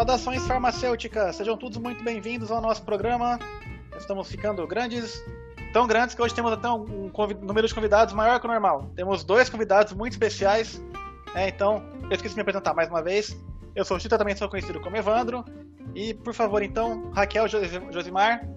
[0.00, 3.38] Saudações farmacêuticas, sejam todos muito bem-vindos ao nosso programa.
[3.98, 5.22] Estamos ficando grandes,
[5.74, 7.12] tão grandes que hoje temos até um, um
[7.42, 8.90] número de convidados maior que o normal.
[8.96, 10.82] Temos dois convidados muito especiais,
[11.34, 13.38] é, então eu esqueci de me apresentar mais uma vez.
[13.76, 15.44] Eu sou o Chita, também sou conhecido como Evandro.
[15.94, 18.48] E por favor, então, Raquel Josimar.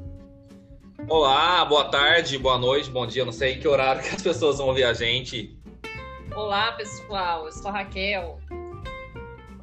[1.10, 4.60] Olá, boa tarde, boa noite, bom dia, não sei em que horário que as pessoas
[4.60, 5.60] vão ouvir a gente.
[6.34, 8.40] Olá, pessoal, eu sou a Raquel.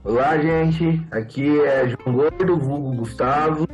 [0.03, 1.07] Olá, gente.
[1.11, 3.69] Aqui é João Gordo, vulgo Gustavo.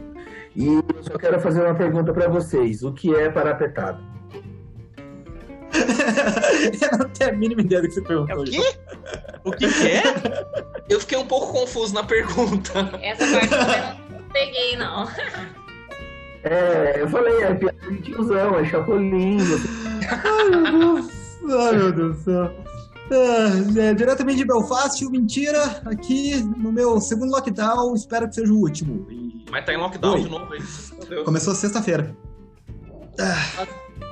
[0.56, 2.82] E eu só quero fazer uma pergunta para vocês.
[2.82, 4.02] O que é parapetado?
[6.92, 8.36] eu não tenho a mínima ideia do que você perguntou.
[8.36, 8.76] É o quê?
[9.44, 10.02] O que, que é?
[10.90, 12.72] Eu fiquei um pouco confuso na pergunta.
[13.02, 15.08] Essa parte eu não peguei, não.
[16.44, 19.38] É, eu falei, é piada de tiozão, é chapolim.
[20.08, 21.10] Ai, meu Deus.
[21.50, 22.65] Ai, meu Deus do céu.
[23.10, 28.58] É, é, diretamente de Belfast, mentira, aqui no meu segundo lockdown, espero que seja o
[28.58, 29.06] último.
[29.10, 29.44] E...
[29.50, 30.22] Mas tá em lockdown Oi.
[30.22, 31.24] de novo aí.
[31.24, 32.16] Começou sexta-feira.
[33.20, 33.66] Ah.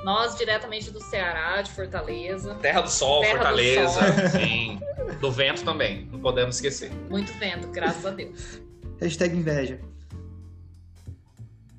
[0.05, 2.55] Nós, diretamente do Ceará, de Fortaleza.
[2.57, 4.13] Terra do Sol, Terra Fortaleza.
[4.13, 4.41] Do sol.
[4.41, 4.81] Sim.
[5.21, 6.93] Do vento também, não podemos esquecer.
[7.11, 8.61] Muito vento, graças a Deus.
[9.01, 9.81] Hashtag inveja.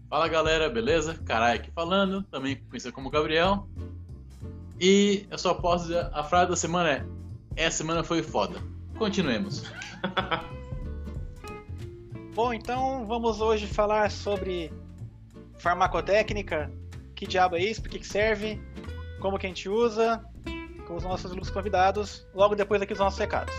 [0.10, 1.20] Fala galera, beleza?
[1.26, 3.68] Caralho aqui falando, também conhecido como Gabriel.
[4.80, 7.06] E eu só posso dizer, a frase da semana é:
[7.56, 8.62] Essa semana foi foda.
[8.98, 9.72] Continuemos.
[12.34, 14.74] Bom, então vamos hoje falar sobre
[15.58, 16.72] farmacotécnica.
[17.16, 17.82] Que diabo é isso?
[17.82, 18.62] Por que, que serve?
[19.22, 20.24] Como que a gente usa?
[20.86, 23.56] Com os nossos convidados, logo depois aqui os nossos recados.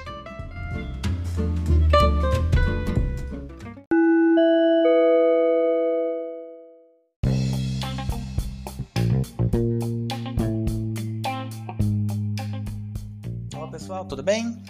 [14.26, 14.60] Bem?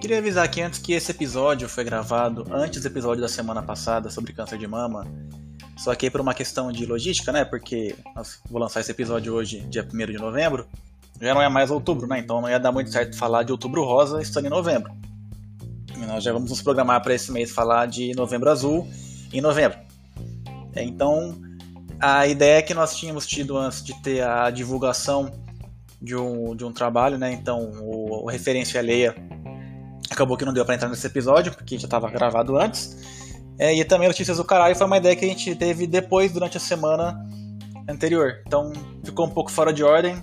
[0.00, 4.10] Queria avisar aqui antes que esse episódio foi gravado antes do episódio da semana passada
[4.10, 5.06] sobre câncer de mama.
[5.76, 7.44] Só que por uma questão de logística, né?
[7.44, 7.94] Porque
[8.50, 10.66] vou lançar esse episódio hoje, dia 1 de novembro.
[11.20, 12.18] Já não é mais outubro, né?
[12.18, 14.92] Então não ia dar muito certo falar de outubro rosa estando em novembro.
[15.96, 18.88] E nós já vamos nos programar para esse mês falar de novembro azul
[19.32, 19.78] em novembro.
[20.74, 21.40] Então
[22.00, 25.43] a ideia que nós tínhamos tido antes de ter a divulgação
[26.04, 27.32] de um, de um trabalho, né?
[27.32, 29.14] Então o, o referência alheia
[30.10, 32.96] acabou que não deu para entrar nesse episódio, porque já estava gravado antes.
[33.58, 36.56] É, e também Notícias do Caralho foi uma ideia que a gente teve depois, durante
[36.56, 37.24] a semana
[37.88, 38.42] anterior.
[38.46, 38.72] Então
[39.02, 40.22] ficou um pouco fora de ordem.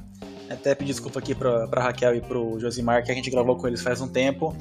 [0.50, 3.68] Até pedir desculpa aqui para pra Raquel e pro Josimar, que a gente gravou com
[3.68, 4.56] eles faz um tempo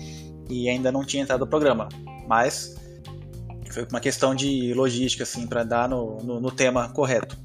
[0.49, 1.89] e ainda não tinha entrado no programa.
[2.29, 2.77] Mas
[3.71, 7.37] foi uma questão de logística, assim, para dar no, no, no, tema correto.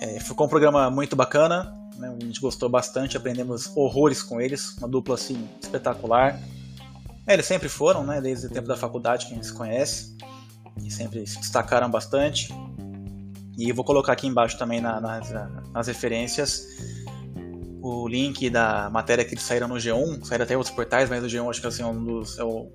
[0.00, 1.72] É, ficou um programa muito bacana.
[1.98, 2.14] Né?
[2.20, 6.40] A gente gostou bastante, aprendemos horrores com eles, uma dupla assim espetacular.
[7.26, 8.20] É, eles sempre foram, né?
[8.20, 10.16] Desde o tempo da faculdade que a gente se conhece,
[10.84, 12.48] e sempre se destacaram bastante.
[13.58, 16.66] E vou colocar aqui embaixo também na, nas, referências
[17.80, 21.26] o link da matéria que eles saíram no G1, saíram até outros portais, mas o
[21.26, 22.68] G1 acho que assim, é um dos é o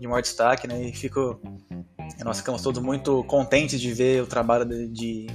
[0.00, 0.88] de maior destaque, né?
[0.88, 1.40] E fico,
[2.24, 5.26] nós ficamos todos muito contentes de ver o trabalho de, de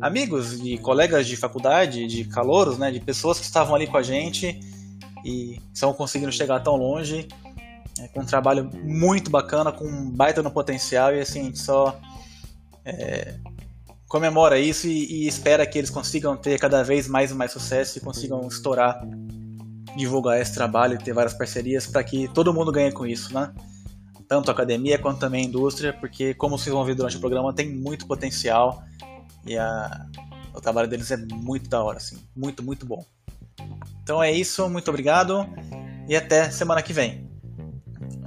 [0.00, 4.02] amigos, de colegas de faculdade, de calouros, né, de pessoas que estavam ali com a
[4.02, 4.58] gente
[5.24, 7.26] e estão conseguindo chegar tão longe,
[7.98, 11.58] é, com um trabalho muito bacana, com um baita no potencial e assim, a gente
[11.58, 11.98] só
[12.84, 13.34] é,
[14.06, 17.98] comemora isso e, e, espera que eles consigam ter cada vez mais e mais sucesso
[17.98, 19.00] e consigam estourar,
[19.96, 23.52] divulgar esse trabalho e ter várias parcerias para que todo mundo ganhe com isso, né?
[24.28, 27.52] Tanto a academia quanto também a indústria, porque como vocês vão ver durante o programa,
[27.52, 28.82] tem muito potencial
[29.46, 30.06] e a,
[30.54, 32.18] o trabalho deles é muito da hora, assim.
[32.34, 33.04] Muito, muito bom.
[34.02, 35.46] Então é isso, muito obrigado
[36.08, 37.28] e até semana que vem.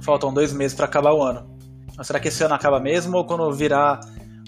[0.02, 1.58] Faltam dois meses para acabar o ano.
[1.96, 4.00] Mas será que esse ano acaba mesmo ou quando virar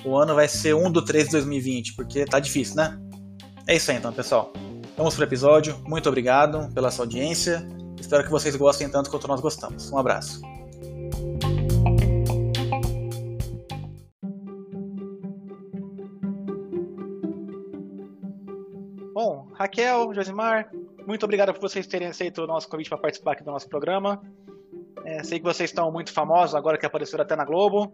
[0.04, 1.94] o ano vai ser 1 do 3 de 2020?
[1.94, 2.98] Porque tá difícil, né?
[3.66, 4.52] É isso aí então, pessoal.
[4.96, 5.78] Vamos pro episódio.
[5.86, 7.66] Muito obrigado pela sua audiência.
[7.98, 9.90] Espero que vocês gostem tanto quanto nós gostamos.
[9.90, 10.51] Um abraço.
[19.62, 20.68] Raquel, Josimar,
[21.06, 24.20] muito obrigado por vocês terem aceito o nosso convite para participar aqui do nosso programa.
[25.04, 27.92] É, sei que vocês estão muito famosos agora que apareceram até na Globo.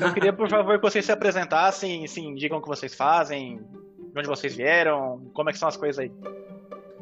[0.00, 4.18] Eu queria, por favor, que vocês se apresentassem, assim, digam o que vocês fazem, de
[4.18, 6.10] onde vocês vieram, como é que são as coisas aí.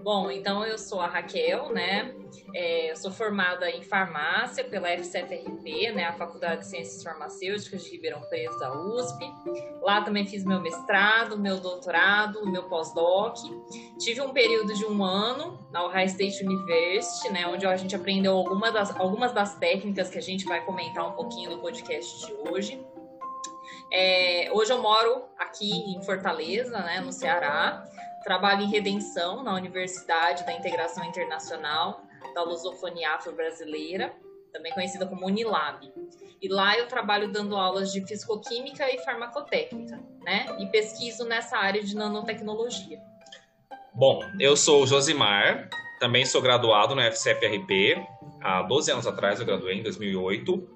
[0.06, 2.14] Bom, então eu sou a Raquel, né?
[2.55, 6.05] É, eu sou formada em farmácia pela FCFRP, né?
[6.05, 9.29] A Faculdade de Ciências Farmacêuticas de Ribeirão Preto da USP.
[9.82, 13.37] Lá também fiz meu mestrado, meu doutorado, meu pós-doc.
[13.99, 17.44] Tive um período de um ano na Ohio State University, né?
[17.49, 21.14] Onde a gente aprendeu alguma das, algumas das técnicas que a gente vai comentar um
[21.14, 22.81] pouquinho no podcast de hoje.
[23.93, 27.85] É, hoje eu moro aqui em Fortaleza, né, no Ceará.
[28.26, 32.02] Trabalho em Redenção, na Universidade da Integração Internacional
[32.34, 34.12] da Lusofonia Afro-Brasileira,
[34.52, 35.93] também conhecida como Unilab.
[36.43, 40.56] E lá eu trabalho dando aulas de fisicoquímica e farmacotécnica, né?
[40.58, 42.99] E pesquiso nessa área de nanotecnologia.
[43.94, 45.70] Bom, eu sou Josimar,
[46.00, 48.05] também sou graduado no FCFRP.
[48.43, 50.69] Há 12 anos atrás eu graduei, em 2008.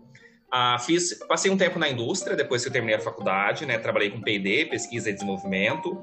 [0.52, 3.76] Ah, fiz, passei um tempo na indústria depois que eu terminei a faculdade, né?
[3.76, 6.00] Trabalhei com P&D, pesquisa e desenvolvimento.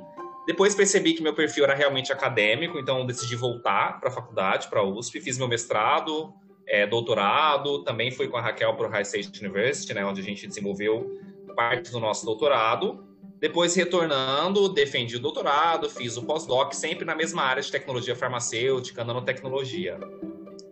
[0.48, 4.80] Depois percebi que meu perfil era realmente acadêmico, então decidi voltar para a faculdade, para
[4.80, 6.34] a USP, fiz meu mestrado,
[6.66, 10.24] é, doutorado, também fui com a Raquel para o High State University, né, onde a
[10.24, 11.20] gente desenvolveu
[11.54, 13.06] parte do nosso doutorado.
[13.42, 19.04] Depois, retornando, defendi o doutorado, fiz o pós-doc, sempre na mesma área de tecnologia farmacêutica,
[19.04, 20.00] nanotecnologia.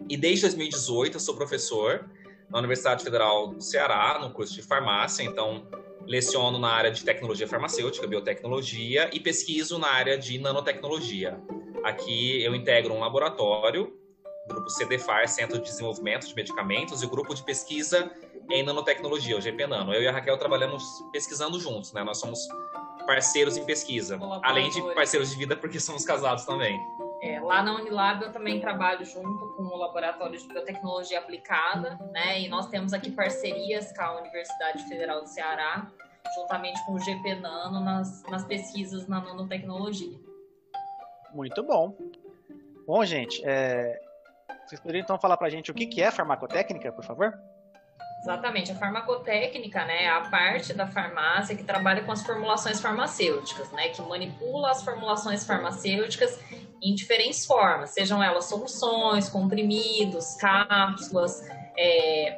[0.09, 2.09] E desde 2018 eu sou professor
[2.49, 5.67] na Universidade Federal do Ceará, no curso de farmácia, então
[6.07, 11.39] leciono na área de tecnologia farmacêutica, biotecnologia e pesquiso na área de nanotecnologia.
[11.83, 13.93] Aqui eu integro um laboratório,
[14.45, 18.11] o grupo CDFAR, Centro de Desenvolvimento de Medicamentos, e o grupo de pesquisa
[18.49, 19.93] em nanotecnologia, o GP Nano.
[19.93, 22.03] Eu e a Raquel trabalhamos pesquisando juntos, né?
[22.03, 22.39] Nós somos
[23.05, 26.79] parceiros em pesquisa, além de parceiros de vida porque somos casados também.
[27.25, 32.39] É, lá na Unilab eu também trabalho junto com o Laboratório de Biotecnologia Aplicada, né?
[32.39, 35.87] E nós temos aqui parcerias com a Universidade Federal do Ceará,
[36.35, 40.19] juntamente com o GP Nano, nas, nas pesquisas na nanotecnologia.
[41.33, 41.97] Muito bom.
[42.85, 43.99] Bom, gente, é...
[44.67, 47.33] vocês poderiam então falar pra gente o que é farmacotécnica, por favor?
[48.21, 53.71] Exatamente, a farmacotécnica, né, é a parte da farmácia que trabalha com as formulações farmacêuticas,
[53.71, 56.39] né, que manipula as formulações farmacêuticas
[56.81, 61.41] em diferentes formas, sejam elas soluções, comprimidos, cápsulas,
[61.77, 62.37] é,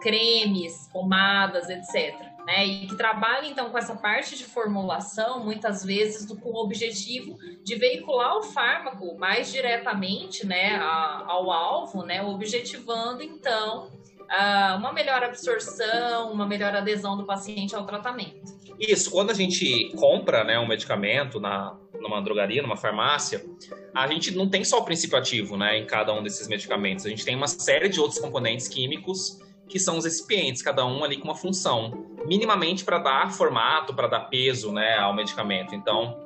[0.00, 2.14] cremes, pomadas, etc.
[2.46, 6.62] Né, e que trabalha então com essa parte de formulação, muitas vezes do, com o
[6.62, 13.88] objetivo de veicular o fármaco mais diretamente né, a, ao alvo, né, objetivando então
[14.24, 18.54] uh, uma melhor absorção, uma melhor adesão do paciente ao tratamento.
[18.78, 23.44] Isso, quando a gente compra né, um medicamento na, numa drogaria, numa farmácia,
[23.92, 27.08] a gente não tem só o princípio ativo né, em cada um desses medicamentos, a
[27.08, 31.16] gente tem uma série de outros componentes químicos que são os recipientes, cada um ali
[31.16, 35.74] com uma função, minimamente para dar formato, para dar peso né, ao medicamento.
[35.74, 36.22] Então,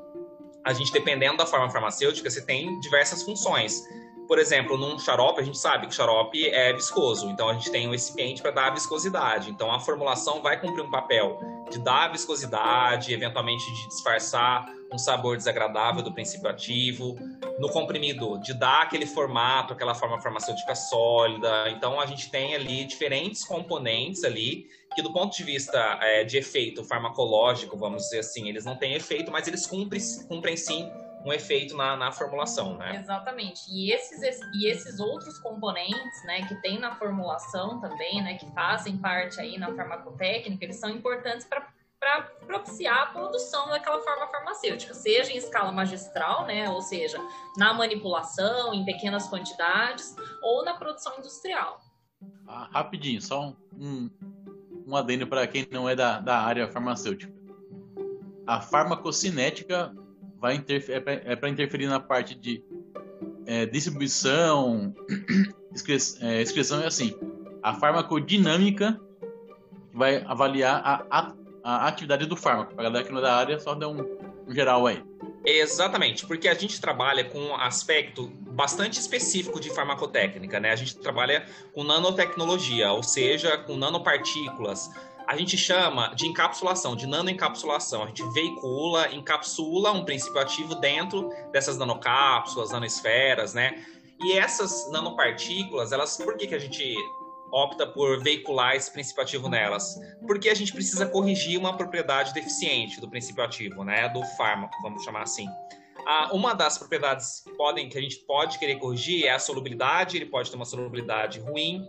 [0.65, 3.81] a gente, dependendo da forma farmacêutica, você tem diversas funções
[4.29, 7.89] por exemplo, num xarope, a gente sabe que xarope é viscoso, então a gente tem
[7.89, 9.51] um recipiente para dar viscosidade.
[9.51, 11.41] Então a formulação vai cumprir um papel
[11.71, 17.17] de dar viscosidade, eventualmente de disfarçar um sabor desagradável do princípio ativo.
[17.59, 21.71] No comprimido, de dar aquele formato, aquela forma farmacêutica sólida.
[21.71, 26.37] Então a gente tem ali diferentes componentes ali que do ponto de vista é, de
[26.37, 30.91] efeito farmacológico, vamos dizer assim, eles não têm efeito, mas eles cumprem, cumprem sim
[31.25, 32.97] um efeito na, na formulação, né?
[32.97, 33.63] Exatamente.
[33.71, 38.97] E esses, e esses outros componentes, né, que tem na formulação também, né, que fazem
[38.97, 41.67] parte aí na farmacotécnica, eles são importantes para
[42.01, 47.19] para propiciar a produção daquela forma farmacêutica, seja em escala magistral, né, ou seja,
[47.57, 51.81] na manipulação, em pequenas quantidades, ou na produção industrial.
[52.47, 54.09] Ah, rapidinho, só um,
[54.87, 57.33] um adendo para quem não é da, da área farmacêutica.
[58.47, 59.93] A farmacocinética
[60.41, 62.63] vai interferir, é para é interferir na parte de
[63.47, 64.95] é, distribuição,
[66.21, 67.15] é, excreção é assim.
[67.63, 69.01] A farmacodinâmica
[69.93, 72.75] vai avaliar a, a, a atividade do fármaco.
[72.75, 74.01] Para galera que não é da área, só dá um,
[74.47, 75.03] um geral aí.
[75.45, 80.71] Exatamente, porque a gente trabalha com um aspecto bastante específico de farmacotécnica, né?
[80.71, 84.91] A gente trabalha com nanotecnologia, ou seja, com nanopartículas,
[85.29, 88.03] a gente chama de encapsulação, de nanoencapsulação.
[88.03, 93.85] A gente veicula, encapsula um princípio ativo dentro dessas nanocápsulas, nanosferas, né?
[94.25, 96.97] E essas nanopartículas, elas, por que, que a gente
[97.53, 100.01] opta por veicular esse princípio ativo nelas?
[100.27, 104.09] Porque a gente precisa corrigir uma propriedade deficiente do princípio ativo, né?
[104.09, 105.47] Do fármaco, vamos chamar assim.
[106.07, 110.17] Ah, uma das propriedades que, podem, que a gente pode querer corrigir é a solubilidade,
[110.17, 111.87] ele pode ter uma solubilidade ruim,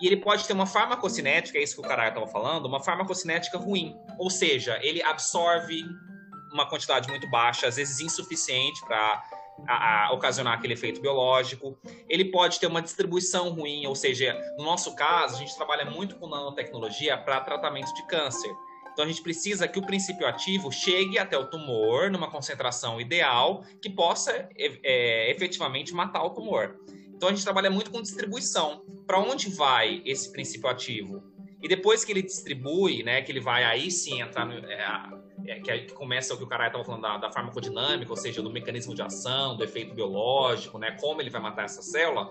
[0.00, 3.58] e ele pode ter uma farmacocinética, é isso que o cara estava falando, uma farmacocinética
[3.58, 3.94] ruim.
[4.18, 5.84] Ou seja, ele absorve
[6.52, 9.22] uma quantidade muito baixa, às vezes insuficiente para
[10.12, 11.78] ocasionar aquele efeito biológico.
[12.08, 16.16] Ele pode ter uma distribuição ruim, ou seja, no nosso caso, a gente trabalha muito
[16.16, 18.50] com nanotecnologia para tratamento de câncer.
[18.92, 23.64] Então a gente precisa que o princípio ativo chegue até o tumor numa concentração ideal
[23.80, 26.76] que possa é, efetivamente matar o tumor.
[27.20, 28.82] Então a gente trabalha muito com distribuição.
[29.06, 31.22] Para onde vai esse princípio ativo?
[31.62, 35.10] E depois que ele distribui, né, que ele vai aí sim entrar no, é,
[35.44, 38.40] é, que, que, começa o que o cara estava falando da, da, farmacodinâmica, ou seja,
[38.40, 42.30] do mecanismo de ação, do efeito biológico, né, como ele vai matar essa célula,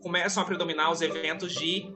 [0.00, 1.94] começam a predominar os eventos de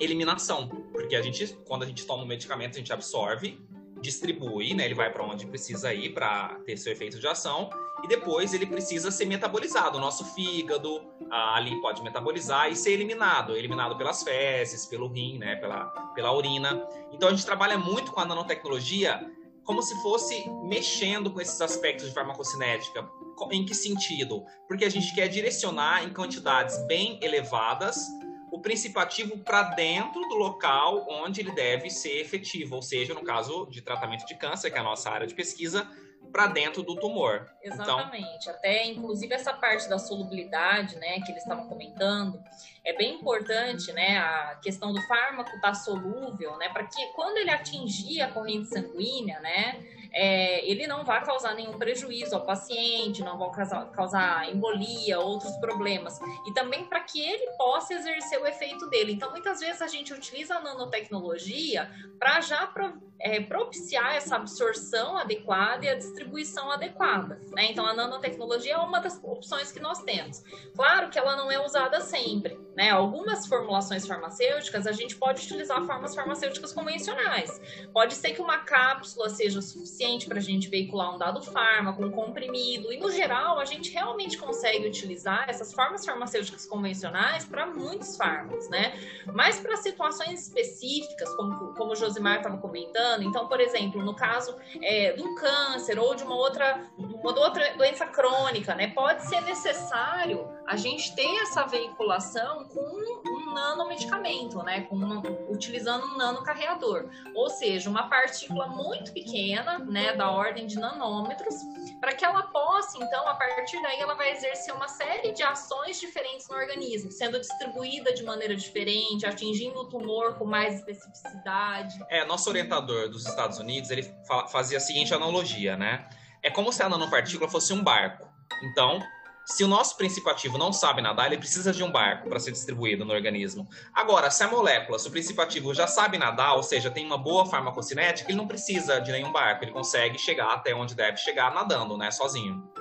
[0.00, 3.64] eliminação, porque a gente, quando a gente toma um medicamento, a gente absorve,
[4.00, 7.70] distribui, né, ele vai para onde precisa ir para ter seu efeito de ação,
[8.04, 9.96] e depois ele precisa ser metabolizado.
[9.96, 15.56] O nosso fígado ali pode metabolizar e ser eliminado, eliminado pelas fezes, pelo rim, né,
[15.56, 16.86] pela, pela urina.
[17.10, 19.26] Então a gente trabalha muito com a nanotecnologia
[19.64, 23.08] como se fosse mexendo com esses aspectos de farmacocinética.
[23.50, 24.44] Em que sentido?
[24.68, 28.06] Porque a gente quer direcionar em quantidades bem elevadas
[28.52, 33.24] o princípio ativo para dentro do local onde ele deve ser efetivo, ou seja, no
[33.24, 35.88] caso de tratamento de câncer, que é a nossa área de pesquisa,
[36.32, 37.50] para dentro do tumor.
[37.62, 38.38] Então, Exatamente.
[38.40, 38.54] Então...
[38.54, 42.42] Até, inclusive, essa parte da solubilidade, né, que eles estavam comentando,
[42.84, 47.38] é bem importante, né, a questão do fármaco estar tá solúvel, né, para que quando
[47.38, 49.82] ele atingir a corrente sanguínea, né,
[50.14, 55.56] é, ele não vai causar nenhum prejuízo ao paciente, não vai causar, causar embolia, outros
[55.56, 56.20] problemas.
[56.46, 59.12] E também para que ele possa exercer o efeito dele.
[59.12, 65.18] Então, muitas vezes a gente utiliza a nanotecnologia para já pro, é, propiciar essa absorção
[65.18, 67.40] adequada e a distribuição adequada.
[67.52, 67.72] Né?
[67.72, 70.44] Então, a nanotecnologia é uma das opções que nós temos.
[70.76, 72.56] Claro que ela não é usada sempre.
[72.76, 72.90] Né?
[72.90, 77.60] Algumas formulações farmacêuticas a gente pode utilizar formas farmacêuticas convencionais.
[77.92, 82.10] Pode ser que uma cápsula seja suficiente para a gente veicular um dado fármaco, um
[82.10, 88.16] comprimido, e no geral a gente realmente consegue utilizar essas formas farmacêuticas convencionais para muitos
[88.16, 88.98] fármacos, né?
[89.32, 94.56] Mas para situações específicas, como, como o Josimar estava comentando, então, por exemplo, no caso
[94.82, 98.88] é, um câncer ou de uma outra, uma outra doença crônica, né?
[98.88, 104.82] Pode ser necessário a gente ter essa veiculação com um nanomedicamento, né?
[104.82, 107.08] Com uma, utilizando um nanocarreador.
[107.34, 110.14] Ou seja, uma partícula muito pequena, né?
[110.14, 111.54] Da ordem de nanômetros,
[112.00, 116.00] para que ela possa, então, a partir daí, ela vai exercer uma série de ações
[116.00, 121.94] diferentes no organismo, sendo distribuída de maneira diferente, atingindo o tumor com mais especificidade.
[122.08, 124.02] É, nosso orientador dos Estados Unidos, ele
[124.50, 126.08] fazia a seguinte analogia, né?
[126.42, 128.28] É como se a nanopartícula fosse um barco.
[128.62, 129.00] Então,
[129.44, 132.52] se o nosso princípio ativo não sabe nadar, ele precisa de um barco para ser
[132.52, 133.68] distribuído no organismo.
[133.92, 137.18] Agora, se a molécula, se o princípio ativo já sabe nadar, ou seja, tem uma
[137.18, 141.54] boa farmacocinética, ele não precisa de nenhum barco, ele consegue chegar até onde deve chegar
[141.54, 142.72] nadando, né, sozinho.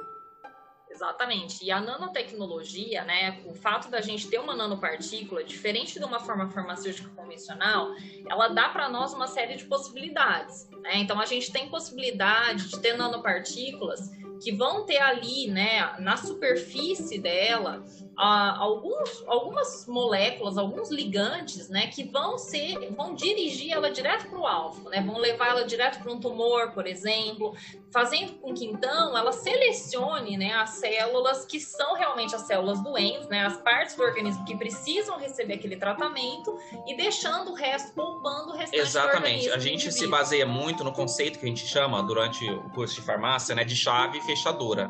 [0.90, 1.66] Exatamente.
[1.66, 6.50] E a nanotecnologia, né, o fato da gente ter uma nanopartícula, diferente de uma forma
[6.52, 7.90] farmacêutica convencional,
[8.30, 10.70] ela dá para nós uma série de possibilidades.
[10.82, 10.98] Né?
[10.98, 14.12] Então, a gente tem possibilidade de ter nanopartículas
[14.44, 17.84] que vão ter ali, né, na superfície dela,
[18.18, 24.40] uh, alguns, algumas moléculas, alguns ligantes, né, que vão ser, vão dirigir ela direto para
[24.40, 27.56] o alvo, né, vão levar ela direto para um tumor, por exemplo,
[27.92, 33.28] fazendo com que então ela selecione, né, as células que são realmente as células doentes,
[33.30, 38.52] né, as partes do organismo que precisam receber aquele tratamento e deixando o resto poupando
[38.52, 39.50] o restante Exatamente.
[39.50, 43.02] a gente se baseia muito no conceito que a gente chama durante o curso de
[43.02, 44.90] farmácia, né, de chave fechadura.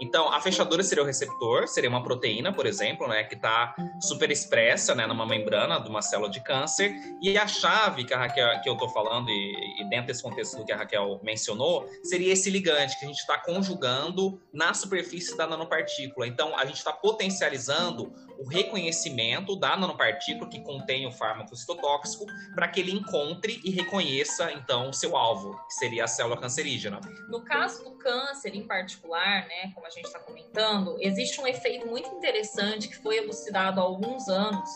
[0.00, 4.30] Então, a fechadura seria o receptor, seria uma proteína, por exemplo, né, que está super
[4.30, 6.94] expressa né, numa membrana de uma célula de câncer.
[7.20, 10.56] E a chave que, a Raquel, que eu estou falando, e, e, dentro desse contexto
[10.56, 15.36] do que a Raquel mencionou, seria esse ligante que a gente está conjugando na superfície
[15.36, 16.26] da nanopartícula.
[16.26, 22.24] Então, a gente está potencializando o reconhecimento da nanopartícula que contém o fármaco citotóxico
[22.54, 27.00] para que ele encontre e reconheça, então, o seu alvo, que seria a célula cancerígena.
[27.28, 31.86] No caso do câncer em particular, né, como a gente está comentando, existe um efeito
[31.86, 34.68] muito interessante que foi elucidado há alguns anos,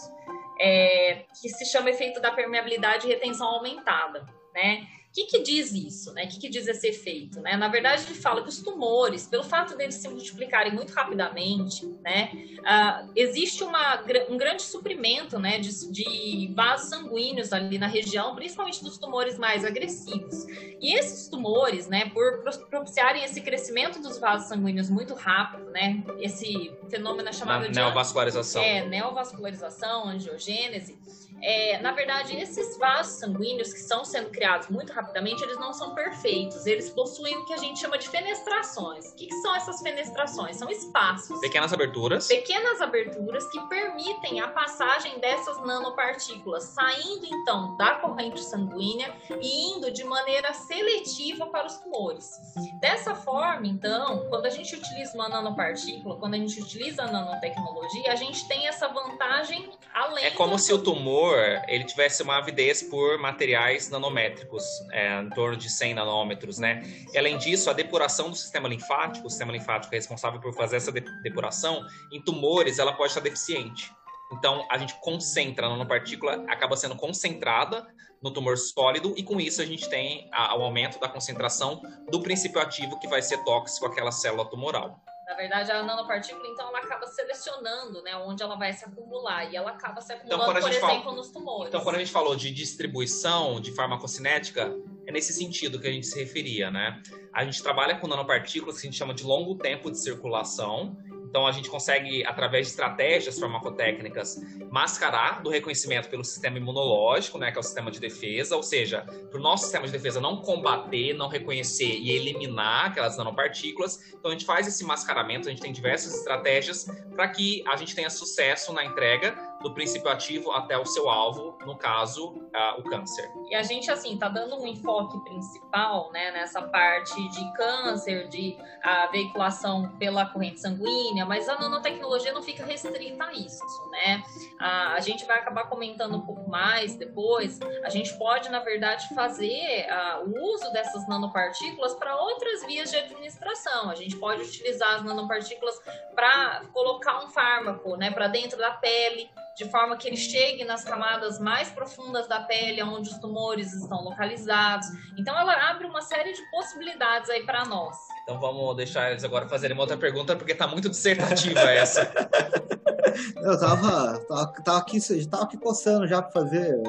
[0.59, 4.87] é, que se chama efeito da permeabilidade e retenção aumentada, né?
[5.12, 6.11] O que, que diz isso?
[6.14, 6.25] Né?
[6.25, 7.38] O que, que diz esse efeito?
[7.38, 7.54] Né?
[7.54, 12.31] Na verdade, ele fala que os tumores, pelo fato deles se multiplicarem muito rapidamente, né,
[12.61, 18.83] uh, existe uma, um grande suprimento né, de, de, vasos sanguíneos ali na região, principalmente
[18.83, 20.47] dos tumores mais agressivos.
[20.81, 26.73] E esses tumores, né, por propiciarem esse crescimento dos vasos sanguíneos muito rápido, né, esse
[26.88, 28.62] fenômeno é chamado Na, de neovascularização.
[28.62, 30.97] É, neovascularização, angiogênese
[31.43, 35.95] é, na verdade, esses vasos sanguíneos que estão sendo criados muito rapidamente, eles não são
[35.95, 36.67] perfeitos.
[36.67, 39.07] Eles possuem o que a gente chama de fenestrações.
[39.11, 40.57] O que, que são essas fenestrações?
[40.57, 41.41] São espaços.
[41.41, 42.29] Pequenas aberturas.
[42.29, 49.91] Pequenas aberturas que permitem a passagem dessas nanopartículas, saindo então da corrente sanguínea e indo
[49.91, 52.39] de maneira seletiva para os tumores.
[52.81, 58.13] Dessa forma, então, quando a gente utiliza uma nanopartícula, quando a gente utiliza a nanotecnologia,
[58.13, 60.25] a gente tem essa vantagem além.
[60.25, 61.32] É como se o tumor
[61.69, 66.83] ele tivesse uma avidez por materiais nanométricos, é, em torno de 100 nanômetros, né?
[67.12, 70.77] E, além disso, a depuração do sistema linfático, o sistema linfático é responsável por fazer
[70.77, 73.91] essa depuração, em tumores ela pode estar deficiente.
[74.33, 77.87] Então, a gente concentra a nanopartícula, acaba sendo concentrada
[78.23, 82.61] no tumor sólido, e com isso a gente tem o aumento da concentração do princípio
[82.61, 85.03] ativo que vai ser tóxico àquela célula tumoral.
[85.33, 89.51] Na verdade, a nanopartícula, então, ela acaba selecionando, né, onde ela vai se acumular.
[89.51, 91.69] E ela acaba se Então, acumulando, a por exemplo, fala- nos tumores.
[91.69, 94.75] Então, quando a gente falou de distribuição de farmacocinética,
[95.07, 97.01] é nesse sentido que a gente se referia, né?
[97.33, 100.95] A gente trabalha com nanopartículas que a gente chama de longo tempo de circulação.
[101.33, 104.39] Então, a gente consegue, através de estratégias farmacotécnicas,
[104.71, 109.01] mascarar do reconhecimento pelo sistema imunológico, né, que é o sistema de defesa, ou seja,
[109.31, 114.12] para o nosso sistema de defesa não combater, não reconhecer e eliminar aquelas nanopartículas.
[114.12, 116.85] Então, a gente faz esse mascaramento, a gente tem diversas estratégias
[117.15, 121.57] para que a gente tenha sucesso na entrega do princípio ativo até o seu alvo,
[121.64, 123.31] no caso, ah, o câncer.
[123.49, 128.57] E a gente, assim, tá dando um enfoque principal, né, nessa parte de câncer, de
[128.83, 134.23] a veiculação pela corrente sanguínea, mas a nanotecnologia não fica restrita a isso, né?
[134.59, 137.61] A, a gente vai acabar comentando um pouco mais depois.
[137.85, 142.97] A gente pode, na verdade, fazer ah, o uso dessas nanopartículas para outras vias de
[142.97, 143.90] administração.
[143.90, 145.81] A gente pode utilizar as nanopartículas
[146.14, 150.85] para colocar um fármaco, né, para dentro da pele, de forma que ele chegue nas
[150.85, 154.87] camadas mais profundas da pele, onde os tumores estão localizados.
[155.19, 157.97] Então, ela abre uma série de possibilidades aí para nós.
[158.23, 162.11] Então vamos deixar eles agora fazerem uma outra pergunta, porque tá muito dissertativa essa.
[163.37, 166.81] Eu tava, tava, tava aqui, tava aqui coçando já para fazer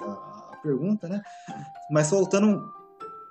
[0.00, 1.20] a, a pergunta, né?
[1.90, 2.75] Mas voltando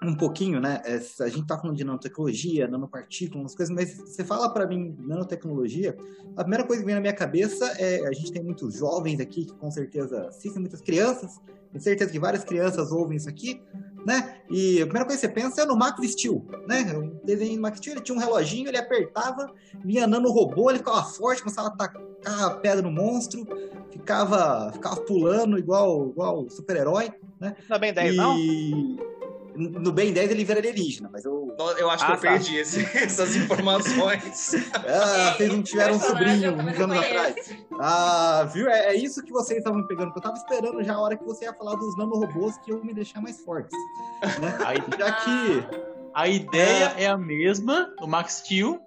[0.02, 0.82] um, um pouquinho, né?
[0.86, 4.96] é, a gente tá falando de nanotecnologia, nanopartículas, umas coisas, mas você fala para mim
[5.00, 5.98] nanotecnologia,
[6.36, 9.46] a primeira coisa que vem na minha cabeça é a gente tem muitos jovens aqui
[9.46, 11.40] que com certeza assistem, muitas crianças,
[11.72, 13.62] tenho certeza que várias crianças ouvem isso aqui,
[14.06, 14.38] né?
[14.50, 16.84] E a primeira coisa que você pensa é no Max Steel, né?
[16.96, 19.52] O desenho do Max Steel, ele tinha um reloginho, ele apertava,
[19.84, 23.46] vinha nanorobô, ele ficava forte, começava a tacar a pedra no monstro,
[23.92, 27.56] ficava, ficava pulando igual, igual super-herói, né?
[27.70, 28.36] É bem 10, não?
[29.56, 31.56] No Ben 10 ele vira alienígena, mas eu.
[31.78, 32.28] Eu acho que Ah, eu tá.
[32.30, 34.52] perdi esse- essas informações.
[34.88, 37.36] Ah, vocês não tiveram um sobrinho uns anos atrás.
[37.80, 38.70] Ah, viu?
[38.70, 41.18] É, é isso que vocês estavam me pegando, porque eu tava esperando já a hora
[41.18, 43.78] que você ia falar dos nanorobôs que iam me deixar mais fortes.
[44.40, 44.58] Né?
[44.66, 45.64] A, Já que.
[46.14, 48.80] a ideia é a mesma do Max Steel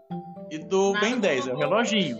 [0.50, 2.16] e do Nada Ben 10, é o relojinho.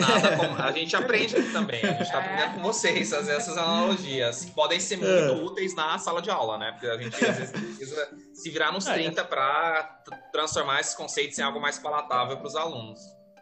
[0.00, 1.80] Nada como- A gente aprende aqui também.
[1.84, 4.44] A gente tá aprendendo com vocês fazer essas analogias.
[4.44, 5.30] que Podem ser muito É.
[5.32, 6.72] úteis na sala de aula, né?
[6.72, 8.94] Porque a gente às vezes precisa se virar nos É.
[8.94, 10.02] 30 para
[10.32, 13.00] transformar esses conceitos em algo mais palatável para os alunos.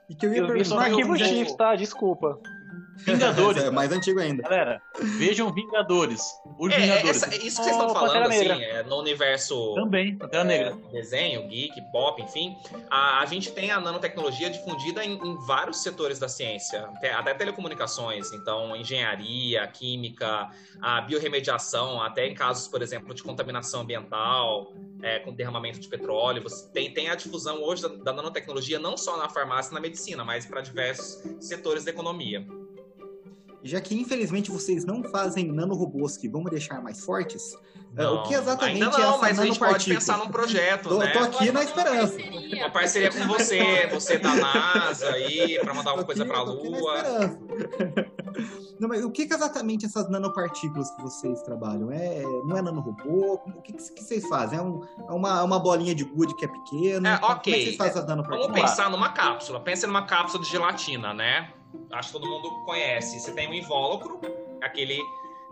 [0.09, 1.01] E que eu ia Eu vi só no perguntar.
[1.01, 1.75] arquivo eu- X, tá?
[1.75, 2.39] Desculpa.
[2.97, 3.63] Vingadores.
[3.65, 4.43] É mais antigo ainda.
[4.43, 4.83] Galera,
[5.19, 6.23] vejam Vingadores.
[6.59, 7.23] Os É, Vingadores.
[7.23, 10.77] essa- isso que vocês estão Oh, falando, assim, é, no universo Também, Pantera Negra.
[10.89, 12.55] é, desenho, geek, pop, enfim,
[12.91, 17.35] a, a gente tem a nanotecnologia difundida em, em vários setores da ciência, até, até
[17.35, 20.49] telecomunicações, então engenharia, química,
[20.81, 26.43] a biorremediação, até em casos, por exemplo, de contaminação ambiental, é, com derramamento de petróleo.
[26.43, 29.81] Você tem, tem a difusão hoje da, da nanotecnologia não só na farmácia e na
[29.81, 32.47] medicina, mas para diversos setores da economia.
[33.65, 37.55] Já que infelizmente vocês não fazem nanorobôs que vão me deixar mais fortes,
[37.97, 40.29] é, Não, o que exatamente ainda é não, essa mas a gente pode pensar num
[40.29, 41.09] projeto, Tô- né?
[41.13, 42.17] tô aqui na esperança.
[42.57, 46.53] Uma parceria com você, você da NASA aí, para mandar alguma coisa para a tô
[46.53, 46.97] aqui na Lua.
[46.97, 47.39] esperança.
[48.81, 51.93] Não, mas o que, que exatamente essas nanopartículas que vocês trabalham?
[51.93, 53.35] É, não é nanorobô?
[53.35, 54.59] O que, que, que vocês fazem?
[54.59, 57.11] É, um- é uma, uma bolinha de gude que é pequena?
[57.11, 57.23] É, ok.
[57.23, 58.61] Como é que vocês fazem Vamos nanopartículas?
[58.61, 59.61] pensar numa cápsula.
[59.61, 61.51] Pensa numa cápsula de gelatina, né?
[61.93, 63.21] Acho que todo mundo conhece.
[63.21, 64.21] Você tem um invólucro,
[64.63, 65.01] aquele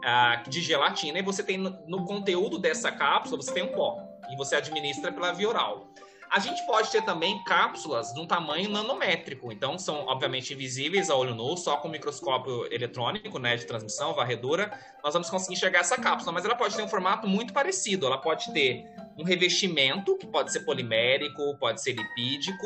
[0.02, 3.98] ah, de gelatina, e você tem no, no conteúdo dessa cápsula, você tem um pó.
[4.30, 5.92] E você administra pela via oral.
[6.30, 9.50] A gente pode ter também cápsulas de um tamanho nanométrico.
[9.50, 14.70] Então, são obviamente invisíveis a olho nu, só com microscópio eletrônico, né, de transmissão, varredura,
[15.02, 16.30] nós vamos conseguir enxergar essa cápsula.
[16.30, 18.06] Mas ela pode ter um formato muito parecido.
[18.06, 18.86] Ela pode ter
[19.18, 22.64] um revestimento, que pode ser polimérico, pode ser lipídico,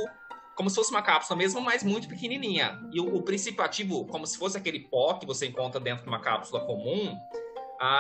[0.55, 2.81] como se fosse uma cápsula mesmo, mas muito pequenininha.
[2.93, 6.09] E o, o princípio ativo, como se fosse aquele pó que você encontra dentro de
[6.09, 7.19] uma cápsula comum,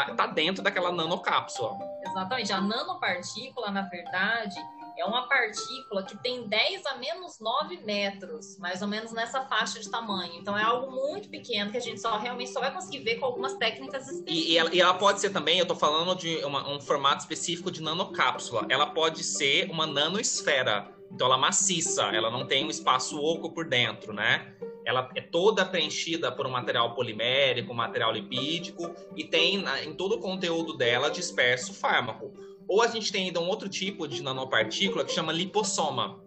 [0.09, 1.77] está dentro daquela nanocápsula.
[2.07, 2.53] Exatamente.
[2.53, 4.55] A nanopartícula, na verdade,
[4.97, 9.81] é uma partícula que tem 10 a menos 9 metros, mais ou menos nessa faixa
[9.81, 10.33] de tamanho.
[10.35, 13.27] Então é algo muito pequeno que a gente só realmente só vai conseguir ver com
[13.27, 14.35] algumas técnicas específicas.
[14.35, 17.23] E, e, ela, e ela, pode ser também, eu estou falando de uma, um formato
[17.23, 18.67] específico de nanocápsula.
[18.69, 20.94] Ela pode ser uma nanosfera.
[21.15, 24.53] Então ela é maciça, ela não tem um espaço oco por dentro, né?
[24.85, 30.17] Ela é toda preenchida por um material polimérico, um material lipídico e tem em todo
[30.17, 32.33] o conteúdo dela disperso fármaco.
[32.67, 36.21] Ou a gente tem ainda um outro tipo de nanopartícula que chama lipossoma.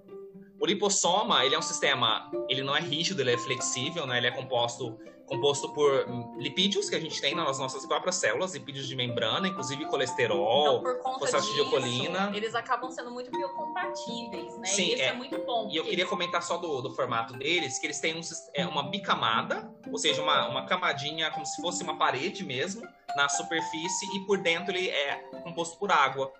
[0.60, 4.18] O lipossoma, ele é um sistema, ele não é rígido, ele é flexível, né?
[4.18, 8.88] Ele é composto composto por lipídios que a gente tem nas nossas próprias células, lipídios
[8.88, 12.32] de membrana, inclusive colesterol, então, fosfatidilcolina.
[12.34, 14.66] Eles acabam sendo muito biocompatíveis, né?
[14.66, 15.70] Sim, e isso é, é muito bom.
[15.70, 18.22] E eu queria comentar só do, do formato deles, que eles têm um,
[18.54, 23.28] é, uma bicamada, ou seja, uma, uma camadinha como se fosse uma parede mesmo, na
[23.28, 26.32] superfície, e por dentro ele é composto por água.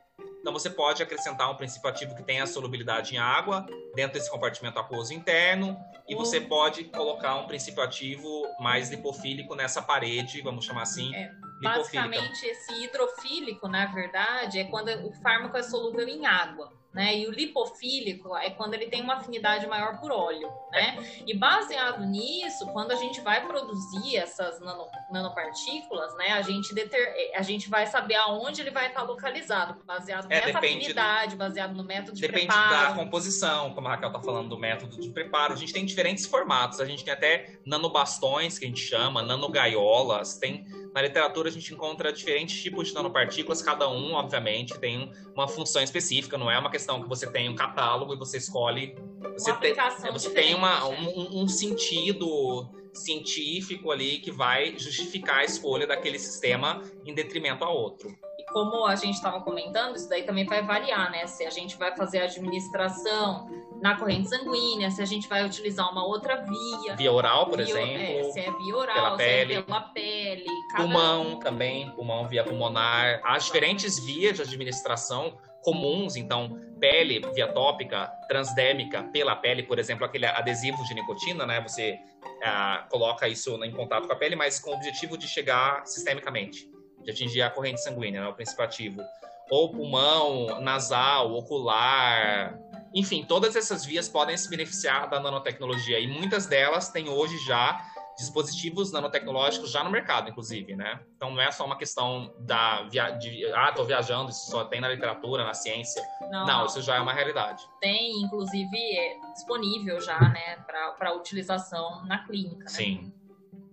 [0.48, 4.80] Então você pode acrescentar um princípio ativo que tenha solubilidade em água dentro desse compartimento
[4.80, 10.84] aquoso interno e você pode colocar um princípio ativo mais lipofílico nessa parede, vamos chamar
[10.84, 11.14] assim.
[11.14, 11.30] É,
[11.62, 17.18] basicamente, esse hidrofílico, na verdade, é quando o fármaco é solúvel em água né?
[17.18, 20.98] E o lipofílico é quando ele tem uma afinidade maior por óleo, né?
[21.26, 26.32] E baseado nisso, quando a gente vai produzir essas nano, nanopartículas, né?
[26.32, 30.58] A gente, deter, a gente vai saber aonde ele vai estar localizado, baseado é, nessa
[30.58, 32.70] afinidade, do, baseado no método de depende preparo.
[32.70, 35.54] Depende da composição, como a Raquel tá falando do método de preparo.
[35.54, 36.80] A gente tem diferentes formatos.
[36.80, 41.74] A gente tem até nanobastões, que a gente chama, nanogaiolas, tem na literatura a gente
[41.74, 46.70] encontra diferentes tipos de nanopartículas, cada um, obviamente, tem uma função específica, não é uma
[46.70, 48.96] questão que você tem um catálogo e você escolhe.
[49.34, 49.76] Você, uma tem,
[50.12, 56.82] você tem uma, um, um sentido científico ali que vai justificar a escolha daquele sistema
[57.06, 58.10] em detrimento a outro
[58.52, 61.28] como a gente estava comentando, isso daí também vai variar, né?
[61.28, 63.50] Se a gente vai fazer a administração
[63.82, 66.96] na corrente sanguínea, se a gente vai utilizar uma outra via.
[66.96, 68.30] Via oral, por via, exemplo.
[68.30, 69.54] É, se é via oral, pela pele.
[69.54, 70.46] É pela pele.
[70.76, 71.40] Pulmão um...
[71.40, 73.22] também, pulmão via pulmonar.
[73.24, 80.06] Há diferentes vias de administração comuns, então pele via tópica, transdérmica pela pele, por exemplo,
[80.06, 81.60] aquele adesivo de nicotina, né?
[81.62, 82.00] Você
[82.44, 86.77] ah, coloca isso em contato com a pele, mas com o objetivo de chegar sistemicamente
[87.08, 89.02] de atingir a corrente sanguínea, né, o princípio ativo.
[89.50, 92.60] Ou pulmão, nasal, ocular,
[92.94, 97.82] enfim, todas essas vias podem se beneficiar da nanotecnologia e muitas delas têm hoje já
[98.18, 101.00] dispositivos nanotecnológicos já no mercado, inclusive, né?
[101.16, 103.12] Então não é só uma questão da via...
[103.12, 106.04] de ah, tô viajando, isso só tem na literatura, na ciência.
[106.30, 107.64] Não, não isso já é uma realidade.
[107.80, 112.64] Tem, inclusive, é disponível já, né, para utilização na clínica.
[112.64, 112.70] Né?
[112.70, 113.14] Sim.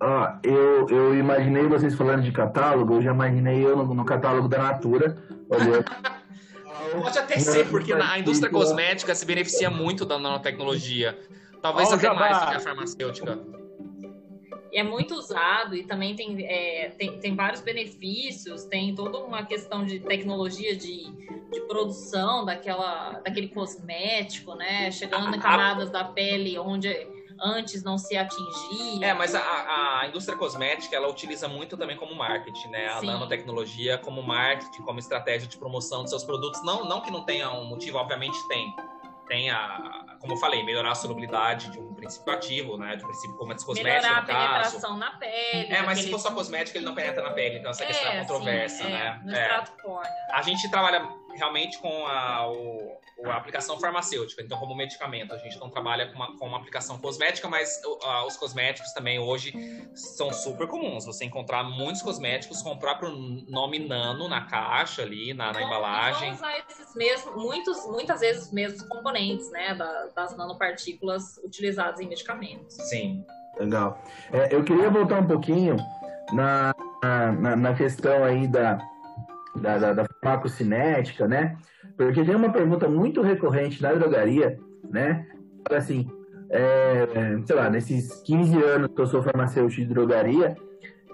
[0.01, 4.49] Ah, eu, eu imaginei vocês falando de catálogo, eu já imaginei eu no, no catálogo
[4.49, 5.17] da Natura.
[7.03, 11.19] Pode até ser, porque a indústria cosmética se beneficia muito da nanotecnologia.
[11.63, 13.39] Talvez oh, até mais que a farmacêutica.
[14.73, 19.85] É muito usado e também tem, é, tem, tem vários benefícios, tem toda uma questão
[19.85, 21.05] de tecnologia de,
[21.53, 24.91] de produção daquela, daquele cosmético, né?
[24.91, 26.89] Chegando em camadas da pele onde
[27.41, 29.07] antes não se atingia.
[29.07, 29.41] É, mas a,
[30.01, 32.89] a indústria cosmética ela utiliza muito também como marketing, né?
[32.89, 33.07] A Sim.
[33.07, 36.63] nanotecnologia como marketing, como estratégia de promoção dos seus produtos.
[36.65, 38.75] Não, não que não tenha um motivo, obviamente tem.
[39.27, 42.97] Tem a, como eu falei, melhorar a solubilidade de um princípio ativo, né?
[42.97, 45.73] De um princípio como cosmético, melhorar a penetração na pele.
[45.73, 47.59] É, mas se for só cosmético, ele não penetra na pele.
[47.59, 49.21] Então essa é, questão é controversa, sim, é, né?
[49.25, 49.65] No é.
[50.31, 55.33] A gente trabalha realmente com a, o, a aplicação farmacêutica, então como medicamento.
[55.33, 59.19] A gente não trabalha com uma, com uma aplicação cosmética, mas uh, os cosméticos também
[59.19, 59.53] hoje
[59.95, 61.05] são super comuns.
[61.07, 63.11] Você encontrar muitos cosméticos com o próprio
[63.49, 66.29] nome nano na caixa ali, na, na embalagem.
[66.29, 72.01] Vão usar esses mesmos, muitos, muitas vezes os mesmos componentes, né, da, das nanopartículas utilizadas
[72.01, 72.75] em medicamentos.
[72.89, 73.25] Sim.
[73.59, 74.03] Legal.
[74.33, 75.77] É, eu queria voltar um pouquinho
[76.33, 76.75] na,
[77.39, 78.79] na, na questão aí da
[79.57, 81.57] da, da, da farmacocinética, né?
[81.97, 84.59] Porque tem uma pergunta muito recorrente na drogaria,
[84.91, 85.27] né?
[85.71, 86.11] Assim,
[86.51, 87.07] é,
[87.45, 90.57] sei lá, nesses 15 anos que eu sou farmacêutico de drogaria,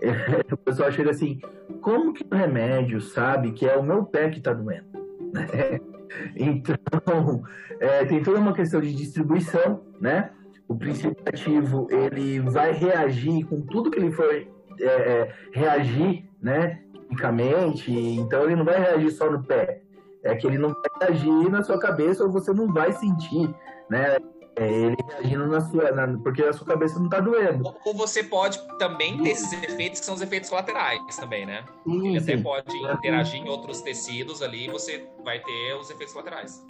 [0.00, 0.10] é,
[0.54, 1.40] o pessoal chega assim,
[1.82, 4.86] como que o remédio sabe que é o meu pé que está doendo?
[6.36, 7.42] então,
[7.80, 10.30] é, tem toda uma questão de distribuição, né?
[10.68, 16.80] O princípio ativo, ele vai reagir com tudo que ele for é, é, reagir, né?
[17.10, 19.82] Quimicamente, então ele não vai reagir só no pé.
[20.22, 23.52] É que ele não vai reagir na sua cabeça ou você não vai sentir,
[23.88, 24.16] né?
[24.56, 25.90] é, ele reagindo na sua.
[25.92, 27.74] Na, porque a sua cabeça não tá doendo.
[27.84, 31.64] Ou, você pode também ter esses efeitos que são os efeitos colaterais também, né?
[31.86, 36.62] Ele até pode interagir em outros tecidos ali e você vai ter os efeitos colaterais.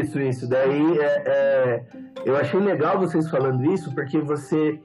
[0.00, 0.48] isso, isso.
[0.48, 1.86] Daí é, é,
[2.26, 4.78] eu achei legal vocês falando isso, porque você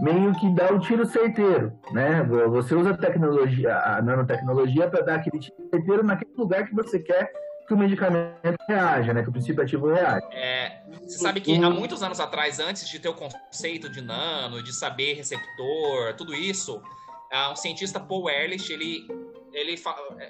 [0.00, 2.22] meio que dá o tiro certeiro, né?
[2.22, 6.98] Você usa a tecnologia, a nanotecnologia para dar aquele tiro certeiro naquele lugar que você
[6.98, 7.30] quer
[7.70, 9.22] que o medicamento reaja, né?
[9.22, 10.26] Que o princípio ativo reaja.
[10.32, 14.60] É, você sabe que há muitos anos atrás, antes de ter o conceito de nano,
[14.60, 16.82] de saber receptor, tudo isso,
[17.30, 19.06] ah, um cientista Paul Ehrlich, ele,
[19.52, 19.80] ele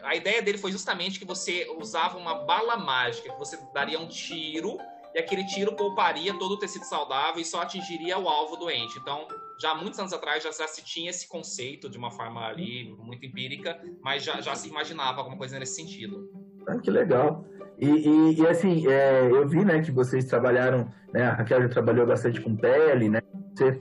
[0.03, 4.07] a ideia dele foi justamente que você usava uma bala mágica, que você daria um
[4.07, 4.77] tiro
[5.15, 8.99] e aquele tiro pouparia todo o tecido saudável e só atingiria o alvo doente.
[8.99, 9.27] Então,
[9.61, 12.95] já há muitos anos atrás já, já se tinha esse conceito de uma forma ali
[12.99, 16.27] muito empírica, mas já, já se imaginava alguma coisa nesse sentido.
[16.67, 17.45] Ah, que legal.
[17.79, 21.69] E, e- e, assim, é, eu vi, né, que vocês trabalharam, né, a Raquel já
[21.69, 23.21] trabalhou bastante com pele, né,
[23.55, 23.81] você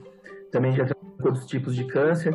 [0.52, 2.34] também já trabalhou com outros tipos de câncer.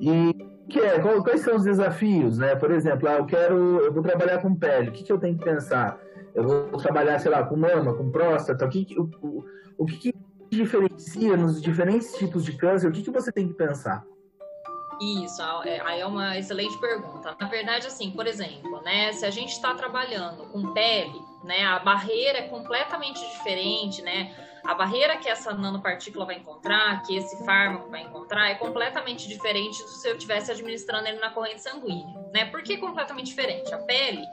[0.00, 0.32] E
[0.70, 2.56] que é, quais são os desafios, né?
[2.56, 5.36] Por exemplo, ah, eu quero, eu vou trabalhar com pele, o que, que eu tenho
[5.36, 6.00] que pensar?
[6.34, 9.44] Eu vou trabalhar, sei lá, com mama, com próstata, o que- o, o,
[9.76, 10.14] o que, que
[10.56, 12.88] diferencia nos diferentes tipos de câncer?
[12.88, 14.06] O que, que você tem que pensar?
[15.00, 17.34] Isso, é- aí é uma excelente pergunta.
[17.40, 21.78] Na verdade, assim, por exemplo, né, se a gente está trabalhando com pele, né, a
[21.80, 24.32] barreira é completamente diferente, né?
[24.64, 29.82] A barreira que essa nanopartícula vai encontrar, que esse fármaco vai encontrar, é completamente diferente
[29.82, 32.44] do se eu estivesse administrando ele na corrente sanguínea, né?
[32.44, 33.74] Por que completamente diferente?
[33.74, 34.24] A pele,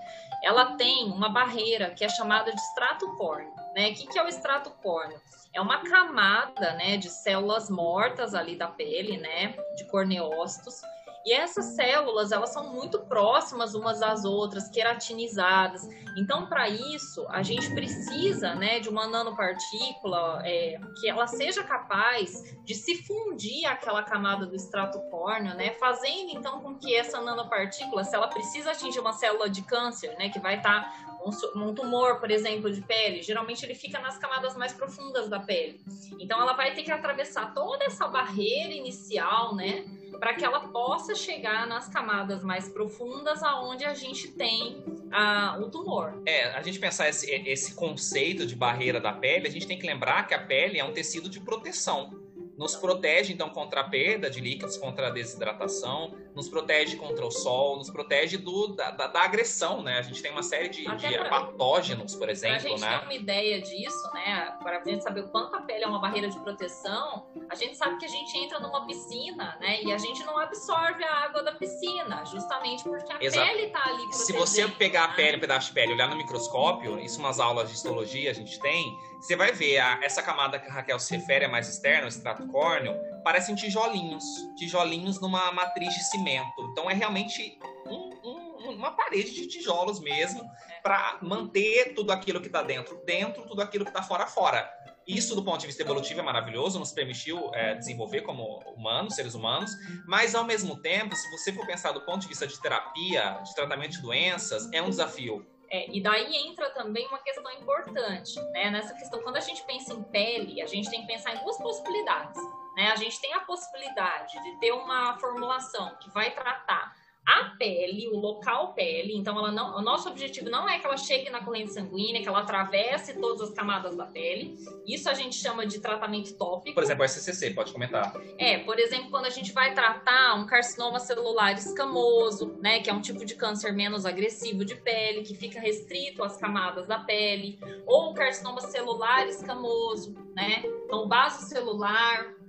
[0.42, 3.90] ela tem uma barreira que é chamada de extrato córneo, né?
[3.90, 5.20] O que, que é o extrato córneo?
[5.54, 10.82] É uma camada, né, de células mortas ali da pele, né, de corneócitos.
[11.26, 15.88] E essas células, elas são muito próximas umas das outras, queratinizadas.
[16.18, 22.32] Então, para isso, a gente precisa, né, de uma nanopartícula é, que ela seja capaz
[22.64, 28.04] de se fundir aquela camada do extrato córneo, né, fazendo então com que essa nanopartícula,
[28.04, 31.09] se ela precisa atingir uma célula de câncer, né, que vai estar su-
[31.56, 35.80] um tumor, por exemplo, de pele, geralmente ele fica nas camadas mais profundas da pele.
[36.20, 39.86] Então ela vai ter que atravessar toda essa barreira inicial, né,
[40.20, 45.70] para que ela possa chegar nas camadas mais profundas, aonde a gente tem ah, o
[45.70, 46.22] tumor.
[46.26, 49.88] É, a gente pensar esse, esse conceito de barreira da pele, a gente tem que
[49.88, 52.19] lembrar que a pele é um tecido de proteção.
[52.60, 57.32] Nos protege, então, contra a perda de líquidos, contra a desidratação, nos protege contra o
[57.32, 59.98] sol, nos protege do, da, da- da agressão, né?
[59.98, 63.00] A gente tem uma série de, de pra- patógenos, por exemplo, gente né?
[63.00, 66.02] ter uma ideia disso, né, para a gente saber o quanto a pele é uma
[66.02, 69.98] barreira de proteção, a gente sabe que a gente entra numa piscina, né, e a
[69.98, 73.48] gente não absorve a água da piscina, justamente porque a Exato.
[73.54, 75.14] pele tá ali Se você pegar a né?
[75.16, 78.60] pele, um pedaço de pele, olhar no microscópio, isso nas aulas de histologia a gente
[78.60, 78.86] tem,
[79.22, 82.10] você vai ver a- essa camada que a Raquel se refere, a mais externa, o
[82.10, 84.24] extrato córneo, parecem tijolinhos,
[84.58, 86.62] tijolinhos numa matriz de cimento.
[86.72, 90.42] Então é realmente um- um- uma parede de tijolos mesmo,
[90.84, 94.70] para manter tudo aquilo que está dentro dentro, tudo aquilo que está fora fora.
[95.08, 98.44] Isso, do ponto de vista evolutivo, é maravilhoso, nos permitiu é, desenvolver como
[98.76, 99.72] humanos, seres humanos,
[100.08, 103.56] mas ao mesmo tempo, se você for pensar do ponto de vista de terapia, de
[103.56, 105.44] tratamento de doenças, é um desafio.
[105.72, 108.72] É, e daí entra também uma questão importante, né?
[108.72, 111.58] Nessa questão, quando a gente pensa em pele, a gente tem que pensar em duas
[111.58, 112.42] possibilidades,
[112.76, 112.92] né?
[112.92, 116.96] A gente tem a possibilidade de ter uma formulação que vai tratar
[117.30, 120.98] a pele, o local pele, então ela não, o nosso objetivo não é que ela
[120.98, 124.58] chegue na corrente sanguínea, que ela atravesse todas as camadas da pele.
[124.88, 126.74] Isso a gente chama de tratamento tópico.
[126.74, 128.14] Por exemplo, o SCC, pode comentar.
[128.40, 132.94] É, por exemplo, quando a gente vai tratar um carcinoma celular escamoso, né, que é
[132.94, 137.60] um tipo de câncer menos agressivo de pele, que fica restrito às camadas da pele,
[137.86, 140.64] ou o carcinoma celular escamoso, né?
[140.86, 141.08] Então, o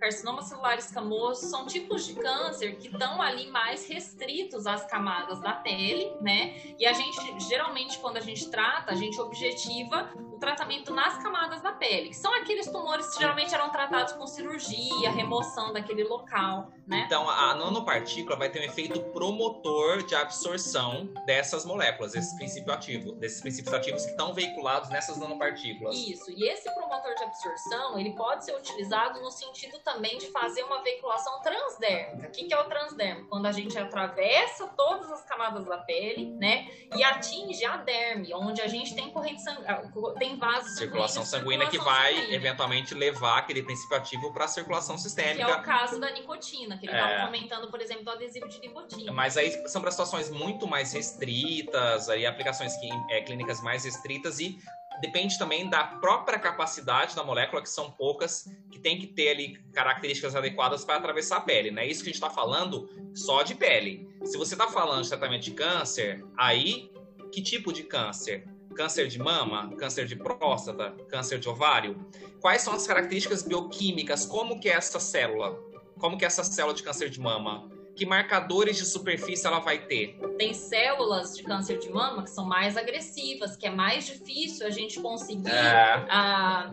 [0.01, 4.87] vaso celular, carcinoma celular escamoso são tipos de câncer que estão ali mais restritos às
[4.87, 6.75] camadas da pele, né?
[6.79, 11.61] E a gente, geralmente, quando a gente trata, a gente objetiva o tratamento nas camadas
[11.61, 16.73] da pele, que são aqueles tumores que geralmente eram tratados com cirurgia, remoção daquele local,
[16.87, 17.05] né?
[17.07, 23.13] Então, a nanopartícula vai ter um efeito promotor de absorção dessas moléculas, desse princípio ativo,
[23.13, 25.95] desses princípios ativos que estão veiculados nessas nanopartículas.
[25.97, 30.63] Isso, e esse promotor de absorção, ele pode ser utilizado no sentido também de fazer
[30.63, 32.29] uma veiculação transdérmica.
[32.29, 33.29] O que, que é o transdérmico?
[33.29, 38.61] Quando a gente atravessa todas as camadas da pele, né, e atinge a derme, onde
[38.63, 42.37] a gente tem corrente sanguínea, tem vasos Circulação sanguínea que vai, sanguínea.
[42.37, 45.59] eventualmente, levar aquele princípio ativo para a circulação Que é o sistêmica.
[45.63, 47.01] caso da nicotina, que ele É.
[47.01, 49.13] estava comentando, por exemplo, do adesivo de nicotina.
[49.13, 54.39] Mas aí são para situações muito mais restritas, aí aplicações que- é, clínicas mais restritas
[54.39, 54.57] e
[55.01, 59.59] depende também da própria capacidade da molécula, que são poucas, que tem que ter ali
[59.73, 61.87] características adequadas para atravessar a pele, né?
[61.87, 64.09] Isso que a gente está falando só de pele.
[64.25, 66.91] Se você está falando de tratamento de câncer, aí
[67.33, 68.47] que tipo de câncer?
[68.75, 72.07] Câncer de mama, câncer de próstata, câncer de ovário?
[72.41, 74.25] Quais são as características bioquímicas?
[74.25, 75.59] Como que é essa célula?
[75.99, 77.69] Como que é essa célula de câncer de mama?
[78.01, 80.19] Que marcadores de superfície ela vai ter?
[80.39, 84.71] Tem células de câncer de mama que são mais agressivas, que é mais difícil a
[84.71, 86.07] gente conseguir é.
[86.09, 86.71] a,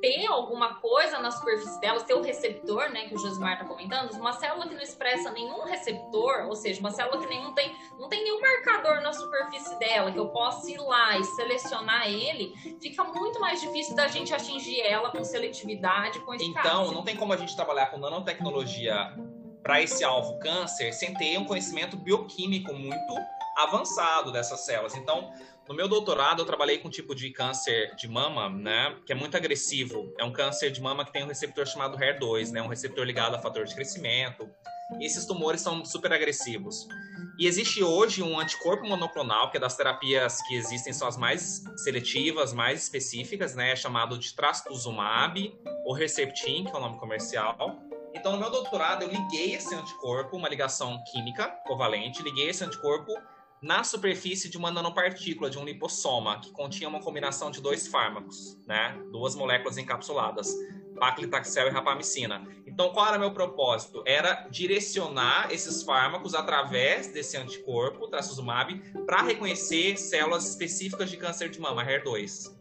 [0.00, 4.12] ter alguma coisa na superfície delas, ter o receptor, né, que o Josimar está comentando,
[4.12, 8.08] uma célula que não expressa nenhum receptor, ou seja, uma célula que nenhum tem, não
[8.08, 13.02] tem nenhum marcador na superfície dela, que eu possa ir lá e selecionar ele, fica
[13.02, 16.70] muito mais difícil da gente atingir ela com seletividade, com eficácia.
[16.70, 19.16] Então, não tem como a gente trabalhar com nanotecnologia
[19.62, 23.14] para esse alvo câncer sem ter um conhecimento bioquímico muito
[23.56, 24.94] avançado dessas células.
[24.94, 25.32] Então,
[25.68, 29.14] no meu doutorado, eu trabalhei com um tipo de câncer de mama, né, que é
[29.14, 30.12] muito agressivo.
[30.18, 33.36] É um câncer de mama que tem um receptor chamado HER2, né, um receptor ligado
[33.36, 34.48] a fator de crescimento.
[34.98, 36.88] E esses tumores são super agressivos.
[37.38, 41.62] E existe hoje um anticorpo monoclonal, que é das terapias que existem, são as mais
[41.76, 47.89] seletivas, mais específicas, né, é chamado de trastuzumab, ou Herceptin, que é o nome comercial
[48.14, 53.12] então, no meu doutorado, eu liguei esse anticorpo, uma ligação química covalente, liguei esse anticorpo
[53.62, 58.58] na superfície de uma nanopartícula, de um lipossoma, que continha uma combinação de dois fármacos,
[58.66, 58.98] né?
[59.12, 60.54] Duas moléculas encapsuladas,
[60.98, 62.42] paclitaxel e rapamicina.
[62.66, 64.02] Então, qual era meu propósito?
[64.06, 71.60] Era direcionar esses fármacos através desse anticorpo, trastuzumab, para reconhecer células específicas de câncer de
[71.60, 72.59] mama, HER2.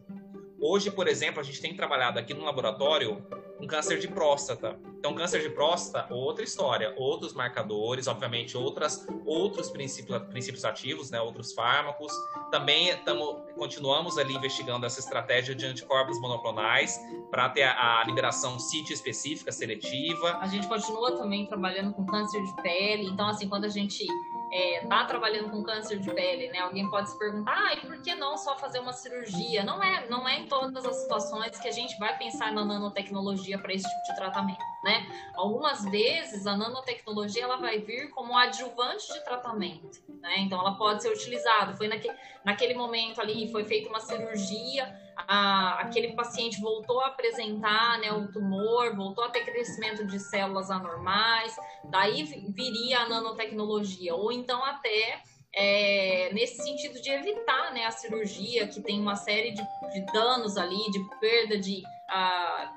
[0.62, 3.24] Hoje, por exemplo, a gente tem trabalhado aqui no laboratório
[3.62, 4.80] um câncer de próstata.
[4.98, 11.19] Então, câncer de próstata, outra história, outros marcadores, obviamente, outras, outros princípios, princípios ativos, né,
[11.22, 12.12] outros fármacos.
[12.52, 18.60] Também tamo, continuamos ali investigando essa estratégia de anticorpos monoclonais para ter a, a liberação
[18.60, 20.38] sítio específica, seletiva.
[20.41, 23.10] A gente continua também trabalhando com câncer de pele.
[23.10, 24.06] Então, assim, quando a gente
[24.52, 26.60] é, tá trabalhando com câncer de pele, né?
[26.60, 29.64] Alguém pode se perguntar, ah, e por que não só fazer uma cirurgia?
[29.64, 33.58] Não é, não é em todas as situações que a gente vai pensar na nanotecnologia
[33.58, 35.08] para esse tipo de tratamento, né?
[35.36, 40.40] Algumas vezes a nanotecnologia ela vai vir como adjuvante de tratamento, né?
[40.40, 41.74] Então ela pode ser utilizada.
[41.74, 47.99] Foi naquele, naquele momento ali, foi feita uma cirurgia a, aquele paciente voltou a apresentar
[47.99, 51.55] né, o tumor, voltou a ter crescimento de células anormais,
[51.86, 55.21] daí viria a nanotecnologia, ou então até
[55.53, 59.62] é, nesse sentido de evitar né, a cirurgia, que tem uma série de,
[59.93, 61.84] de danos ali, de perda de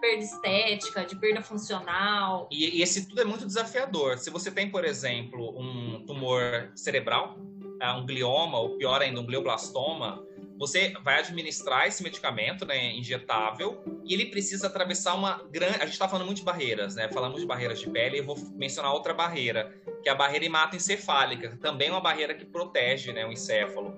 [0.00, 2.48] perda estética, de perda funcional.
[2.50, 4.18] E, e, esse tudo é muito desafiador.
[4.18, 9.26] Se você tem, por exemplo, um tumor cerebral, uh, um glioma, ou pior ainda, um
[9.26, 10.22] glioblastoma,
[10.62, 15.74] você vai administrar esse medicamento, né, injetável, e ele precisa atravessar uma grande.
[15.78, 17.08] A gente está falando muito de barreiras, né?
[17.08, 21.58] Falamos de barreiras de pele, eu vou mencionar outra barreira, que é a barreira hematoencefálica,
[21.60, 23.92] também é uma barreira que protege, né, o encéfalo.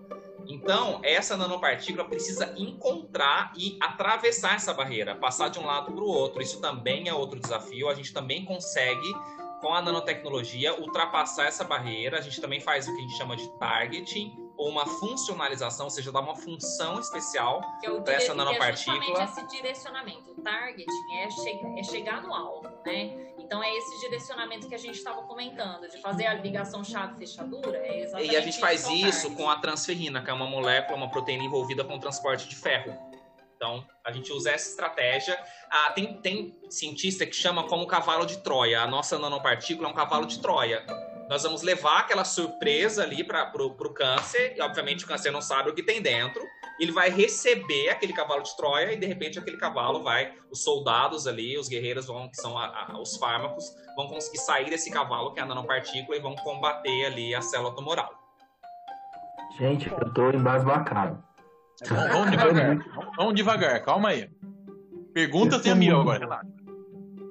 [0.48, 6.08] Então, essa nanopartícula precisa encontrar e atravessar essa barreira, passar de um lado para o
[6.08, 6.40] outro.
[6.40, 7.90] Isso também é outro desafio.
[7.90, 9.12] A gente também consegue,
[9.60, 12.18] com a nanotecnologia, ultrapassar essa barreira.
[12.18, 15.90] A gente também faz o que a gente chama de targeting, ou uma funcionalização, ou
[15.90, 19.00] seja, dar uma função especial é para essa nanopartícula.
[19.00, 20.30] Que é esse direcionamento.
[20.30, 23.32] O targeting é, che é chegar no alvo, né?
[23.38, 27.78] Então é esse direcionamento que a gente estava comentando, de fazer a ligação chave-fechadura.
[27.78, 31.10] É exatamente e a gente faz isso com a transferrina, que é uma molécula, uma
[31.10, 32.96] proteína envolvida com o transporte de ferro.
[33.56, 35.38] Então, a gente usa essa estratégia.
[35.70, 38.82] Ah, tem, tem cientista que chama como cavalo de Troia.
[38.82, 40.84] A nossa nanopartícula é um cavalo de Troia
[41.34, 45.68] nós vamos levar aquela surpresa ali para o câncer, e obviamente o câncer não sabe
[45.68, 46.40] o que tem dentro,
[46.78, 51.26] ele vai receber aquele cavalo de Troia e de repente aquele cavalo vai, os soldados
[51.26, 53.64] ali, os guerreiros vão, que são a, a, os fármacos,
[53.96, 57.74] vão conseguir sair desse cavalo que é a nanopartícula e vão combater ali a célula
[57.74, 58.12] tumoral.
[59.58, 61.20] Gente, eu tô embasbacado.
[61.88, 62.78] Vamos devagar,
[63.16, 64.30] vamos devagar, calma aí.
[65.12, 66.63] Pergunta tem a minha agora, relaxa.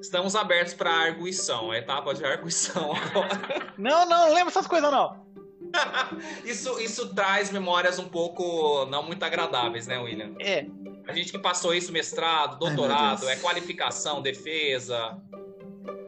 [0.04, 3.72] Estamos abertos para arguição, a etapa de arguição agora.
[3.80, 5.26] Não, não, não lembra essas coisas não.
[6.44, 10.36] isso, isso traz memórias um pouco não muito agradáveis, né, William?
[10.39, 10.68] É.
[11.08, 15.18] A gente que passou isso, mestrado, doutorado, Ai, é qualificação, defesa.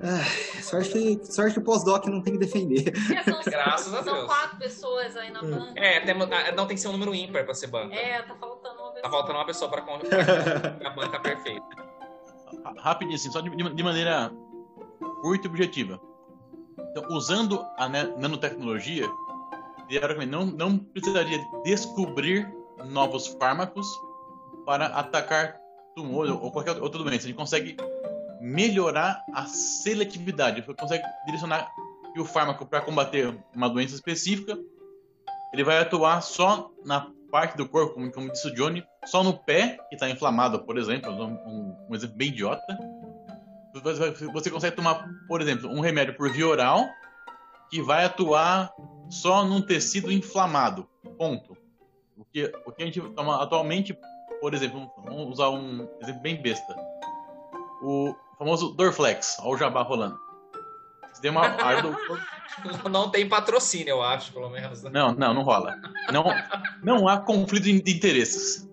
[0.04, 2.94] Ah, sorte que, sorte que o pós-doc não tem que defender.
[3.16, 4.18] É, são, Graças a Deus.
[4.18, 5.52] São quatro pessoas aí na hum.
[5.52, 5.80] banca.
[5.80, 7.96] É, tem, ah, não tem que ser um número ímpar para ser banca.
[7.96, 9.02] É, tá faltando uma pessoa.
[9.02, 9.82] Tá faltando uma pessoa para
[10.90, 11.95] a banca perfeita
[12.78, 14.32] rapidinho assim, só de, de maneira
[15.22, 16.00] curta e objetiva.
[16.92, 19.08] Então, usando a nanotecnologia,
[20.28, 22.50] não, não precisaria descobrir
[22.86, 23.88] novos fármacos
[24.66, 25.60] para atacar
[25.96, 27.26] tumor ou qualquer outra doença.
[27.26, 27.78] A gente consegue
[28.42, 30.62] melhorar a seletividade.
[30.62, 31.70] Você consegue direcionar
[32.18, 34.58] o fármaco para combater uma doença específica.
[35.54, 39.38] Ele vai atuar só na parte do corpo, como, como disse o Johnny, só no
[39.38, 42.80] pé, que está inflamado, por exemplo, um, um, exemplo bem idiota.
[43.74, 46.86] Você, você consegue tomar, por exemplo, um remédio por via oral,
[47.70, 48.72] que vai atuar
[49.10, 50.88] só num tecido inflamado.
[51.18, 51.58] Ponto.
[52.16, 53.94] O que, o que a gente toma atualmente,
[54.40, 56.74] por exemplo, vamos usar um exemplo bem besta.
[57.84, 60.18] O famoso Dorflex, olha o jabá rolando.
[61.12, 61.50] Você tem uma
[62.90, 64.84] Não tem patrocínio, eu acho, pelo menos.
[64.84, 65.76] Não, não, não rola.
[66.12, 66.26] Não,
[66.84, 68.70] não há conflito de interesses.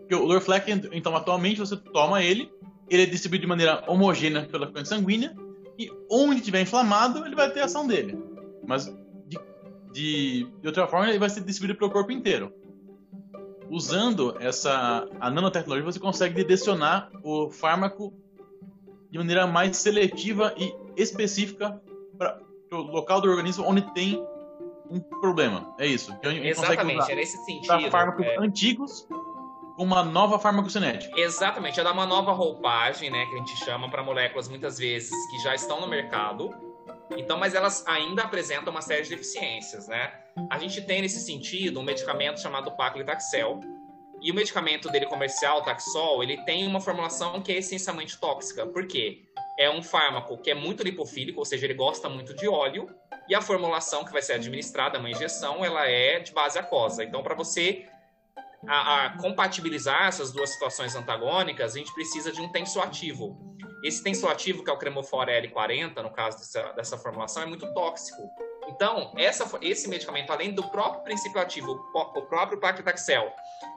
[0.00, 2.52] Porque o Dorflex, então, atualmente você toma ele,
[2.88, 5.34] ele é distribuído de maneira homogênea pela corrente sanguínea,
[5.78, 8.18] e onde tiver inflamado, ele vai ter ação dele.
[8.66, 8.86] Mas
[9.26, 9.38] de,
[9.92, 12.52] de, de outra forma, ele vai ser distribuído pelo corpo inteiro.
[13.70, 18.12] Usando essa a nanotecnologia, você consegue direcionar o fármaco
[19.10, 21.80] de maneira mais seletiva e específica
[22.18, 22.40] para
[22.70, 24.22] local do organismo onde tem
[24.90, 25.74] um problema.
[25.78, 26.12] É isso.
[26.12, 27.90] Então, Exatamente, é nesse sentido.
[27.90, 28.36] fármacos é...
[28.38, 29.06] antigos
[29.76, 31.18] com uma nova farmacocinética.
[31.18, 35.10] Exatamente, é dar uma nova roupagem, né, que a gente chama para moléculas muitas vezes
[35.30, 36.50] que já estão no mercado.
[37.16, 40.12] Então, mas elas ainda apresentam uma série de deficiências, né?
[40.50, 43.60] A gente tem nesse sentido um medicamento chamado Paclitaxel,
[44.22, 48.66] e o medicamento dele comercial, Taxol, ele tem uma formulação que é essencialmente tóxica.
[48.66, 49.24] Por quê?
[49.60, 52.88] É um fármaco que é muito lipofílico, ou seja, ele gosta muito de óleo,
[53.28, 57.04] e a formulação que vai ser administrada, uma injeção, ela é de base aquosa.
[57.04, 57.86] Então, para você
[58.66, 63.38] a, a, compatibilizar essas duas situações antagônicas, a gente precisa de um tensoativo.
[63.84, 68.22] Esse tensoativo, que é o cremofora L40, no caso dessa, dessa formulação, é muito tóxico.
[68.66, 73.30] Então, essa, esse medicamento, além do próprio princípio ativo, o próprio paclitaxel,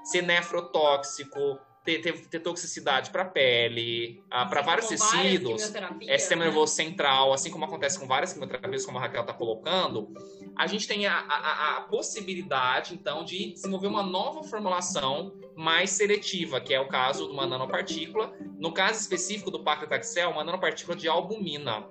[0.05, 5.73] ser nefrotóxico, ter, ter, ter toxicidade para a pele, ah, para vários tecidos,
[6.07, 6.47] é sistema né?
[6.47, 10.13] nervoso central, assim como acontece com várias quimioterapias, como a Raquel está colocando,
[10.55, 16.61] a gente tem a, a, a, possibilidade, então, de desenvolver uma nova formulação mais seletiva,
[16.61, 18.33] que é o caso de uma nanopartícula.
[18.57, 21.87] No caso específico do paclitaxel, uma nanopartícula de albumina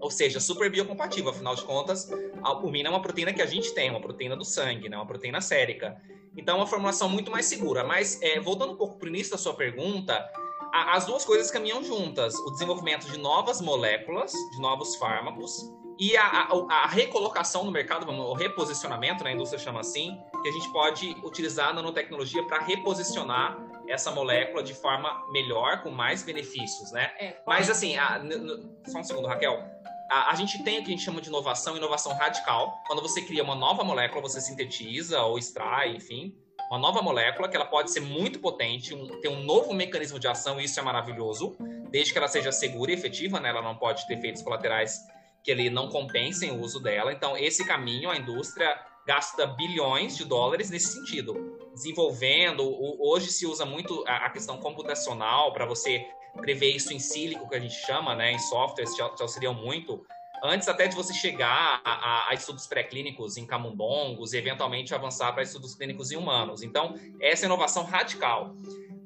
[0.00, 1.30] ou seja, super biocompatível.
[1.30, 2.10] Afinal de contas,
[2.42, 4.96] a albumina é uma proteína que a gente tem, uma proteína do sangue, né?
[4.96, 6.00] uma proteína sérica.
[6.38, 7.84] Então, é uma formulação muito mais segura.
[7.84, 10.14] Mas, é, voltando um pouco para o início da sua pergunta,
[10.72, 15.68] a, as duas coisas caminham juntas: o desenvolvimento de novas moléculas, de novos fármacos,
[15.98, 19.34] e a, a, a recolocação no mercado, o reposicionamento, na né?
[19.34, 23.58] indústria chama assim, que a gente pode utilizar a nanotecnologia para reposicionar
[23.88, 27.10] essa molécula de forma melhor, com mais benefícios, né?
[27.18, 28.20] É, Mas assim, a,
[28.86, 29.58] só um segundo, Raquel.
[30.10, 32.82] A, a, gente tem o que a gente chama de inovação, inovação radical.
[32.86, 36.34] Quando você cria uma nova molécula, você sintetiza ou extrai, enfim,
[36.70, 40.26] uma nova molécula que ela pode ser muito potente, um, ter um novo mecanismo de
[40.28, 41.56] ação, e isso é maravilhoso,
[41.90, 43.48] desde que ela seja segura e efetiva, né?
[43.48, 44.98] Ela não pode ter efeitos colaterais
[45.42, 47.12] que ele não compensem o uso dela.
[47.12, 52.62] Então, esse caminho a indústria gasta bilhões de dólares nesse sentido, desenvolvendo.
[53.00, 56.06] Hoje se usa muito a questão computacional para você
[56.36, 60.04] prever isso em sílico, que a gente chama, né, em softwares te, auxiliam muito.
[60.42, 65.32] Antes até de você chegar a, a, a estudos pré-clínicos em camundongos e eventualmente avançar
[65.32, 66.62] para estudos clínicos em humanos.
[66.62, 68.54] Então, essa é inovação radical.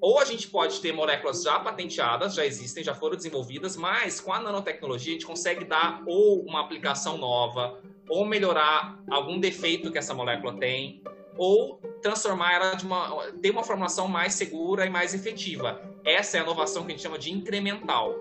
[0.02, 4.32] Ou a gente pode ter moléculas já patenteadas, já existem, já foram desenvolvidas, mas com
[4.32, 9.98] a nanotecnologia a gente consegue dar ou uma aplicação nova, ou melhorar algum defeito que
[9.98, 11.00] essa molécula tem,
[11.38, 15.80] ou transformar ela de uma ter uma formulação mais segura e mais efetiva.
[16.04, 18.14] Essa é a inovação que a gente chama de incremental.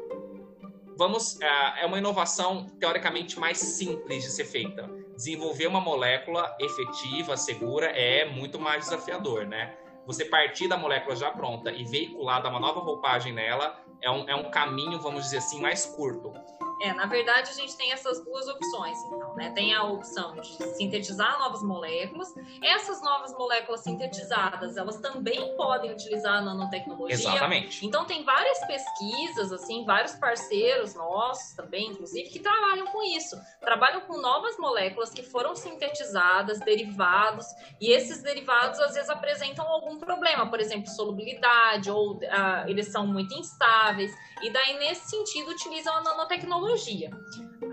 [0.98, 4.90] Vamos é, é uma inovação teoricamente mais simples de ser feita.
[5.16, 9.76] Desenvolver uma molécula efetiva, segura é muito mais desafiador, né?
[10.06, 14.30] Você partir da molécula já pronta e veicular, dar uma nova roupagem nela, é um,
[14.30, 16.34] é um caminho, vamos dizer assim, mais curto.
[16.82, 19.52] É, na verdade, a gente tem essas duas opções, então, né?
[19.52, 22.34] Tem a opção de sintetizar novas moléculas.
[22.64, 27.14] Essas novas moléculas sintetizadas, elas também podem utilizar a nanotecnologia.
[27.14, 27.86] Exatamente.
[27.86, 33.40] Então, tem várias pesquisas, assim, vários parceiros nossos também, inclusive, que trabalham com isso.
[33.60, 37.46] Trabalham com novas moléculas que foram sintetizadas, derivados,
[37.80, 43.06] e esses derivados, às vezes, apresentam algum problema, por exemplo, solubilidade, ou uh, eles são
[43.06, 44.12] muito instáveis.
[44.42, 46.71] E daí, nesse sentido, utilizam a nanotecnologia.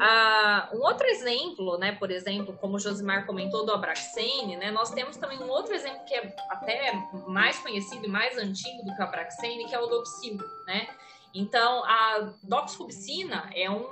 [0.01, 4.91] Ah, um outro exemplo, né, por exemplo, como o Josimar comentou do Abraxane, né, nós
[4.91, 6.93] temos também um outro exemplo que é até
[7.27, 10.89] mais conhecido e mais antigo do que o Abraxane, que é o Doxil, né?
[11.35, 13.87] Então, a doxorubicina é um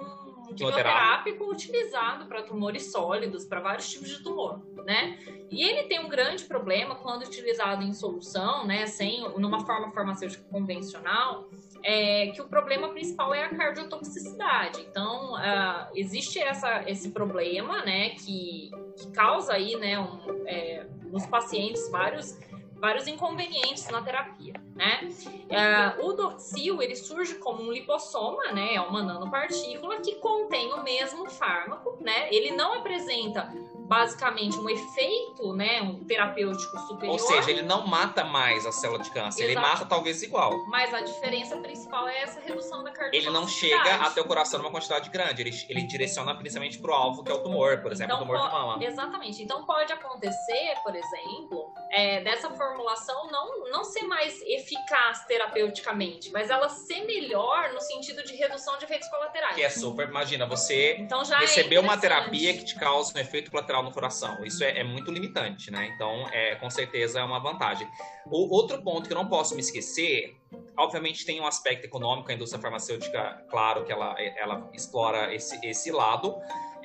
[0.55, 5.19] quimioterápico utilizado para tumores sólidos, para vários tipos de tumor, né?
[5.51, 10.45] E ele tem um grande problema quando utilizado em solução, né, sem numa forma farmacêutica
[10.51, 11.49] convencional,
[11.89, 14.85] é que o problema principal é a cardiotoxicidade.
[14.91, 20.19] Então, uh, existe essa, esse problema, né, que, que causa aí, né, um,
[20.49, 22.37] é, nos pacientes vários
[22.79, 25.01] vários inconvenientes na terapia, né?
[25.07, 28.75] Uh, o doxil, ele surge como um lipossoma, né?
[28.75, 32.29] É uma nanopartícula que contém o mesmo fármaco, né?
[32.31, 33.53] Ele não apresenta
[33.87, 37.13] basicamente um efeito, né, um terapêutico superior.
[37.13, 39.59] Ou seja, ele não mata mais a célula de câncer, Exato.
[39.59, 40.53] ele mata talvez igual.
[40.67, 43.21] Mas a diferença principal é essa redução da cardiologia.
[43.21, 46.95] Ele não chega até o coração numa quantidade grande, ele, ele direciona principalmente para o
[46.95, 48.85] alvo, que é o tumor, por exemplo, então, o tumor de mama.
[48.85, 49.43] Exatamente.
[49.43, 56.51] Então pode acontecer, por exemplo, é, dessa formulação não, não ser mais eficaz terapeuticamente, mas
[56.51, 59.55] ela ser melhor no sentido de redução de efeitos colaterais.
[59.55, 63.51] Que é super, imagina, você então, recebeu é uma terapia que te causa um efeito
[63.51, 64.45] colateral no coração.
[64.45, 65.91] Isso é, é, muito limitante, né?
[65.95, 67.89] Então, é, com certeza é uma vantagem.
[68.27, 70.37] O outro ponto que eu não posso me esquecer,
[70.77, 75.91] obviamente tem um aspecto econômico, a indústria farmacêutica, claro que ela, ela explora esse, esse
[75.91, 76.35] lado,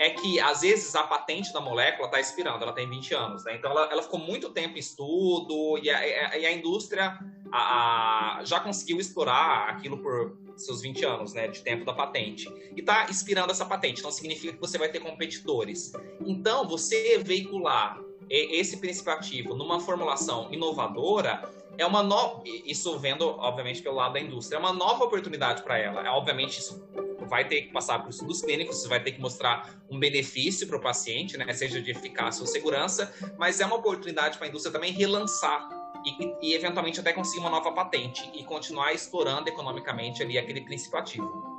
[0.02, 3.56] é que às vezes a patente da molécula está expirando, ela tem 20 anos, né?
[3.56, 7.20] Então ela, ela, ficou muito tempo em estudo e a, e a indústria
[7.52, 12.52] a, a, já conseguiu explorar aquilo por seus 20 anos, né, de tempo da patente.
[12.76, 15.91] E está expirando essa patente, então significa que você vai ter competidores.
[16.26, 21.47] Então, você veicular esse princípio ativo numa formulação inovadora
[21.78, 25.78] é uma nova, isso vendo, obviamente, pelo lado da indústria, é uma nova oportunidade para
[25.78, 26.06] ela.
[26.06, 26.86] É, obviamente, isso
[27.28, 30.78] vai ter que passar por estudos clínicos, você vai ter que mostrar um benefício para
[30.78, 34.74] o paciente, né, seja de eficácia ou segurança, mas é uma oportunidade para a indústria
[34.74, 35.70] também relançar
[36.06, 40.98] e, e, eventualmente até conseguir uma nova patente e continuar explorando economicamente ali aquele princípio
[40.98, 41.52] ativo.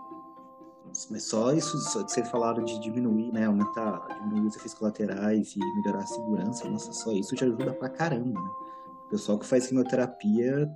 [1.10, 5.58] Mas só isso, só vocês falaram de diminuir, né, aumentar, diminuir os efeitos colaterais e
[5.76, 8.50] melhorar a segurança, nossa, só isso já ajuda pra caramba, né?
[9.12, 10.66] O pessoal que faz quimioterapia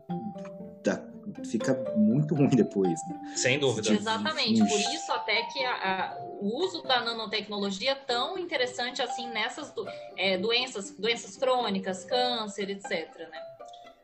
[0.84, 1.03] dá,
[1.51, 3.32] fica muito ruim depois, né?
[3.34, 3.91] Sem dúvida.
[3.91, 9.30] Exatamente, por isso até que a, a, o uso da nanotecnologia é tão interessante assim
[9.30, 9.87] nessas do,
[10.18, 13.41] é, doenças, doenças crônicas, câncer, etc, né?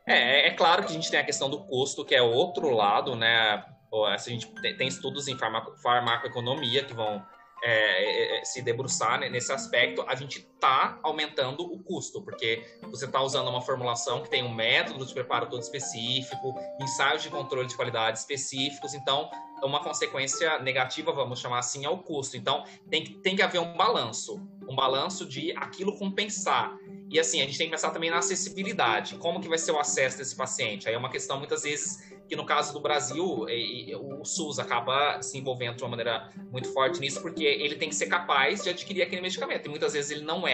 [0.07, 3.15] É, é claro que a gente tem a questão do custo, que é outro lado,
[3.15, 3.63] né?
[4.07, 4.47] A gente
[4.79, 7.23] tem estudos em farmaco, farmacoeconomia que vão
[7.65, 13.05] é, é, é, se debruçar nesse aspecto, a gente está aumentando o custo, porque você
[13.05, 17.67] está usando uma formulação que tem um método de preparo todo específico, ensaios de controle
[17.67, 19.29] de qualidade específicos, então
[19.61, 22.35] uma consequência negativa, vamos chamar assim, é o custo.
[22.37, 26.77] Então tem que, tem que haver um balanço, um balanço de aquilo compensar.
[27.09, 29.79] E assim, a gente tem que pensar também na acessibilidade, como que vai ser o
[29.79, 30.87] acesso desse paciente.
[30.87, 33.45] Aí é uma questão muitas vezes que no caso do Brasil,
[33.99, 37.95] o SUS acaba se envolvendo de uma maneira muito forte nisso, porque ele tem que
[37.95, 40.52] ser capaz de adquirir aquele medicamento, e muitas vezes ele não é.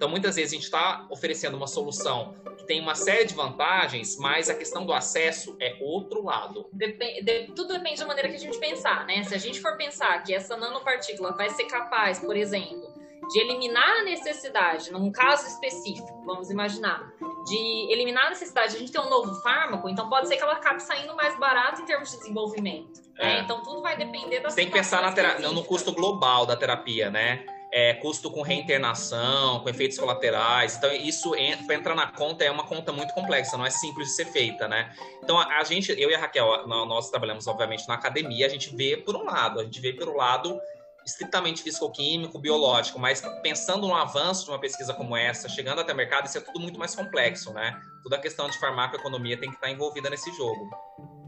[0.00, 4.16] Então, muitas vezes a gente está oferecendo uma solução que tem uma série de vantagens,
[4.18, 6.68] mas a questão do acesso é outro lado.
[6.72, 9.22] De, tudo depende da maneira que a gente pensar, né?
[9.24, 12.90] Se a gente for pensar que essa nanopartícula vai ser capaz, por exemplo,
[13.30, 17.12] de eliminar a necessidade, num caso específico, vamos imaginar,
[17.46, 20.42] de eliminar a necessidade de a gente ter um novo fármaco, então pode ser que
[20.42, 23.00] ela acabe saindo mais barato em termos de desenvolvimento.
[23.18, 23.36] Né?
[23.36, 23.40] É.
[23.40, 27.44] Então tudo vai depender da Tem que pensar na no custo global da terapia, né?
[27.72, 30.76] É, custo com reinternação, com efeitos colaterais.
[30.76, 31.32] Então, isso
[31.66, 34.66] para entrar na conta é uma conta muito complexa, não é simples de ser feita,
[34.66, 34.92] né?
[35.22, 38.74] Então, a, a gente, eu e a Raquel, nós trabalhamos, obviamente, na academia, a gente
[38.74, 40.60] vê por um lado, a gente vê pelo lado
[41.04, 45.96] estritamente fisicoquímico, biológico, mas pensando no avanço de uma pesquisa como essa, chegando até o
[45.96, 47.80] mercado, isso é tudo muito mais complexo, né?
[48.02, 50.70] Toda a questão de farmacoeconomia tem que estar envolvida nesse jogo.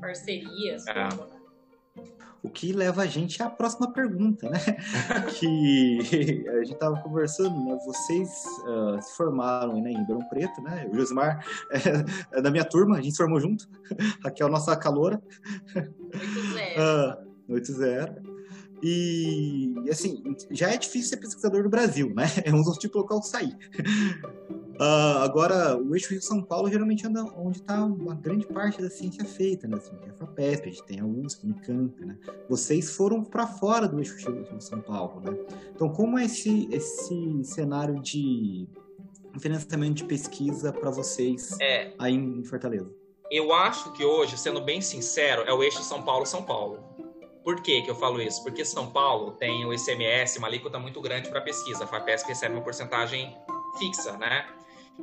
[0.01, 0.87] Parcerias.
[0.87, 1.42] É.
[2.43, 4.59] O que leva a gente à próxima pergunta, né?
[5.39, 7.79] que a gente estava conversando, né?
[7.87, 10.89] Vocês uh, se formaram né, em Ribeirão Preto, né?
[10.91, 13.69] O Josimar é, é, da minha turma, a gente se formou junto.
[14.25, 15.23] Raquel, nossa caloura.
[17.49, 18.19] 8-0.
[18.19, 18.33] Uh,
[18.83, 20.21] e, assim,
[20.51, 22.25] já é difícil ser pesquisador no Brasil, né?
[22.45, 23.57] É um dos tipos local de sair.
[24.75, 29.25] Uh, agora, o eixo Rio-São Paulo geralmente anda onde está uma grande parte da ciência
[29.25, 29.77] feita, né?
[29.77, 32.19] Assim, tem a FAPESP, a gente tem a USP, a Unicamp, né?
[32.49, 35.37] Vocês foram para fora do eixo Rio-São Paulo, né?
[35.75, 38.67] Então, como é esse, esse cenário de
[39.39, 42.91] financiamento de pesquisa para vocês é, aí em Fortaleza?
[43.31, 46.81] Eu acho que hoje, sendo bem sincero, é o eixo São Paulo-São Paulo.
[47.43, 48.43] Por que, que eu falo isso?
[48.43, 51.85] Porque São Paulo tem o ICMS, uma alíquota muito grande para pesquisa.
[51.85, 53.37] A FAPESP recebe uma porcentagem
[53.79, 54.47] fixa, né?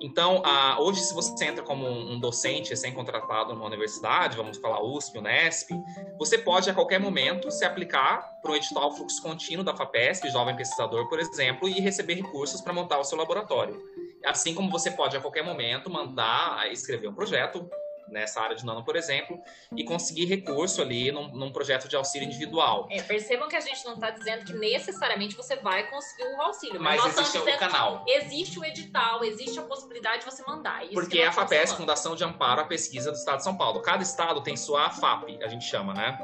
[0.02, 5.18] Então, ah, hoje, se você entra como um docente recém-contratado numa universidade, vamos falar USP,
[5.18, 5.72] Unesp,
[6.18, 10.56] você pode a qualquer momento se aplicar para o edital fluxo contínuo da FAPESP, Jovem
[10.56, 13.82] Pesquisador, por exemplo, e receber recursos para montar o seu laboratório.
[14.26, 17.70] Assim como você pode a qualquer momento mandar escrever um projeto
[18.12, 19.42] nessa área de nano, por exemplo,
[19.76, 22.88] e conseguir recurso ali num, num projeto de auxílio individual.
[22.90, 26.80] É, percebam que a gente não está dizendo que necessariamente você vai conseguir um auxílio,
[26.82, 28.06] mas, mas existe o canal.
[28.08, 30.84] Existe o edital, existe a possibilidade de você mandar.
[30.86, 33.82] Isso Porque é a FAPES, Fundação de Amparo à Pesquisa do Estado de São Paulo.
[33.82, 36.18] Cada estado tem sua FAP, a gente chama, né?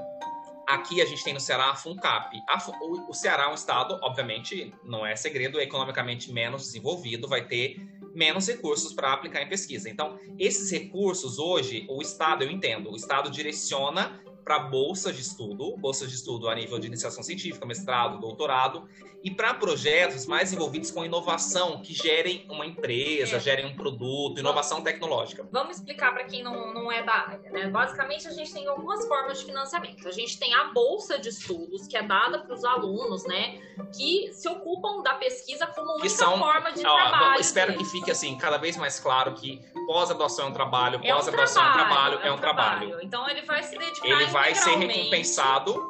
[0.67, 2.41] Aqui a gente tem no Ceará a FUNCAP.
[2.47, 7.27] A, o, o Ceará é um estado, obviamente, não é segredo, é economicamente menos desenvolvido,
[7.27, 7.77] vai ter
[8.15, 9.89] menos recursos para aplicar em pesquisa.
[9.89, 15.75] Então, esses recursos hoje, o Estado, eu entendo, o Estado direciona para bolsas de estudo,
[15.75, 18.87] bolsas de estudo a nível de iniciação científica, mestrado, doutorado,
[19.23, 23.39] e para projetos mais envolvidos com inovação, que gerem uma empresa, é.
[23.39, 25.47] gerem um produto, inovação tecnológica.
[25.51, 27.67] Vamos explicar para quem não, não é da área, né?
[27.67, 30.07] Basicamente, a gente tem algumas formas de financiamento.
[30.07, 33.59] A gente tem a bolsa de estudos, que é dada para os alunos, né,
[33.97, 37.41] que se ocupam da pesquisa como única são, forma de ó, trabalho.
[37.41, 37.87] Espero deles.
[37.87, 41.69] que fique assim, cada vez mais claro que pós-graduação é um trabalho, pós-graduação é, um
[41.69, 42.79] é um trabalho, é um, trabalho.
[42.79, 42.99] trabalho.
[43.03, 45.89] Então ele vai se dedicar Ele vai ser recompensado.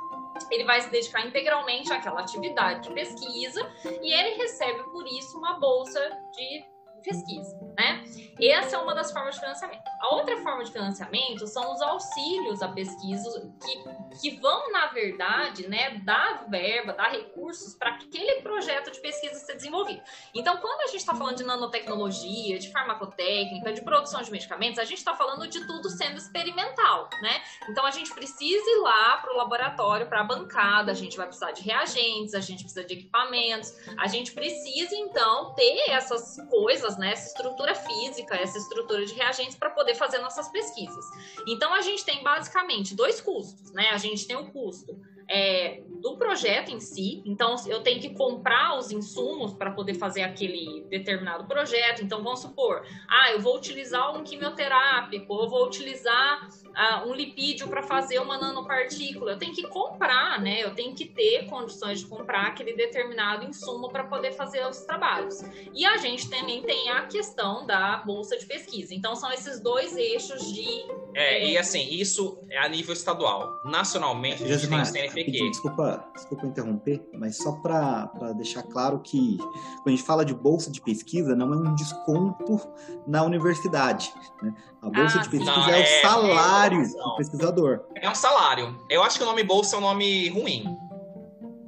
[0.52, 3.68] Ele vai se dedicar integralmente àquela atividade de pesquisa
[4.04, 6.00] e ele recebe por isso uma bolsa
[6.32, 6.64] de
[7.06, 8.04] pesquisa, né?
[8.42, 9.82] Essa é uma das formas de financiamento.
[10.02, 15.68] A outra forma de financiamento são os auxílios à pesquisa, que, que vão, na verdade,
[15.70, 20.02] né, dar verba, dar recursos para aquele projeto de pesquisa ser desenvolvido.
[20.34, 24.84] Então, quando a gente está falando de nanotecnologia, de farmacotécnica, de produção de medicamentos, a
[24.84, 27.42] gente está falando de tudo sendo experimental, né?
[27.70, 31.28] Então, a gente precisa ir lá para o laboratório, para a bancada, a gente vai
[31.28, 36.95] precisar de reagentes, a gente precisa de equipamentos, a gente precisa, então, ter essas coisas
[36.98, 41.06] né, essa estrutura física, essa estrutura de reagentes para poder fazer nossas pesquisas.
[41.48, 43.90] Então a gente tem basicamente dois custos, né?
[43.90, 47.22] A gente tem o custo é, do projeto em si.
[47.26, 52.04] Então, eu tenho que comprar os insumos para poder fazer aquele determinado projeto.
[52.04, 57.68] Então, vamos supor, ah, eu vou utilizar um quimioterápico, eu vou utilizar uh, um lipídio
[57.68, 59.32] para fazer uma nanopartícula.
[59.32, 60.64] Eu tenho que comprar, né?
[60.64, 65.44] Eu tenho que ter condições de comprar aquele determinado insumo para poder fazer os trabalhos.
[65.74, 68.94] E a gente também tem a questão da bolsa de pesquisa.
[68.94, 70.68] Então, são esses dois eixos de.
[71.16, 71.52] É, é...
[71.52, 73.62] e assim, isso é a nível estadual.
[73.66, 75.50] Nacionalmente, a gente tem o CNPq.
[75.50, 80.72] Desculpa, desculpa interromper, mas só para deixar claro que quando a gente fala de bolsa
[80.72, 82.60] de pesquisa, não é um desconto
[83.08, 84.14] na universidade.
[84.42, 84.54] Né?
[84.82, 87.82] A bolsa ah, de pesquisa não, é, é, o salário salário do pesquisador.
[87.96, 88.80] É um salário.
[88.90, 90.66] Eu acho que o nome bolsa é um nome ruim.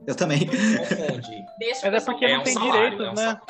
[0.06, 0.48] Eu também.
[0.48, 1.46] Confunde.
[1.60, 3.42] Mas é porque é não um tem salário, direitos, é um né?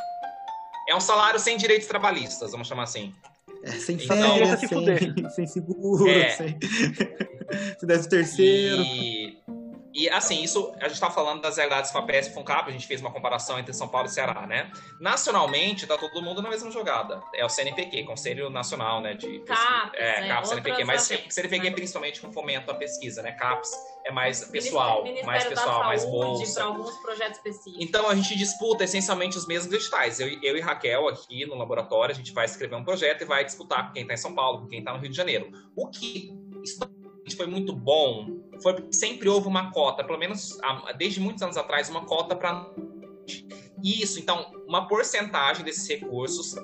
[0.89, 3.13] É um salário sem direitos trabalhistas, vamos chamar assim.
[3.63, 6.29] É, sem então, férias, sem, sem seguro, é.
[6.29, 6.57] sem,
[7.79, 8.81] sem décimo terceiro.
[8.81, 9.37] E
[9.97, 13.01] e assim, isso a gente está falando das realidades FAPES e FUNCAP, a gente fez
[13.01, 14.71] uma comparação entre São Paulo e Ceará, né?
[14.99, 17.19] Nacionalmente, está todo mundo na mesma jogada.
[17.33, 19.15] É o CNPq, Conselho Nacional, né?
[19.15, 20.27] De, CAPES, é, né?
[20.27, 23.31] CAPES, CNPq, mas CNPq principalmente com fomento à pesquisa, né?
[23.31, 23.71] CAPES
[24.05, 26.53] é mais pessoal, Ministério mais pessoal, mais bolsa.
[26.53, 27.83] para alguns projetos específicos.
[27.83, 30.19] Então a gente disputa essencialmente os mesmos editais.
[30.19, 33.43] Eu, eu e Raquel aqui no laboratório, a gente vai escrever um projeto e vai
[33.43, 35.51] disputar com quem está em São Paulo, com quem está no Rio de Janeiro.
[35.75, 36.31] O que
[37.35, 40.58] foi muito bom foi porque sempre houve uma cota, pelo menos
[40.97, 42.70] desde muitos anos atrás, uma cota para
[43.84, 44.20] isso.
[44.20, 46.55] Então, uma porcentagem desses recursos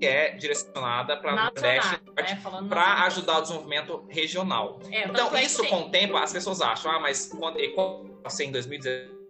[0.00, 2.42] é direcionada para Nordeste né?
[2.68, 4.80] para ajudar o desenvolvimento regional.
[4.90, 8.46] É, então, isso com o tempo, as pessoas acham, ah, mas quando, quando eu passei
[8.46, 9.21] em 2019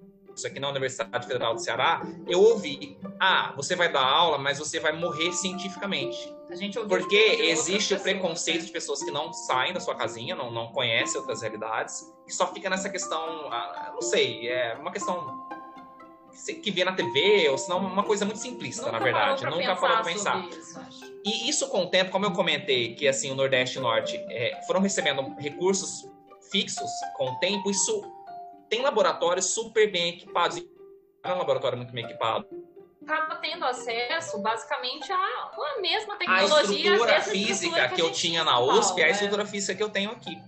[0.44, 4.80] aqui na Universidade Federal do Ceará, eu ouvi: ah, você vai dar aula, mas você
[4.80, 6.34] vai morrer cientificamente.
[6.88, 11.18] Porque existe o preconceito de pessoas que não saem da sua casinha, não, não conhecem
[11.18, 15.48] outras realidades, que só fica nessa questão, ah, não sei, é uma questão
[16.62, 19.44] que vê na TV, ou senão uma coisa muito simplista, Nunca na verdade.
[19.46, 20.44] Nunca parou pra pensar.
[20.48, 20.80] Isso,
[21.24, 24.16] e isso com o tempo, como eu comentei, que assim o Nordeste e o Norte
[24.28, 26.10] é, foram recebendo recursos
[26.50, 28.02] fixos com o tempo, isso
[28.72, 30.64] tem laboratórios super bem equipados.
[31.22, 32.46] É um laboratório muito bem equipado.
[33.06, 36.92] Acaba tendo acesso, basicamente, a uma mesma tecnologia.
[36.92, 39.90] A estrutura física que, que, eu tinha na USP é a estrutura física que eu
[39.90, 40.38] tenho aqui.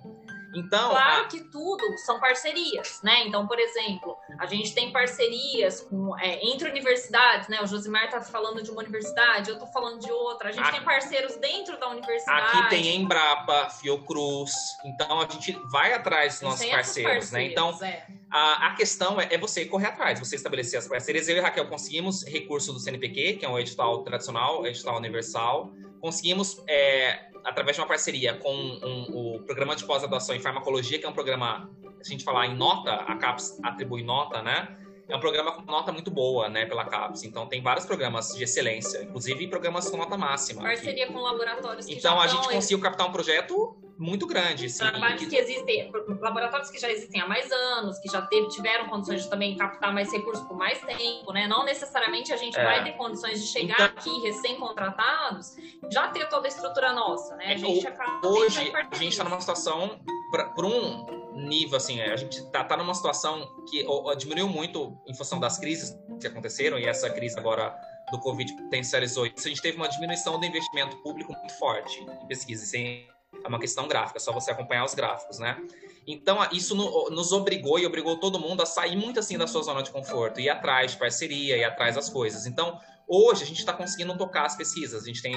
[0.55, 3.27] Então, Claro que tudo são parcerias, né?
[3.27, 7.61] Então, por exemplo, a gente tem parcerias com, é, entre universidades, né?
[7.63, 10.49] O Josimar tá falando de uma universidade, eu tô falando de outra.
[10.49, 12.59] A gente Aqui- tem parceiros dentro da universidade.
[12.59, 14.53] Aqui tem Embrapa, Fiocruz,
[14.85, 17.45] então a gente vai atrás dos nossos essas parceiros, né?
[17.45, 18.07] Então, é.
[18.31, 21.29] a, a questão é, é você correr atrás, você estabelecer as parcerias.
[21.29, 25.73] Eu e Raquel conseguimos recurso do CNPq, que é um edital tradicional, edital universal.
[26.05, 31.07] Conseguimos, é, através de uma parceria com um- o programa de pós-graduação em farmacologia, que
[31.07, 31.71] é um programa,
[32.03, 34.77] se a gente falar em nota, a CAPES atribui nota, né?
[35.07, 37.25] É um programa com nota muito boa, né, pela CAPES.
[37.25, 40.63] Então, tem vários programas de excelência, inclusive programas com nota máxima.
[40.63, 45.21] Parceria com laboratórios que Então, a gente conseguiu captar um projeto muito grande, assim, Trabalhos
[45.21, 49.23] que- que existem, laboratórios que já existem há mais anos, que já teve- tiveram condições
[49.23, 51.47] de também captar mais recursos por mais tempo, né?
[51.47, 52.65] Não necessariamente a gente É.
[52.65, 55.57] vai ter condições de chegar Então- aqui recém-contratados,
[55.93, 57.47] já ter toda a estrutura nossa, né?
[57.49, 60.01] A É, gente acaba hoje a gente está numa situação
[60.33, 65.15] para um nível assim a gente está tá numa situação que ó, diminuiu muito em
[65.15, 67.75] função das crises que aconteceram e essa crise agora
[68.11, 72.27] do covid potencializou isso a gente teve uma diminuição do investimento público muito forte em
[72.27, 75.61] pesquisa isso é uma questão gráfica é só você acompanhar os gráficos né
[76.07, 79.63] então isso no- nos obrigou e obrigou todo mundo a sair muito assim da sua
[79.63, 82.79] zona de conforto ir atrás de parceria ir atrás das coisas então
[83.09, 85.35] hoje a gente está conseguindo tocar as pesquisas a gente tem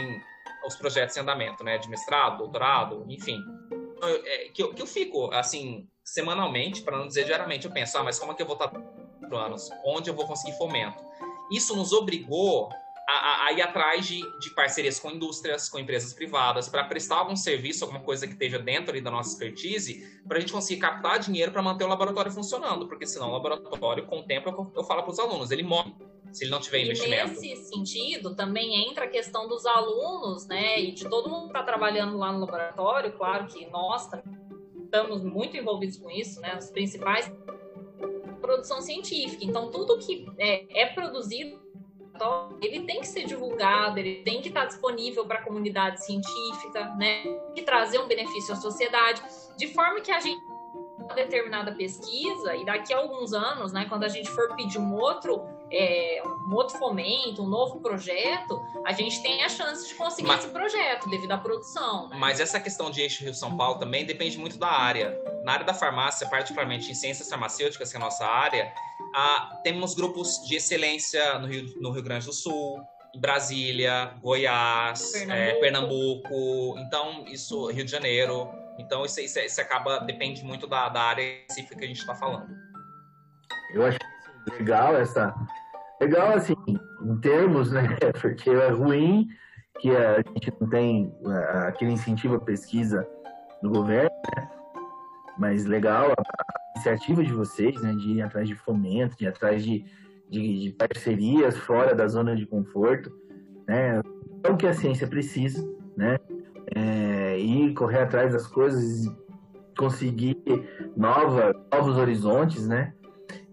[0.66, 1.78] os projetos em andamento, né?
[1.78, 3.40] De mestrado, doutorado, enfim.
[4.04, 8.04] É, que, eu, que eu fico, assim, semanalmente, para não dizer diariamente, eu penso, ah,
[8.04, 9.70] mas como é que eu vou estar quatro anos?
[9.86, 11.04] Onde eu vou conseguir fomento?
[11.52, 12.70] Isso nos obrigou
[13.10, 17.18] a, a- a ir atrás de, de parcerias com indústrias, com empresas privadas, para prestar
[17.18, 20.80] algum serviço, alguma coisa que esteja dentro ali da nossa expertise, para a gente conseguir
[20.82, 24.74] captar dinheiro para manter o laboratório funcionando, porque senão o laboratório, com o tempo, eu,
[24.76, 25.94] eu falo para os alunos, ele morre
[26.32, 27.28] se ele não tiver E investimento.
[27.30, 30.80] nesse sentido, também entra a questão dos alunos, né?
[30.80, 34.10] E de todo mundo que está trabalhando lá no laboratório, claro que nós
[34.84, 36.58] estamos muito envolvidos com isso, né?
[36.58, 37.32] Os principais
[38.42, 39.44] produção científica.
[39.44, 41.68] Então, tudo que é, é produzido
[42.62, 47.24] ele tem que ser divulgado, ele tem que estar disponível para a comunidade científica, né?
[47.54, 49.22] Que trazer um benefício à sociedade,
[49.56, 50.42] de forma que a gente
[51.08, 54.94] uma determinada pesquisa e daqui a alguns anos, né, quando a gente for pedir um
[54.94, 55.42] outro
[55.72, 60.44] é, um outro fomento, um novo projeto, a gente tem a chance de conseguir Mas-
[60.44, 62.08] esse projeto devido à produção.
[62.10, 62.18] Né?
[62.18, 65.20] Mas essa questão de eixo Rio-São Paulo também depende muito da área.
[65.44, 68.74] Na área da farmácia, particularmente em ciências farmacêuticas, que é a nossa área,
[69.14, 72.82] ah, temos grupos de excelência no Rio, no Rio Grande do Sul,
[73.16, 75.34] em Brasília, Goiás, Pernambuco.
[75.34, 76.80] eh, Pernambuco.
[76.80, 78.50] Então, isso, Rio de Janeiro.
[78.78, 82.14] Então, isso, isso, isso acaba, depende muito da, da área específica que a gente está
[82.14, 82.48] falando.
[83.74, 83.98] Eu acho
[84.52, 85.34] legal essa.
[86.00, 86.56] Legal, assim,
[87.02, 87.88] em termos, né?
[88.22, 89.28] Porque é ruim
[89.80, 93.08] que a gente não tem é, aquele incentivo à pesquisa
[93.62, 94.50] do governo, né?
[95.38, 96.24] Mas legal a,
[96.76, 97.94] iniciativa de vocês, né?
[97.94, 99.86] De ir atrás de fomento, de ir atrás de,
[100.30, 103.12] de, de parcerias fora da zona de conforto,
[103.68, 104.02] né?
[104.44, 106.18] É o que a ciência precisa, né?
[106.76, 109.12] É, ir correr atrás das coisas,
[109.78, 110.38] conseguir
[110.96, 112.94] nova, novos horizontes, né?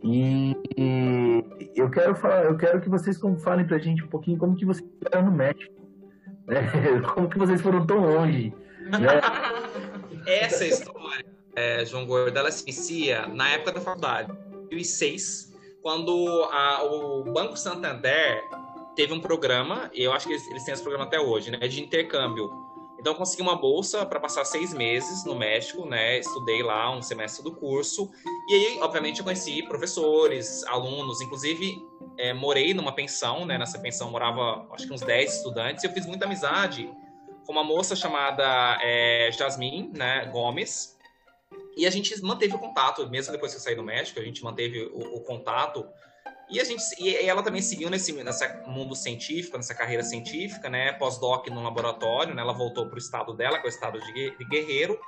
[0.05, 1.45] E, e
[1.75, 4.87] eu quero falar, eu quero que vocês falem pra gente um pouquinho como que vocês
[5.03, 5.73] ficaram no México,
[6.47, 6.61] né?
[7.15, 8.53] Como que vocês foram tão longe,
[8.83, 8.99] né?
[10.27, 11.25] Essa história,
[11.57, 14.31] é, João Gordo, ela se inicia na época da faculdade,
[14.71, 16.13] 2006, quando
[16.53, 18.43] a- o Banco Santander
[18.95, 21.83] teve um programa, eu acho que eles, eles têm esse programa até hoje, né, de
[21.83, 22.51] intercâmbio.
[23.05, 26.19] Então, consegui uma bolsa para passar seis meses no México, né?
[26.21, 28.11] Estudei lá um semestre do curso.
[28.49, 31.77] E aí, obviamente, eu conheci professores, alunos, inclusive
[32.17, 33.59] é, morei numa pensão, né?
[33.59, 35.85] Nessa pensão morava acho que uns 10 estudantes.
[35.85, 36.91] E eu fiz muita amizade
[37.45, 40.99] com uma moça chamada é, Jasmine né, Gomes.
[41.77, 44.43] E a gente manteve o contato, mesmo depois que eu saí do México, a gente
[44.43, 45.87] manteve o, o contato.
[46.51, 50.93] E, a gente, e ela também seguiu nesse nessa mundo científico, nessa carreira científica, né?
[50.93, 52.43] Pós-doc no laboratório, né?
[52.43, 54.99] Ela voltou para o estado dela, que é o estado de, Gue- de Guerreiro.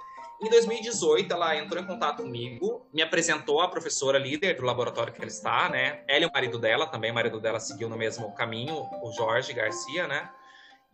[0.43, 5.19] Em 2018, ela entrou em contato comigo, me apresentou a professora líder do laboratório que
[5.19, 6.05] ela está, né?
[6.09, 9.53] Ela e o marido dela, também o marido dela seguiu no mesmo caminho, o Jorge
[9.53, 10.29] Garcia, né?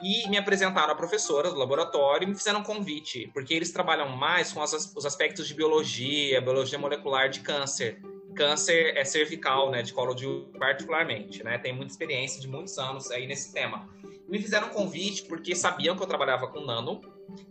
[0.01, 4.09] E me apresentaram a professora do laboratório e me fizeram um convite, porque eles trabalham
[4.17, 8.01] mais com os aspectos de biologia, biologia molecular de câncer.
[8.35, 11.59] Câncer é cervical, né, de colo de útero particularmente, né?
[11.59, 13.89] Tem muita experiência de muitos anos aí nesse tema.
[14.29, 17.01] Me fizeram um convite porque sabiam que eu trabalhava com nano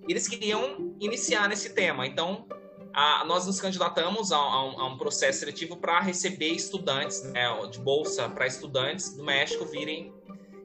[0.08, 2.08] e eles queriam iniciar nesse tema.
[2.08, 2.48] Então,
[2.94, 7.48] a- nós nos candidatamos a, a um, a um processo seletivo para receber estudantes, né,
[7.70, 10.14] de bolsa para estudantes do México virem.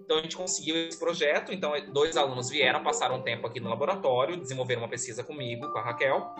[0.05, 1.53] Então, a gente conseguiu esse projeto.
[1.53, 5.79] Então, dois alunos vieram, passaram um tempo aqui no laboratório, desenvolveram uma pesquisa comigo, com
[5.79, 6.33] a Raquel.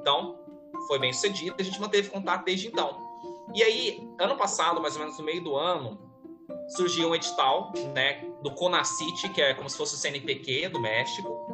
[0.00, 0.38] Então,
[0.86, 3.07] foi bem sucedida, a gente manteve contato desde então.
[3.54, 5.98] E aí, ano passado, mais ou menos no meio do ano,
[6.68, 11.48] surgiu um edital, né, do CONACIT, que é como se fosse o CNPq do México.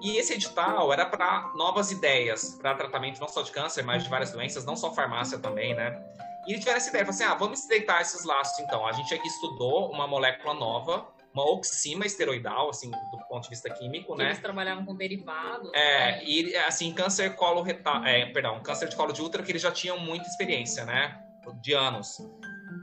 [0.00, 4.08] E esse edital era para novas ideias, para tratamento não só de câncer, mas de
[4.08, 6.02] várias doenças, não só farmácia também, né?
[6.46, 8.84] E eles tiveram essa ideia, assim, ah, vamos estreitar esses laços então.
[8.84, 13.70] A gente aqui estudou uma molécula nova, uma oxima esteroidal, assim, do ponto de vista
[13.70, 14.26] químico, né?
[14.26, 15.70] Eles trabalhavam com derivados.
[15.72, 16.24] É, né?
[16.24, 19.70] e assim, câncer colo retal, é, perdão, câncer de colo de útero que eles já
[19.70, 21.21] tinham muita experiência, né?
[21.60, 22.18] De anos.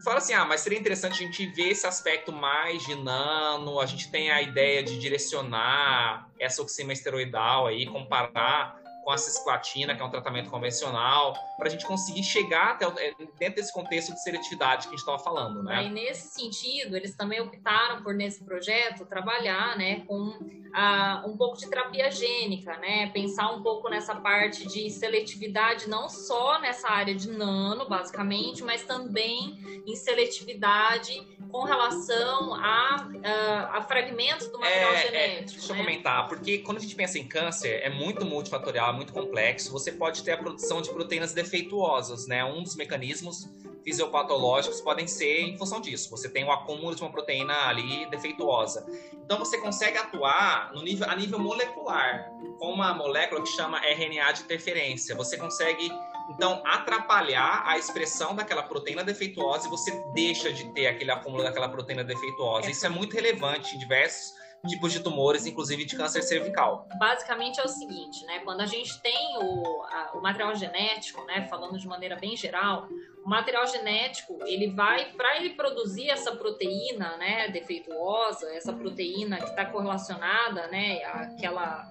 [0.03, 3.85] Fala assim, ah, mas seria interessante a gente ver esse aspecto mais de nano, a
[3.85, 8.78] gente tem a ideia de direcionar essa oxima esteroidal aí, comparar
[9.09, 12.93] com a cisplatina, que é um tratamento convencional, para a gente conseguir chegar até o,
[12.99, 15.77] é, dentro desse contexto de seletividade que a gente estava falando, né?
[15.77, 20.37] Aí, nesse sentido, eles também optaram por, nesse projeto, trabalhar né, com
[20.75, 23.09] ah, um pouco de terapia gênica, né?
[23.09, 28.83] Pensar um pouco nessa parte de seletividade, não só nessa área de nano, basicamente, mas
[28.83, 29.57] também
[29.87, 35.59] em seletividade com relação a, a, a fragmentos do material É, é, genético.
[35.59, 35.83] deixa eu né?
[35.83, 39.71] comentar, porque quando a gente pensa em câncer, é muito multifatorial, é muito complexo.
[39.71, 42.43] Você pode ter a produção de proteínas defeituosas, né?
[42.43, 43.49] Um dos mecanismos
[43.83, 46.09] fisiopatológicos podem ser em função disso.
[46.11, 48.85] Você tem o acúmulo de uma proteína ali defeituosa.
[49.23, 52.29] Então você consegue atuar no nível, a nível molecular,
[52.59, 55.15] com uma molécula que chama RNA de interferência.
[55.15, 55.89] Você consegue
[56.29, 61.69] então atrapalhar a expressão daquela proteína defeituosa e você deixa de ter aquele acúmulo daquela
[61.69, 62.67] proteína defeituosa.
[62.67, 62.71] É.
[62.71, 64.33] Isso é muito relevante em diversos
[64.67, 66.87] tipos de tumores, inclusive de câncer cervical.
[66.99, 68.39] basicamente é o seguinte, né?
[68.39, 71.47] Quando a gente tem o, a- o material genético, né?
[71.49, 72.87] Falando de maneira bem geral,
[73.25, 77.47] o material genético ele vai para ele produzir essa proteína, né?
[77.49, 81.03] Defeituosa, essa proteína que está correlacionada, né?
[81.05, 81.85] Aquela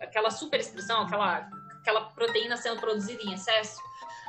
[0.00, 1.48] aquela superexpressão, aquela
[1.80, 3.80] aquela proteína sendo produzida em excesso.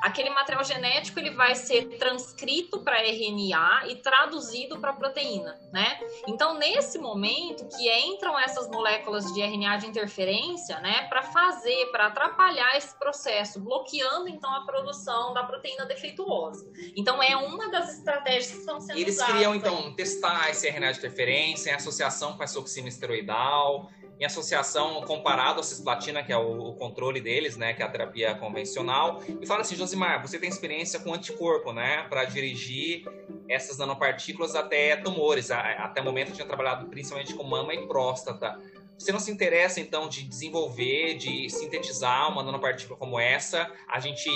[0.03, 5.97] Aquele material genético ele vai ser transcrito para RNA e traduzido para proteína, né?
[6.27, 12.07] Então, nesse momento que entram essas moléculas de RNA de interferência, né, para fazer, para
[12.07, 16.69] atrapalhar esse processo, bloqueando então a produção da proteína defeituosa.
[16.97, 19.33] Então, é uma das estratégias que estão sendo E eles usadas.
[19.33, 19.57] queriam, aí.
[19.57, 23.89] então, testar esse RNA de interferência em associação com essa oxina esteroidal,
[24.23, 27.89] em associação comparado à cisplatina, que é o, o controle deles, né, que é a
[27.89, 29.21] terapia convencional.
[29.41, 33.03] E fala assim, Josimar, você tem experiência com anticorpo, né, para dirigir
[33.49, 35.51] essas nanopartículas até tumores.
[35.51, 38.57] Até o momento eu tinha trabalhado principalmente com mama e próstata.
[38.97, 43.69] Você não se interessa, então, de desenvolver, de sintetizar uma nanopartícula como essa?
[43.89, 44.29] A gente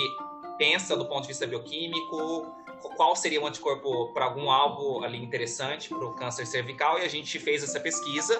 [0.58, 2.52] pensa do ponto de vista bioquímico,
[2.96, 7.08] qual seria o anticorpo para algum alvo ali interessante para o câncer cervical e a
[7.08, 8.38] gente fez essa pesquisa.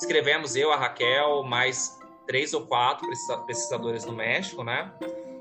[0.00, 4.92] Escrevemos eu, a Raquel, mais três ou quatro pesquisa- pesquisadores no México, né?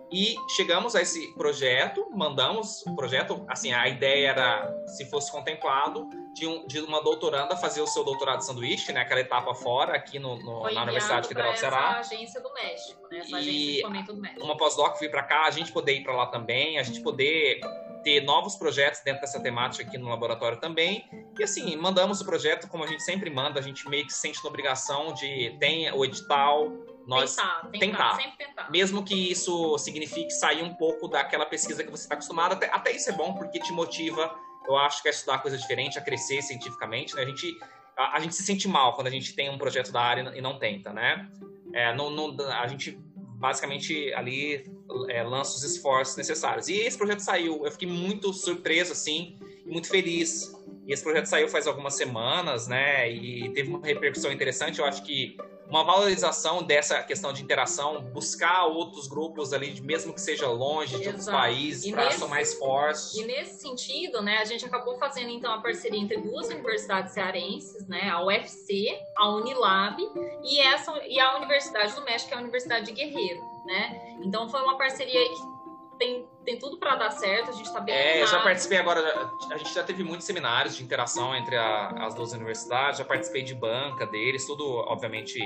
[0.09, 6.07] E chegamos a esse projeto, mandamos o projeto, assim, a ideia era, se fosse contemplado,
[6.33, 9.01] de, um- de uma doutoranda fazer o seu doutorado de sanduíche, né?
[9.01, 11.97] Aquela etapa fora, aqui no, no- na Universidade Federal do Ceará.
[11.99, 13.17] Essa agência do México, né?
[13.17, 13.35] Essa E
[13.83, 14.45] agência do México.
[14.45, 17.59] uma pós-doc vir para cá, a gente poder ir para lá também, a gente poder
[18.01, 21.03] ter novos projetos dentro dessa temática aqui no laboratório também.
[21.39, 24.19] E assim, mandamos o projeto como a gente sempre manda, a gente meio que se
[24.19, 26.71] sente na obrigação de tem o edital,
[27.05, 28.37] nós tentar, tentar, tentar.
[28.37, 28.71] tentar.
[28.71, 32.91] mesmo que isso signifique sair um pouco daquela pesquisa que você está acostumado, até, até
[32.91, 34.35] isso é bom porque te motiva,
[34.67, 37.21] eu acho que a estudar coisa diferente, a crescer cientificamente, né?
[37.21, 37.57] A gente
[37.97, 40.41] a, a gente se sente mal quando a gente tem um projeto da área e
[40.41, 41.27] não tenta, né?
[41.73, 42.99] É, não, não- a gente
[43.37, 44.65] basicamente ali
[45.09, 46.67] é, lança os esforços necessários.
[46.67, 50.51] E esse projeto saiu, eu fiquei muito surpreso, assim, muito feliz.
[50.87, 53.11] E esse projeto saiu faz algumas semanas, né?
[53.11, 54.79] E teve uma repercussão interessante.
[54.79, 55.37] Eu acho que
[55.69, 61.07] uma valorização dessa questão de interação, buscar outros grupos ali, mesmo que seja longe de
[61.07, 61.37] outros Exato.
[61.37, 63.17] países, E para somar esforços.
[63.17, 67.85] E nesse sentido, né, a gente acabou fazendo então a parceria entre duas universidades cearenses,
[67.87, 70.01] né, a UFC, a Unilab
[70.43, 74.17] e essa e a Universidade do México, que é a Universidade de Guerreiro, né?
[74.23, 77.93] Então foi uma parceria que tem, tem tudo para dar certo, a gente tá bem
[77.93, 78.43] É, eu já animado.
[78.45, 82.99] participei agora, a gente já teve muitos seminários de interação entre a- as duas universidades,
[82.99, 85.37] já participei de banca deles, tudo, obviamente,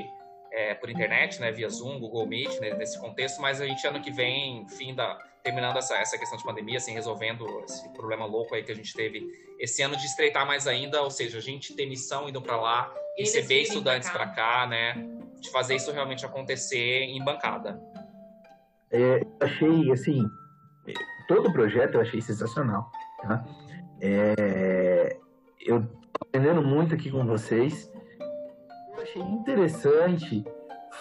[0.53, 3.99] é, por internet, né, via Zoom, Google Meet, né, nesse contexto, mas a gente ano
[3.99, 8.53] que vem, fim da, terminando essa, essa questão de pandemia, assim, resolvendo esse problema louco
[8.53, 9.23] aí que a gente teve
[9.59, 12.93] esse ano de estreitar mais ainda, ou seja, a gente ter missão indo para lá,
[13.17, 14.59] Eles receber estudantes pra para cá.
[14.61, 14.93] cá, né,
[15.39, 17.81] de fazer isso realmente acontecer em bancada.
[18.91, 20.29] É, achei, assim,
[21.27, 22.91] todo o projeto eu achei sensacional.
[23.21, 23.45] Tá?
[24.01, 25.17] É,
[25.59, 27.91] eu tô aprendendo muito aqui com vocês.
[28.95, 30.43] Eu achei interessante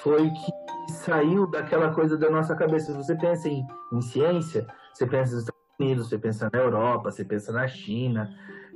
[0.02, 2.92] foi que saiu daquela coisa da nossa cabeça.
[2.94, 7.24] Você pensa em, em ciência, você pensa nos Estados Unidos, você pensa na Europa, você
[7.24, 8.30] pensa na China.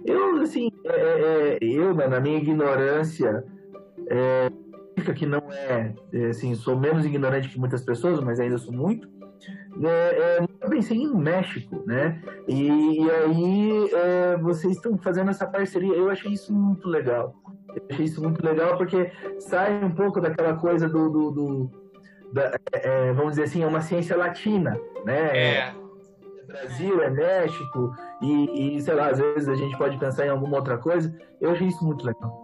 [0.05, 3.45] Eu, assim, é, é, é eu, na minha ignorância,
[4.09, 4.51] é,
[5.15, 9.09] que não é, é, assim, sou menos ignorante que muitas pessoas, mas ainda sou muito.
[9.83, 12.22] É, é, eu pensei em México, né?
[12.47, 15.95] E, e aí é, vocês estão fazendo essa parceria.
[15.95, 17.35] Eu achei isso muito legal.
[17.75, 19.11] Eu achei isso muito legal porque
[19.41, 21.70] sai um pouco daquela coisa do, do, do
[22.33, 25.37] da, é, vamos dizer assim, é uma ciência latina, né?
[25.37, 25.75] É.
[26.47, 30.57] Brasil, é México, e, e, sei lá, às vezes a gente pode pensar em alguma
[30.57, 31.12] outra coisa.
[31.41, 32.44] Eu achei isso muito legal.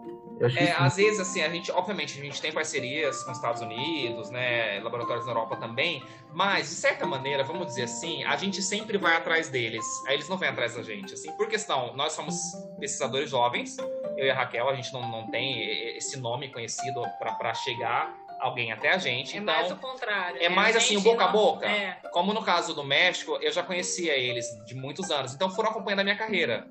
[0.56, 4.30] É, às vezes, assim, a gente, obviamente, a gente tem parcerias com os Estados Unidos,
[4.30, 8.96] né, laboratórios na Europa também, mas, de certa maneira, vamos dizer assim, a gente sempre
[8.96, 9.84] vai atrás deles.
[10.06, 12.34] Aí eles não vêm atrás da gente, assim, por questão, nós somos
[12.78, 13.76] pesquisadores jovens,
[14.16, 18.72] eu e a Raquel, a gente não, não tem esse nome conhecido para chegar alguém
[18.72, 19.36] até a gente.
[19.36, 20.38] É então, mais o contrário.
[20.38, 20.54] É né?
[20.54, 21.66] mais assim, o boca a boca.
[21.66, 21.98] É.
[22.10, 26.00] Como no caso do México, eu já conhecia eles de muitos anos, então foram acompanhando
[26.00, 26.66] a minha carreira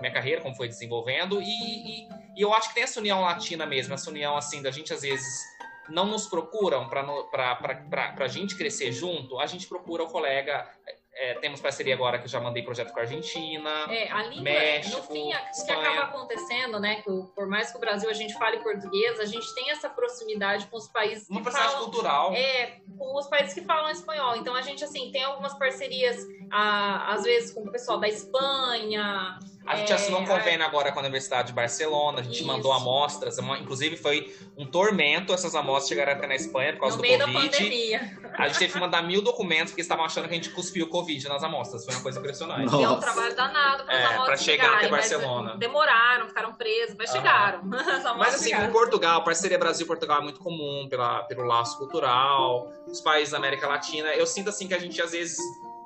[0.00, 3.66] minha carreira, como foi desenvolvendo, e, e, e, eu acho que tem essa união latina
[3.66, 5.42] mesmo, essa união assim da gente às vezes
[5.88, 10.68] não nos procuram para a gente crescer junto, a gente procura o colega
[11.14, 14.42] é, temos parceria agora que eu já mandei projeto com a Argentina, é, a língua,
[14.42, 18.14] México, no fim, o que acaba acontecendo, né, que por mais que o Brasil a
[18.14, 22.32] gente fale português, a gente tem essa proximidade com os países Uma que falam, cultural.
[22.32, 24.36] É, com os países que falam espanhol.
[24.36, 26.16] Então a gente assim tem algumas parcerias,
[26.50, 30.90] ah, às vezes com o pessoal da Espanha, a gente é, assinou um convênio agora
[30.90, 32.46] com a Universidade de Barcelona, a gente isso.
[32.46, 37.02] mandou amostras, inclusive foi um tormento essas amostras chegaram até na Espanha por causa no
[37.02, 37.48] do meio Covid.
[37.48, 38.18] Da pandemia.
[38.34, 40.88] A gente teve que mandar mil documentos porque estavam achando que a gente cuspiu o
[40.88, 41.84] Covid nas amostras.
[41.84, 42.64] Foi uma coisa impressionante.
[42.64, 42.76] Nossa.
[42.76, 45.56] E é um trabalho danado para é, pra chegar até Barcelona.
[45.56, 47.60] Demoraram, ficaram presos, mas chegaram.
[48.16, 48.66] mas assim, chegaram.
[48.66, 53.66] com Portugal, parceria Brasil-Portugal é muito comum pela, pelo laço cultural, os países da América
[53.66, 54.08] Latina.
[54.14, 55.38] Eu sinto assim que a gente às vezes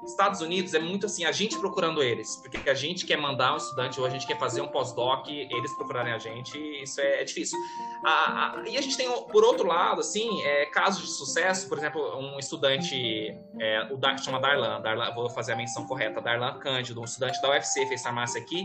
[0.07, 3.57] Estados Unidos é muito assim, a gente procurando eles, porque a gente quer mandar um
[3.57, 7.25] estudante ou a gente quer fazer um pós-doc, eles procurarem a gente, isso é, é
[7.25, 7.59] difícil.
[8.05, 11.77] A, a, e a gente tem, por outro lado, assim, é, casos de sucesso, por
[11.79, 16.59] exemplo, um estudante, é, o que chama Darlan, Darlan, vou fazer a menção correta, Darlan
[16.59, 18.65] Cândido, um estudante da UFC, fez farmácia aqui,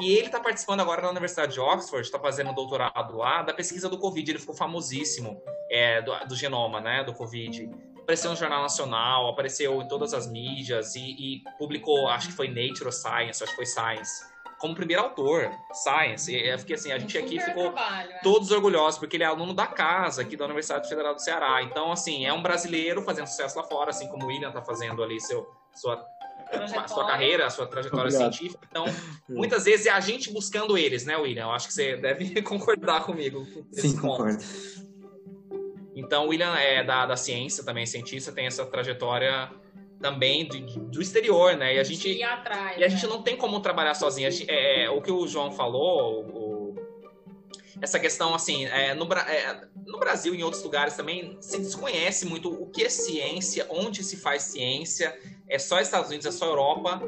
[0.00, 3.54] e ele está participando agora na Universidade de Oxford, está fazendo um doutorado lá, da
[3.54, 4.28] pesquisa do Covid.
[4.28, 7.70] Ele ficou famosíssimo é, do, do, genoma, né, do Covid
[8.04, 12.48] apareceu no Jornal Nacional, apareceu em todas as mídias e, e publicou, acho que foi
[12.48, 14.34] Nature ou Science, acho que foi Science
[14.64, 16.32] como primeiro autor, Science.
[16.32, 18.18] E eu fiquei assim, a gente aqui ficou trabalho, é.
[18.20, 21.62] todos orgulhosos, porque ele é aluno da casa aqui da Universidade Federal do Ceará.
[21.62, 25.02] Então, assim, é um brasileiro fazendo sucesso lá fora, assim como o William está fazendo
[25.02, 26.02] ali seu, sua,
[26.86, 28.32] sua carreira, sua trajetória Obrigado.
[28.32, 28.66] científica.
[28.70, 28.86] Então,
[29.28, 31.44] muitas vezes é a gente buscando eles, né, William?
[31.44, 33.46] Eu acho que você deve concordar comigo.
[33.70, 34.42] Sim, concordo.
[35.94, 39.50] Então, o William é da, da ciência, também é cientista, tem essa trajetória
[40.00, 40.58] também do,
[40.90, 41.76] do exterior, né?
[41.76, 43.12] E a gente, atrás, e a gente né?
[43.12, 44.30] não tem como trabalhar sozinho.
[44.30, 46.74] Gente, é, o que o João falou, o,
[47.80, 52.26] essa questão, assim, é, no, é, no Brasil e em outros lugares também se desconhece
[52.26, 55.16] muito o que é ciência, onde se faz ciência,
[55.48, 57.00] é só Estados Unidos, é só Europa.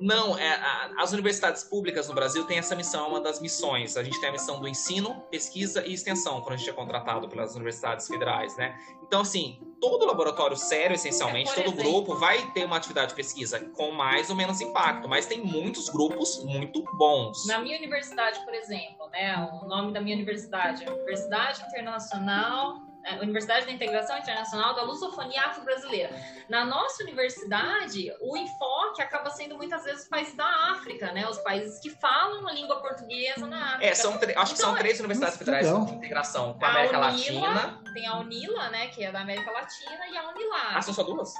[0.00, 3.96] Não, é, a, as universidades públicas no Brasil têm essa missão, uma das missões.
[3.96, 7.28] A gente tem a missão do ensino, pesquisa e extensão, quando a gente é contratado
[7.28, 8.74] pelas universidades federais, né?
[9.02, 13.14] Então, assim, todo laboratório sério, essencialmente, é, todo exemplo, grupo vai ter uma atividade de
[13.14, 17.46] pesquisa com mais ou menos impacto, mas tem muitos grupos muito bons.
[17.46, 19.36] Na minha universidade, por exemplo, né?
[19.62, 22.89] O nome da minha universidade é Universidade Internacional é,
[23.20, 26.10] Universidade da Integração Internacional da Lusofonia Afro-Brasileira.
[26.48, 31.28] Na nossa universidade, o enfoque acaba sendo muitas vezes os países da África, né?
[31.28, 33.86] Os países que falam a língua portuguesa na África.
[33.86, 35.84] É, são acho então, que são então, três universidades federais então.
[35.84, 37.80] de integração com a América a Unila, Latina.
[37.92, 40.76] Tem a UNILA, né, que é da América Latina, e a UNILAR.
[40.76, 41.32] Ah, são só duas?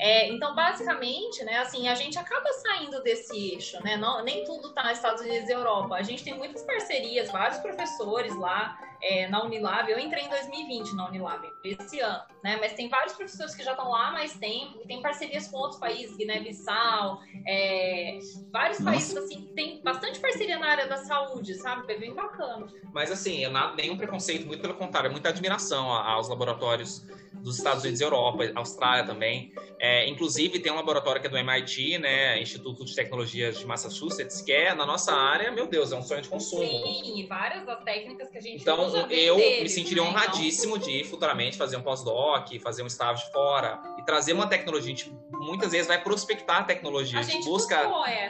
[0.00, 3.96] É, então, basicamente, né, assim, a gente acaba saindo desse eixo, né?
[3.96, 5.96] Não, nem tudo está nos Estados Unidos e Europa.
[5.96, 9.90] A gente tem muitas parcerias, vários professores lá é, na Unilab.
[9.90, 12.58] Eu entrei em 2020 na Unilab, esse ano, né?
[12.60, 15.58] Mas tem vários professores que já estão lá há mais tempo, e tem parcerias com
[15.58, 18.18] outros países, Guiné-Bissau, é,
[18.52, 18.90] vários Nossa.
[18.90, 21.92] países, assim, tem bastante parceria na área da saúde, sabe?
[21.92, 22.66] É bem bacana.
[22.92, 27.82] Mas, assim, eu nada, nenhum preconceito, muito pelo contrário, muita admiração aos laboratórios dos Estados
[27.82, 29.52] Unidos e Europa, Austrália também.
[29.80, 34.40] É, inclusive, tem um laboratório que é do MIT, né, Instituto de Tecnologias de Massachusetts,
[34.40, 36.62] que é na nossa área, meu Deus, é um sonho de consumo.
[36.62, 40.08] Sim, várias das técnicas que a gente então, eu deles, me sentiria né?
[40.08, 40.88] honradíssimo então...
[40.88, 44.92] de futuramente fazer um pós-doc, fazer um estágio de fora e trazer uma tecnologia.
[44.92, 47.78] A gente muitas vezes vai prospectar a tecnologia, a, a gente busca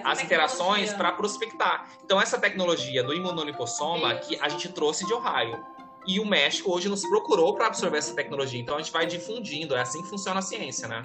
[0.05, 1.89] as interações para prospectar.
[2.05, 5.65] Então, essa tecnologia do imunolipossoma que a gente trouxe de Ohio
[6.07, 8.61] E o México hoje nos procurou para absorver essa tecnologia.
[8.61, 9.75] Então a gente vai difundindo.
[9.75, 11.03] É assim que funciona a ciência, né?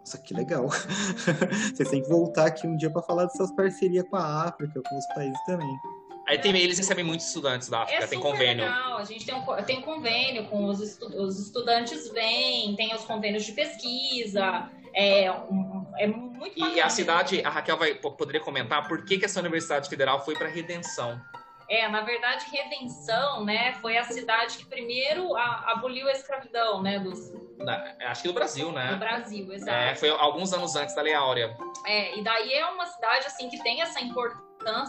[0.00, 0.68] Nossa, que legal.
[1.74, 4.98] Vocês têm que voltar aqui um dia para falar dessas parcerias com a África, com
[4.98, 5.76] os países também.
[6.26, 8.64] Aí tem, eles recebem muitos estudantes da África, É tem convênio.
[8.64, 8.96] legal.
[8.98, 13.44] A gente tem um, tem convênio com os, estu- os estudantes vêm, tem os convênios
[13.44, 14.70] de pesquisa.
[14.94, 16.84] É, um- é muito E bacana.
[16.84, 20.34] a cidade, a Raquel vai, po- poderia comentar por que, que essa Universidade Federal foi
[20.34, 21.20] para Redenção.
[21.68, 26.98] É, na verdade, Redenção, né, foi a cidade que primeiro a- aboliu a escravidão, né,
[27.00, 28.94] dos, do Na- acho que do Brasil, né?
[28.96, 29.70] Brasil, exato.
[29.70, 31.56] É, foi alguns anos antes da Lei Áurea.
[31.86, 34.43] É, e daí é uma cidade assim que tem essa importância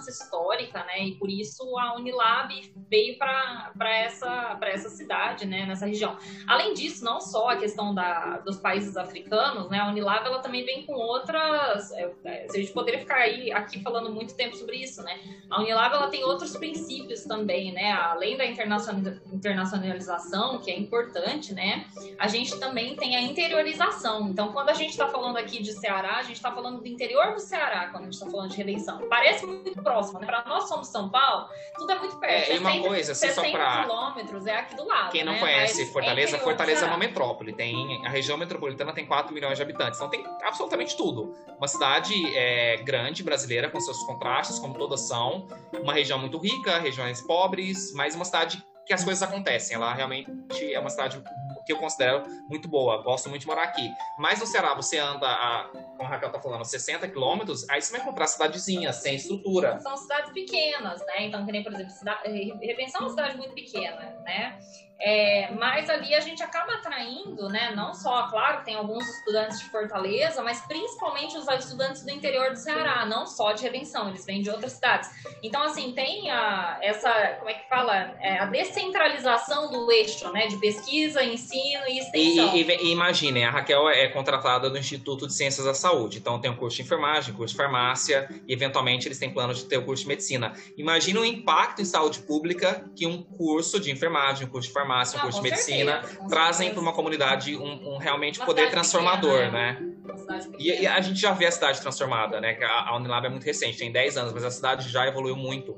[0.07, 1.05] histórica, né?
[1.05, 5.65] E por isso a Unilab veio para essa essa cidade, né?
[5.65, 6.17] Nessa região.
[6.47, 9.79] Além disso, não só a questão da, dos países africanos, né?
[9.79, 11.91] A Unilab ela também vem com outras.
[11.93, 15.19] é, é, a gente poderia ficar aí aqui falando muito tempo sobre isso, né?
[15.49, 17.91] A Unilab ela tem outros princípios também, né?
[17.91, 21.85] Além da internaciona- internacionalização, que é importante, né?
[22.17, 24.29] A gente também tem a interiorização.
[24.29, 27.33] Então, quando a gente está falando aqui de Ceará, a gente está falando do interior
[27.33, 29.07] do Ceará, quando a gente está falando de redenção.
[29.09, 30.25] Parece muito próximo, né?
[30.25, 32.51] Para nós somos São Paulo, tudo é muito perto.
[32.51, 35.11] É, e uma 60 coisa, assim, só 60 pra- quilômetros é aqui do lado.
[35.11, 35.39] Quem não né?
[35.39, 37.53] conhece Mas Fortaleza, Fortaleza é uma metrópole.
[37.53, 39.97] Tem, a região metropolitana tem 4 milhões de habitantes.
[39.99, 41.35] Então tem absolutamente tudo.
[41.57, 45.47] Uma cidade é, grande, brasileira, com seus contrastes, como todas são.
[45.81, 49.75] Uma região muito rica, regiões pobres, mas uma cidade que as coisas acontecem.
[49.75, 51.21] Ela realmente é uma cidade
[51.65, 53.01] que eu considero muito boa.
[53.01, 53.91] Gosto muito de morar aqui.
[54.17, 57.91] Mas no Ceará, você anda, a, como a Raquel tá falando, 60 quilômetros, aí você
[57.91, 59.79] vai encontrar cidadezinhas, sem estrutura.
[59.79, 61.25] São cidades pequenas, né?
[61.25, 62.29] Então, que nem, por exemplo, cidade,
[62.61, 64.59] Redenção é uma cidade muito pequena, né?
[64.99, 67.73] É, mas ali a gente acaba atraindo, né?
[67.75, 72.55] Não só, claro, tem alguns estudantes de Fortaleza, mas principalmente os estudantes do interior do
[72.57, 75.09] Ceará, não só de Redenção, eles vêm de outras cidades.
[75.43, 77.93] Então, assim, tem a, essa, como é que fala?
[78.21, 80.47] É, a descentralização do eixo, né?
[80.47, 82.55] De pesquisa, ensino e E, extensão.
[82.55, 86.49] e- e imaginem, a Raquel é contratada do Instituto de Ciências da Saúde, então tem
[86.51, 89.83] o curso de enfermagem, curso de farmácia, e eventualmente eles têm plano de ter o
[89.85, 90.53] curso de medicina.
[90.77, 94.84] Imagina o impacto em saúde pública que um curso de enfermagem, um curso de farmácia,
[94.85, 98.69] um Não, curso de medicina certeza, trazem para uma comunidade um, um realmente Uma poder
[98.69, 99.95] transformador, pequena, né?
[100.17, 102.53] Cidade E, e a gente já vê a cidade transformada, né?
[102.53, 105.35] Que A, a Unilab é muito recente, tem 10 anos, mas a cidade já evoluiu
[105.35, 105.75] muito.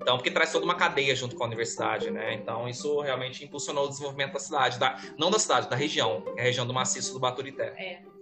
[0.00, 2.34] Então, porque traz toda uma cadeia junto com a universidade, né?
[2.34, 6.42] Então, isso realmente impulsionou o desenvolvimento da cidade, da, não da cidade, da região, é
[6.42, 7.72] a região do maciço do Baturité.
[7.78, 8.13] É.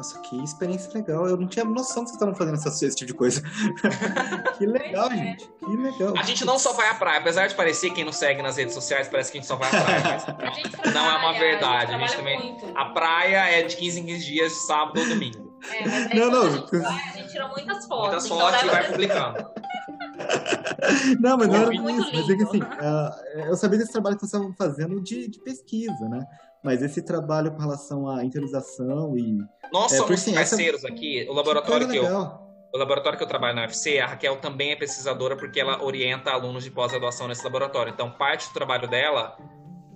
[0.00, 1.26] Nossa, que experiência legal.
[1.28, 3.42] Eu não tinha noção que vocês estavam fazendo essa- esse tipo de coisa.
[4.56, 5.14] que legal, é.
[5.16, 5.46] gente.
[5.58, 6.14] Que legal.
[6.16, 8.72] A gente não só vai à praia, apesar de parecer quem nos segue nas redes
[8.72, 10.02] sociais, parece que a gente só vai à praia.
[10.40, 11.92] mas A gente não, não é uma verdade.
[11.94, 12.38] A gente, trabalha também.
[12.62, 12.78] muito.
[12.78, 15.54] A praia é de 15 em 15 dias, sábado ou domingo.
[15.70, 16.46] É, mas aí Não, não.
[16.46, 18.06] A gente, vai, a gente tira muitas fotos.
[18.08, 19.50] Muitas então fotos e vai publicando.
[21.20, 21.82] Não, mas não era isso.
[22.12, 22.44] Mas é que lindo.
[22.48, 26.24] assim, ah, eu sabia desse trabalho que vocês estavam fazendo de, de pesquisa, né?
[26.62, 29.38] Mas esse trabalho com relação à interiorização e.
[29.72, 31.22] Nós É, somos por sim, essa- parceiros aqui.
[31.22, 32.40] O Que laboratório coisa que eu,
[32.72, 36.30] o laboratório que eu trabalho na UFC, a Raquel também é pesquisadora porque ela orienta
[36.30, 37.92] alunos de pós-graduação nesse laboratório.
[37.92, 39.36] Então, parte do trabalho dela,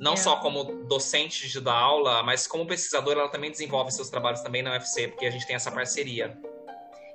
[0.00, 0.16] não É.
[0.16, 4.62] só como docente de dar aula, mas como pesquisadora, ela também desenvolve seus trabalhos também
[4.62, 6.36] na UFC, porque a gente tem essa parceria.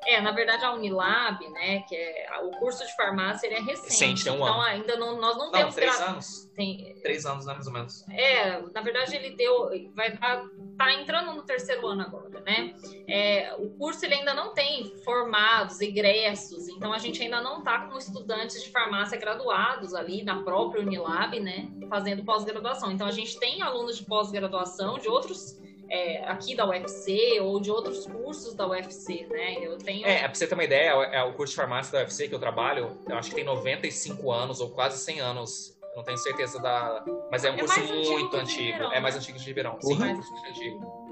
[0.06, 3.90] É, na verdade, a Unilab, né, que é o curso de farmácia, ele é recente.
[3.90, 4.62] Recente, tem um então, ano.
[4.62, 5.76] ainda não, nós não, Não, temos...
[5.76, 6.50] três anos.
[6.56, 8.06] Tem, Três anos, né, mais ou menos.
[8.10, 9.70] é, na verdade, ele deu...
[9.94, 10.44] Vai tá,
[10.78, 12.74] tá entrando no terceiro ano agora, né?
[13.08, 16.68] É, o curso, ele ainda não tem formados, egressos.
[16.70, 21.40] Então, a gente ainda não tá com estudantes de farmácia graduados ali na própria Unilab,
[21.40, 21.70] né?
[21.90, 22.92] Fazendo pós-graduação.
[22.92, 25.60] Então, a gente tem alunos de pós-graduação de outros...
[25.90, 29.56] é, aqui da UFC ou de outros cursos da UFC, né?
[29.66, 32.28] Eu tenho É, pra você ter uma ideia, é o curso de farmácia da UFC
[32.28, 35.78] que eu trabalho, eu acho que tem 95 anos ou quase 100 anos.
[35.96, 37.04] Não tenho certeza da.
[37.32, 38.84] Mas é um É curso mais antigo muito antigo.
[38.94, 39.78] É mais antigo que o de Ribeirão.
[39.82, 40.10] Sim, Porra.
[40.10, 41.10] é um curso muito antigo.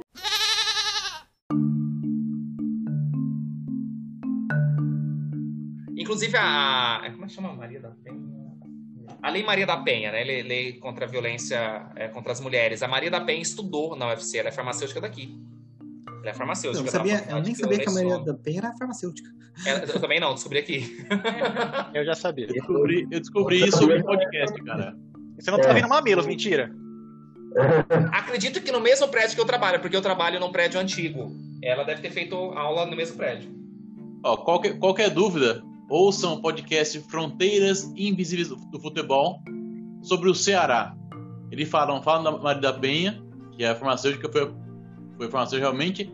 [5.98, 7.02] Inclusive a.
[7.12, 7.54] Como é que chama?
[7.54, 8.27] Maria da Penha?
[9.22, 10.24] A Lei Maria da Penha, né?
[10.24, 12.84] Lei, lei contra a violência é, contra as mulheres.
[12.84, 15.36] A Maria da Penha estudou na UFC, ela é farmacêutica daqui.
[16.22, 16.84] Ela é Eu, farmacêutica.
[16.84, 19.30] não da sabia, eu nem sabia que a Maria da Penha era farmacêutica.
[19.66, 21.06] É, Eu também não, descobri aqui.
[21.94, 22.46] Eu já sabia.
[22.46, 24.96] Eu descobri, eu descobri isso no podcast, cara.
[25.40, 26.72] Você não tá ouvindo mamilos, mentira.
[28.12, 31.32] Acredito que no mesmo prédio que eu trabalho, porque eu trabalho num prédio antigo.
[31.62, 33.50] Ela deve ter feito aula no mesmo prédio.
[34.24, 39.42] Ó, qualquer, qualquer dúvida, ouçam o podcast Fronteiras Invisíveis do, Futebol
[40.02, 40.96] sobre o Ceará.
[41.52, 43.24] Eles falam, falam da Maria da Penha,
[43.56, 44.52] que é a farmacêutica, foi,
[45.18, 46.12] foi farmacêutica realmente,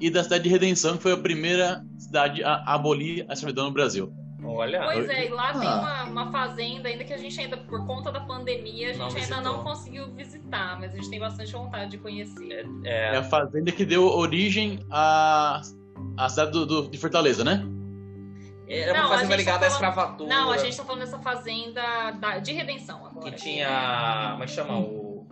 [0.00, 3.70] e da cidade de Redenção, que foi a primeira cidade a abolir a escravidão no
[3.72, 4.12] Brasil.
[4.46, 4.82] Olha.
[4.92, 6.04] Pois é, e lá tem Ah.
[6.04, 9.22] uma, uma fazenda ainda que a gente ainda, por conta da pandemia, a Não gente
[9.22, 9.42] ainda visitou.
[9.42, 12.68] não conseguiu visitar, mas a gente tem bastante vontade de conhecer.
[12.84, 15.62] É É, a fazenda que deu origem à,
[16.18, 17.64] à cidade do, do- de Fortaleza, né?
[18.68, 20.28] Era Não, uma fazenda gente ligada tá à escravidura.
[20.28, 23.30] Não, a gente tá falando dessa fazenda da- de redenção agora.
[23.30, 24.28] Que tinha.
[24.32, 24.78] Como é que chama?
[24.78, 25.26] O.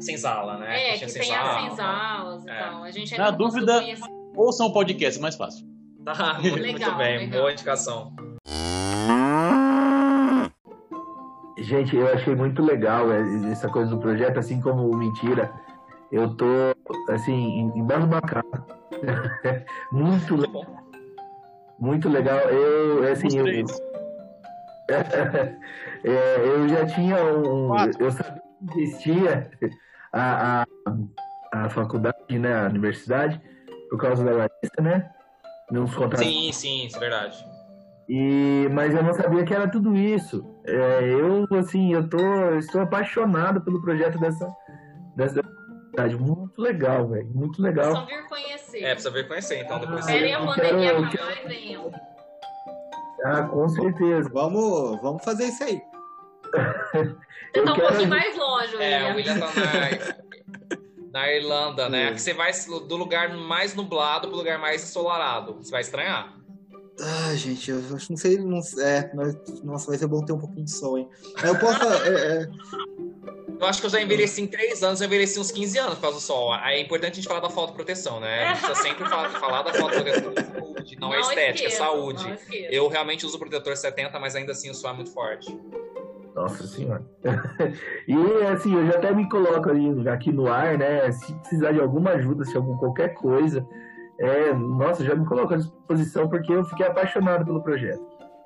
[0.00, 0.92] Senzala, né?
[0.92, 1.68] É, tinha que tem as senzala.
[1.70, 2.58] senzalas e É.
[2.58, 2.82] tal.
[2.84, 4.08] A gente ainda Na dúvida- conhecer.
[4.36, 5.66] Ouçam o podcast, é mais fácil.
[6.04, 7.18] Tá, muito, Legal, muito bem.
[7.18, 7.40] legal.
[7.40, 8.14] Boa indicação.
[11.58, 13.20] Gente, eu achei muito legal é,
[13.52, 15.52] essa coisa do projeto, assim como o Mentira.
[16.10, 16.46] Eu tô,
[17.10, 18.48] assim, em- embasbacado.
[19.92, 20.79] muito, Muito le- bom.
[21.80, 22.38] Muito legal.
[22.38, 23.90] Eu, assim, Os eu.
[26.02, 27.68] É, eu já tinha um.
[27.68, 28.02] Quatro.
[28.02, 28.42] Eu sabia
[28.72, 29.50] que existia
[30.12, 30.66] a, a,
[31.52, 32.54] a faculdade, né?
[32.54, 33.40] A universidade,
[33.90, 35.10] por causa da Larissa, né?
[35.70, 36.26] Nos contratos.
[36.26, 37.44] Sim, sim, isso é verdade.
[38.08, 40.44] E, mas eu não sabia que era tudo isso.
[40.66, 44.50] É, eu, assim, eu tô, eu estou apaixonado pelo projeto dessa,
[45.14, 45.42] dessa.
[46.18, 47.28] Muito legal, velho.
[47.34, 47.94] Muito legal.
[47.94, 48.49] Só vir conhecer.
[48.74, 51.92] É, precisa ver conhecer, então depois Ah, Esperem a pandemia acabar e venham.
[53.24, 54.30] Ah, com certeza.
[54.32, 55.80] Vamos, vamos fazer isso aí.
[56.52, 59.38] Você tá um quero- pouquinho mais longe, É, o William.
[59.38, 60.80] Tá na,
[61.12, 62.12] na Irlanda, né?
[62.12, 62.52] Que você vai
[62.88, 65.54] do lugar mais nublado pro lugar mais ensolarado.
[65.54, 66.34] Você vai estranhar.
[67.02, 68.38] Ah, gente, eu acho que não sei.
[68.38, 71.08] Não, é, mas- nossa, vai ser bom ter um pouquinho de sol, hein?
[71.44, 71.82] Eu posso.
[71.84, 72.48] é, é,
[73.60, 76.00] Eu acho que eu já envelheci em 3 anos, eu envelheci uns 15 anos por
[76.00, 76.50] causa do sol.
[76.54, 78.44] Aí é importante a gente falar da fotoproteção, né?
[78.44, 80.98] A gente precisa sempre falar, falar da fotoproteção de saúde.
[80.98, 82.24] Não, é estética, é esqueça, saúde.
[82.24, 82.74] não esqueça.
[82.74, 85.54] Eu realmente uso protetor 70, mas ainda assim o sol é muito forte.
[86.34, 87.04] Nossa senhora.
[88.08, 88.14] e
[88.46, 91.12] assim, eu já até me coloco ali, aqui no ar, né?
[91.12, 93.66] Se precisar de alguma ajuda, se algum qualquer coisa,
[94.18, 98.00] é, nossa, já me coloco à disposição porque eu fiquei apaixonado pelo projeto.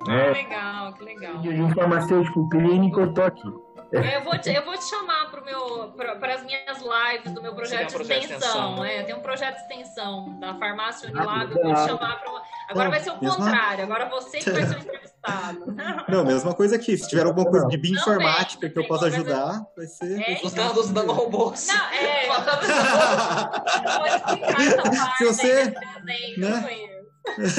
[0.04, 1.38] Que É, legal, que legal.
[1.38, 3.48] de um farmacêutico clínico, eu tô aqui.
[3.92, 7.94] Eu vou te, eu vou te chamar para as minhas lives do meu projeto, um
[7.94, 8.48] projeto de extensão.
[8.72, 8.84] extensão.
[8.84, 11.52] É, tem um projeto de extensão da farmácia Ah, Unilab.
[11.56, 12.42] eu vou te chamar para uma...
[12.70, 13.84] Agora Não, vai ser o mesma- contrário.
[13.84, 15.76] Agora você que vai ser o entrevistado.
[16.08, 16.96] não, mesma coisa aqui.
[16.98, 20.20] Se tiver alguma coisa de bioinformática que eu possa ajudar, vai ser.
[20.20, 21.68] É, Os dados dando robôs.
[21.68, 23.46] Não, é, pode essa
[24.88, 25.74] parte Se você-
[26.04, 26.90] desenho, né?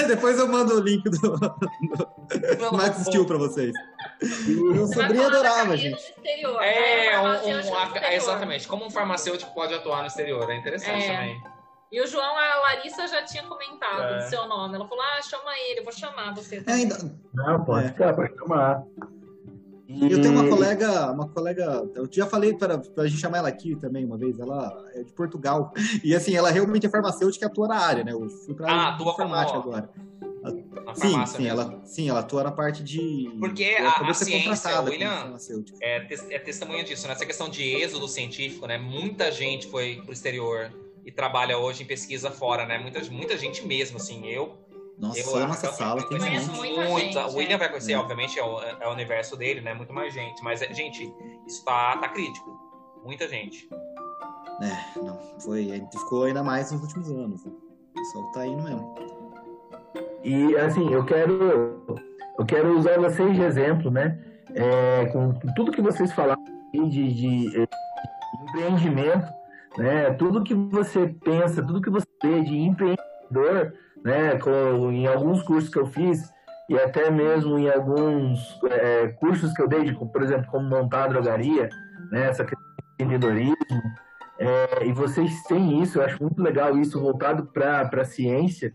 [0.07, 3.71] Depois eu mando o link do, do Max Steel pra vocês.
[4.21, 5.95] Meu sobrinho adorava, gente.
[5.99, 7.19] Exterior, É, né?
[7.19, 8.11] um, Farmacêutico um- a- exterior.
[8.13, 8.67] exatamente.
[8.67, 10.49] Como um farmacêutico pode atuar no exterior.
[10.49, 11.15] É interessante É.
[11.15, 11.43] também.
[11.91, 14.17] E o João, a Larissa já tinha comentado É.
[14.23, 14.75] do seu nome.
[14.75, 16.81] Ela falou: ah, chama ele, eu vou chamar você É, também.
[16.83, 16.97] ainda,
[17.33, 17.89] Não, pode É.
[17.89, 18.83] ficar, pode chamar.
[19.87, 23.47] E- eu tenho uma colega, uma colega, eu já falei para a gente chamar ela
[23.49, 25.71] aqui também uma vez, ela é de Portugal.
[26.03, 28.11] E assim, ela realmente é farmacêutica e atua na área, né?
[28.11, 29.87] Eu fui pra Ah, informática agora.
[30.85, 31.59] Na Sim, farmácia sim, mesmo.
[31.61, 33.35] ela, sim, ela atua na parte de.
[33.39, 35.35] Porque a- a ciência, William,
[35.81, 37.13] é, tes- é testemunha disso, né?
[37.13, 38.77] Essa questão de êxodo científico, né?
[38.77, 40.71] Muita gente foi pro exterior
[41.03, 42.77] e trabalha hoje em pesquisa fora, né?
[42.77, 44.27] Muita, muita gente mesmo, assim.
[44.27, 44.57] Eu.
[44.97, 46.79] Nossa, eu só a nossa eu sala tem conheço muito.
[46.79, 47.57] muita O William é.
[47.57, 47.97] vai conhecer, É.
[47.97, 49.73] obviamente, é o, é o universo dele, né?
[49.73, 50.41] Muito mais gente.
[50.43, 51.11] Mas, é, gente,
[51.47, 52.49] isso tá, tá crítico.
[53.03, 53.67] Muita gente.
[54.61, 55.71] É, não, foi.
[55.71, 57.43] A gente ficou ainda mais nos últimos anos.
[57.43, 57.51] Né?
[57.51, 58.95] O pessoal tá indo mesmo.
[60.23, 61.85] E assim, eu quero,
[62.39, 64.17] eu quero usar vocês de exemplo, né?
[64.53, 66.43] É, com, tudo que vocês falaram
[66.73, 67.67] aí de, de, eh,
[68.43, 69.31] empreendimento,
[69.77, 70.11] né?
[70.13, 73.73] Tudo que você pensa, tudo que você vê de empreendedor,
[74.03, 74.37] né?
[74.39, 76.33] Com, em alguns cursos que eu fiz
[76.67, 81.03] e até mesmo em alguns eh, cursos que eu dei, de, por exemplo, como montar
[81.03, 81.69] a drogaria,
[82.11, 82.27] né?
[82.29, 82.65] Essa questão
[82.97, 83.55] de empreendedorismo.
[84.39, 88.73] eh, e vocês têm isso, eu acho muito legal isso voltado para a ciência.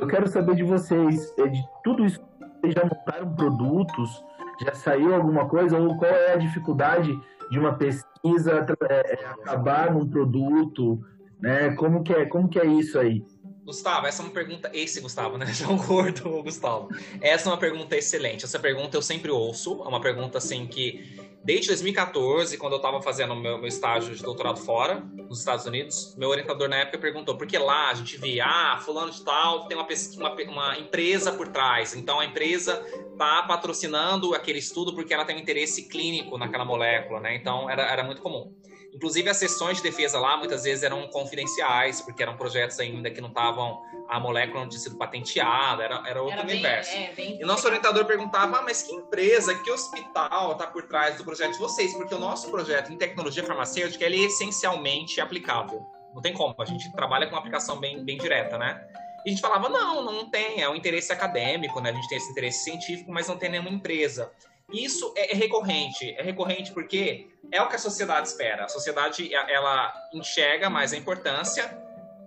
[0.00, 2.20] Eu quero saber de vocês, é, de tudo isso,
[2.60, 4.24] vocês já montaram produtos?
[4.64, 5.78] Já saiu alguma coisa?
[5.78, 7.18] Ou qual é a dificuldade
[7.50, 11.00] de uma pesquisa é, é, acabar num produto?
[11.40, 11.70] Né?
[11.72, 13.22] Como, que é, como que é isso aí?
[13.64, 14.70] Gustavo, essa é uma pergunta.
[14.72, 15.44] Esse Gustavo, né?
[15.52, 16.88] João Gordo, Gustavo.
[17.20, 18.46] Essa é uma pergunta excelente.
[18.46, 19.82] Essa pergunta eu sempre ouço.
[19.84, 24.22] É uma pergunta assim que, desde 2014, quando eu estava fazendo meu, meu estágio de
[24.22, 28.44] doutorado fora, nos Estados Unidos, meu orientador na época perguntou, porque lá a gente via,
[28.46, 29.86] ah, fulano de tal tem uma,
[30.16, 31.94] uma, uma empresa por trás.
[31.94, 32.76] Então a empresa
[33.16, 37.34] tá patrocinando aquele estudo porque ela tem um interesse clínico naquela molécula, né?
[37.34, 38.54] Então era, era muito comum.
[38.92, 43.20] Inclusive, as sessões de defesa lá muitas vezes eram confidenciais, porque eram projetos ainda que
[43.20, 43.80] não estavam.
[44.08, 46.96] A molécula não tinha sido patenteada, era, era outro Era bem, universo.
[46.96, 51.16] é, E o nosso orientador perguntava: ah, mas que empresa, que hospital está por trás
[51.16, 51.92] do projeto de vocês?
[51.94, 55.84] Porque o nosso projeto em tecnologia farmacêutica ele é essencialmente aplicável.
[56.14, 58.82] Não tem como, a gente trabalha com uma aplicação bem, bem direta, né?
[59.24, 61.90] E a gente falava, não, não tem, é um interesse acadêmico, né?
[61.90, 64.32] A gente tem esse interesse científico, mas não tem nenhuma empresa.
[64.72, 68.64] Isso é, é recorrente, é recorrente porque é o que a sociedade espera.
[68.64, 71.66] A sociedade, ela enxerga mais a importância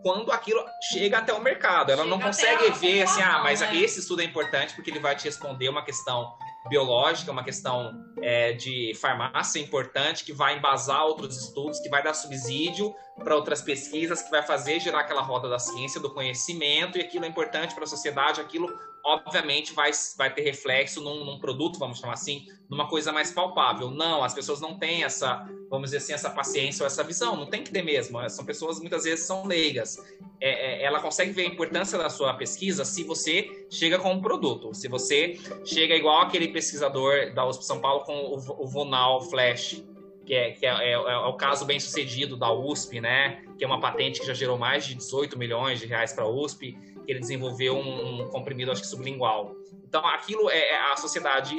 [0.01, 1.91] quando aquilo chega até o mercado.
[1.91, 3.76] Ela chega não consegue ver assim, ah, mas né?
[3.77, 6.34] esse estudo é importante porque ele vai te responder uma questão
[6.69, 7.91] biológica, uma questão
[8.22, 12.93] é, de farmácia importante, que vai embasar outros estudos, que vai dar subsídio
[13.23, 17.26] para outras pesquisas, que vai fazer gerar aquela roda da ciência, do conhecimento, e aquilo
[17.26, 18.68] é importante para a sociedade, aquilo
[19.03, 23.90] obviamente vai, vai ter reflexo num, num, produto, vamos chamar assim, numa coisa mais palpável.
[23.90, 27.45] Não, as pessoas não têm essa, vamos dizer assim, essa paciência ou essa visão, não
[27.45, 28.18] tem que ter mesmo.
[28.30, 29.98] São pessoas muitas vezes são leigas.
[30.40, 34.22] É, é, ela consegue ver a importância da sua pesquisa se você chega com um
[34.22, 39.22] produto, se você chega igual aquele pesquisador da USP São Paulo com o, o Vonal
[39.22, 39.84] Flash,
[40.26, 43.44] que, é, que é, é, é, o caso bem sucedido da USP, né?
[43.57, 46.30] Que é uma patente que já gerou mais de 18 milhões de reais para a
[46.30, 49.56] USP que ele desenvolveu um, comprimido, acho que sublingual.
[49.88, 51.56] Então, aquilo é, é a sociedade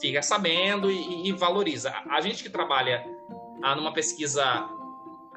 [0.00, 1.94] fica sabendo e, e valoriza.
[2.10, 3.04] A, gente que trabalha
[3.62, 4.68] ah, numa pesquisa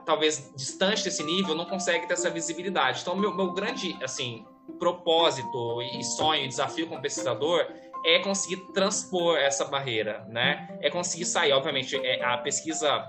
[0.05, 3.01] talvez distante desse nível não consegue ter essa visibilidade.
[3.01, 4.45] Então, meu, meu grande assim
[4.77, 7.65] propósito e sonho, e desafio como pesquisador
[8.05, 10.77] é conseguir transpor essa barreira, né?
[10.81, 13.05] É conseguir sair, obviamente, é, a pesquisa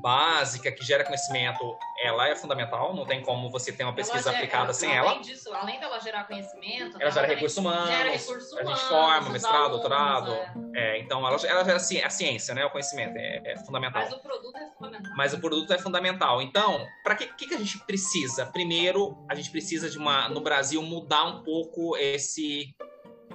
[0.00, 4.64] básica que gera conhecimento, ela é fundamental, não tem como você ter uma pesquisa aplicada
[4.64, 5.22] ela, sem além ela.
[5.22, 9.30] Disso, além dela gerar conhecimento, ela gera recursos humanos, gera recursos humanos, a gente forma,
[9.30, 10.32] mestrado, alunos, doutorado.
[10.32, 10.70] É.
[10.74, 12.64] É, então, ela, ela gera a ciência, né?
[12.64, 14.02] O conhecimento é, é, fundamental.
[14.02, 15.12] Mas o produto é fundamental.
[15.16, 16.42] Mas o produto é fundamental.
[16.42, 18.46] Então, para que, que, que a gente precisa?
[18.46, 22.74] Primeiro, a gente precisa de uma, no Brasil, mudar um pouco esse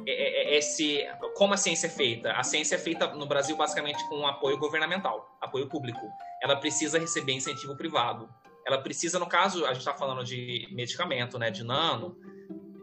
[0.05, 2.31] esse como a ciência é feita.
[2.33, 6.01] A ciência é feita no Brasil basicamente com apoio governamental, apoio público.
[6.41, 8.29] Ela precisa receber incentivo privado.
[8.65, 12.17] Ela precisa, no caso, a gente está falando de medicamento, né, de nano,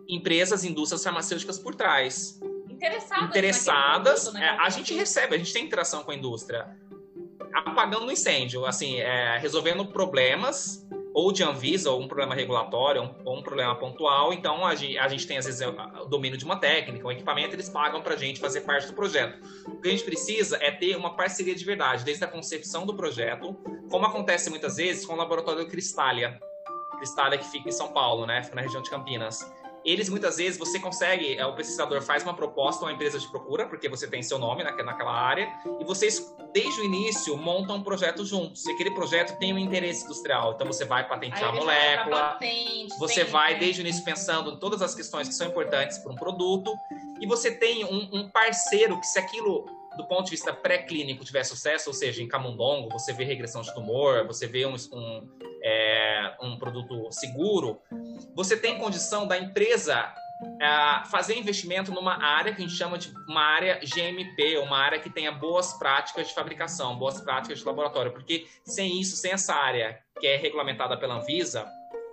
[0.09, 2.40] empresas, indústrias farmacêuticas por trás.
[2.68, 3.28] Interessadas.
[3.28, 4.22] Interessadas.
[4.22, 6.76] Produto, né, é, a gente recebe, a gente tem interação com a indústria.
[7.52, 13.39] Apagando o incêndio, assim, é, resolvendo problemas ou de Anvisa, ou um problema regulatório, ou
[13.39, 14.32] um problema pontual.
[14.32, 17.55] Então, a gente, a gente tem, às vezes, o domínio de uma técnica, um equipamento,
[17.55, 19.39] eles pagam para a gente fazer parte do projeto.
[19.66, 22.94] O que a gente precisa é ter uma parceria de verdade, desde a concepção do
[22.94, 23.55] projeto,
[23.90, 26.40] como acontece muitas vezes com o laboratório Cristália.
[26.97, 28.43] Cristália, que fica em São Paulo, né?
[28.43, 29.40] Fica na região de Campinas
[29.84, 33.66] eles muitas vezes você consegue, é, o pesquisador faz uma proposta, uma empresa de procura,
[33.66, 35.48] porque você tem seu nome naquela área,
[35.80, 38.64] e vocês, desde o início, montam um projeto juntos.
[38.66, 40.52] E aquele projeto tem um interesse industrial.
[40.54, 44.82] Então você vai patentear a molécula, patente, você vai desde o início pensando em todas
[44.82, 46.72] as questões que são importantes para um produto,
[47.20, 51.44] e você tem um, um parceiro que, se aquilo do ponto de vista pré-clínico tiver
[51.44, 55.28] sucesso, ou seja, em camundongo, você vê regressão de tumor, você vê um, um,
[55.62, 57.81] é, um produto seguro,
[58.35, 60.12] você tem condição da empresa
[60.60, 64.98] é, fazer investimento numa área que a gente chama de uma área GMP, uma área
[64.98, 69.55] que tenha boas práticas de fabricação, boas práticas de laboratório, porque sem isso, sem essa
[69.55, 71.66] área que é regulamentada pela Anvisa,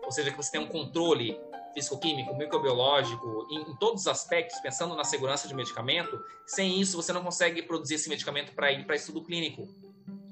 [0.04, 1.40] ou seja, que você tem um controle
[1.74, 7.14] físico-químico, microbiológico, em, em, todos os aspectos, pensando na segurança de medicamento, sem isso você
[7.14, 9.68] não consegue produzir esse medicamento para ir para estudo clínico.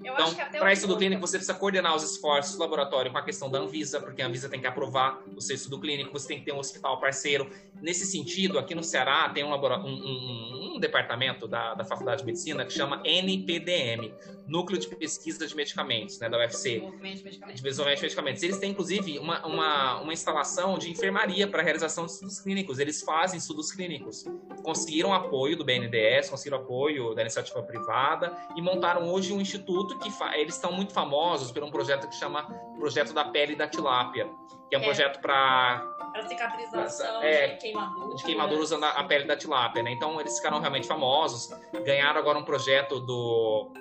[0.03, 3.49] Eu então, para estudo clínico, você precisa coordenar os esforços do laboratório com a questão
[3.49, 6.45] da Anvisa, porque a Anvisa tem que aprovar o seu estudo clínico, você tem que
[6.45, 7.49] ter um hospital parceiro.
[7.82, 12.26] Nesse sentido, aqui no Ceará tem um, um, um, um departamento da, da Faculdade de
[12.26, 14.14] Medicina que chama NPDM,
[14.48, 16.76] Núcleo de Pesquisa de Medicamentos, né, da UFC.
[16.76, 17.61] Desenvolvimento de Medicamentos.
[17.61, 18.44] Desenvolvimento de Medicamentos.
[18.44, 22.80] Eles têm, inclusive, uma, uma, uma instalação de enfermaria para a realização de estudos clínicos.
[22.80, 24.26] Eles fazem estudos clínicos.
[24.64, 30.11] Conseguiram apoio do BNDES, conseguiram apoio da iniciativa privada e montaram hoje um instituto que
[30.34, 32.43] eles estão muito famosos por um projeto que chama
[32.77, 34.30] Projeto da Pele da Tilápia,
[34.69, 34.85] que é um é.
[34.85, 38.15] projeto para para cicatrização é, de queimadura.
[38.15, 39.91] De queimadura usando a pele da tilápia, né?
[39.91, 41.49] Então eles ficaram realmente famosos.
[41.85, 43.72] Ganharam agora um projeto do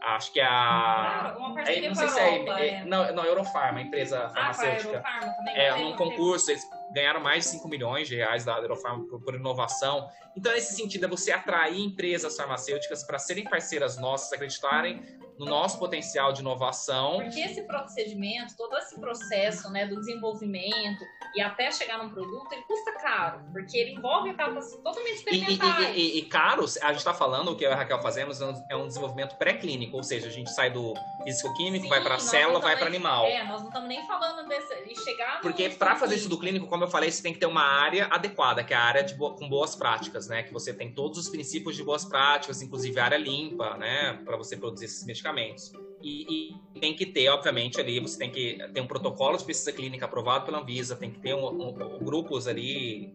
[0.00, 1.34] Acho que é a.
[1.36, 4.30] uma parceria é, não sei se é, é, é, Não, não, Eurofarma, a empresa ah,
[4.30, 5.02] farmacêutica.
[5.04, 5.56] Ah, Eurofarma também.
[5.56, 6.62] É, num concurso, eles
[6.92, 10.08] ganharam mais de 5 milhões de reais da Eurofarma por, por inovação.
[10.36, 15.02] Então, nesse sentido, é você atrair empresas farmacêuticas para serem parceiras nossas, acreditarem
[15.38, 17.18] no nosso potencial de inovação.
[17.22, 21.04] Porque esse procedimento, todo esse processo né, do desenvolvimento
[21.34, 25.96] e até chegar num produto, ele custa caro, porque ele envolve etapas totalmente experimentais.
[25.96, 28.00] E, e, e, e caro, a gente está falando, o que eu e a Raquel
[28.02, 30.94] fazemos é um desenvolvimento pré-clínico, ou seja, a gente sai do
[31.24, 33.26] físico-químico, vai para a célula, vai para animal.
[33.26, 36.66] É, nós não estamos nem falando desse, de chegar Porque para fazer isso do clínico,
[36.66, 39.14] como eu falei, você tem que ter uma área adequada, que é a área de
[39.14, 40.42] bo com boas práticas, né?
[40.42, 44.20] Que você tem todos os princípios de boas práticas, inclusive a área limpa, né?
[44.24, 45.72] Para você produzir esses medicamentos medicamentos.
[46.02, 49.72] E, e, tem que ter, obviamente, ali, você tem que ter um protocolo de pesquisa
[49.72, 53.12] clínica aprovado pela Anvisa, tem que ter um, um, grupos ali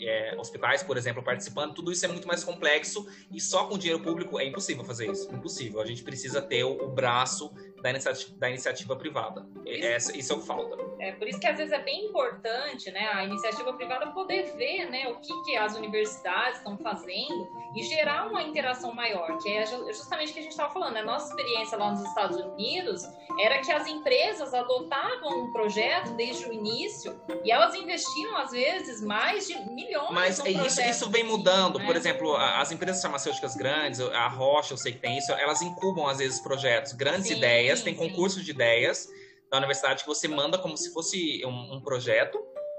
[0.00, 4.02] é, hospitais, por exemplo, participando, tudo isso é muito mais complexo e só com dinheiro
[4.02, 5.32] público é impossível fazer isso.
[5.34, 5.80] Impossível.
[5.80, 7.50] A gente precisa ter o, o braço
[7.82, 9.46] da iniciativa, da iniciativa privada.
[9.64, 10.76] Isso, isso é o que falta.
[11.00, 14.90] É por isso que às vezes é bem importante, né, a iniciativa privada poder ver,
[14.90, 19.64] né, o que, que as universidades estão fazendo e gerar uma interação maior, que é
[19.66, 20.96] justamente o que a gente estava falando.
[20.96, 23.02] A nossa experiência lá nos Estados Unidos
[23.38, 29.02] era que as empresas adotavam um projeto desde o início e elas investiam às vezes
[29.02, 30.10] mais de milhões.
[30.10, 31.78] Mas é isso, isso vem mudando.
[31.78, 31.84] Né?
[31.84, 36.06] Por exemplo, as empresas farmacêuticas grandes, a Rocha, eu sei que tem isso, elas incubam
[36.06, 39.08] às vezes projetos, grandes sim, ideias, sim, tem concursos de ideias
[39.50, 42.38] da universidade que você manda como se fosse um, um projeto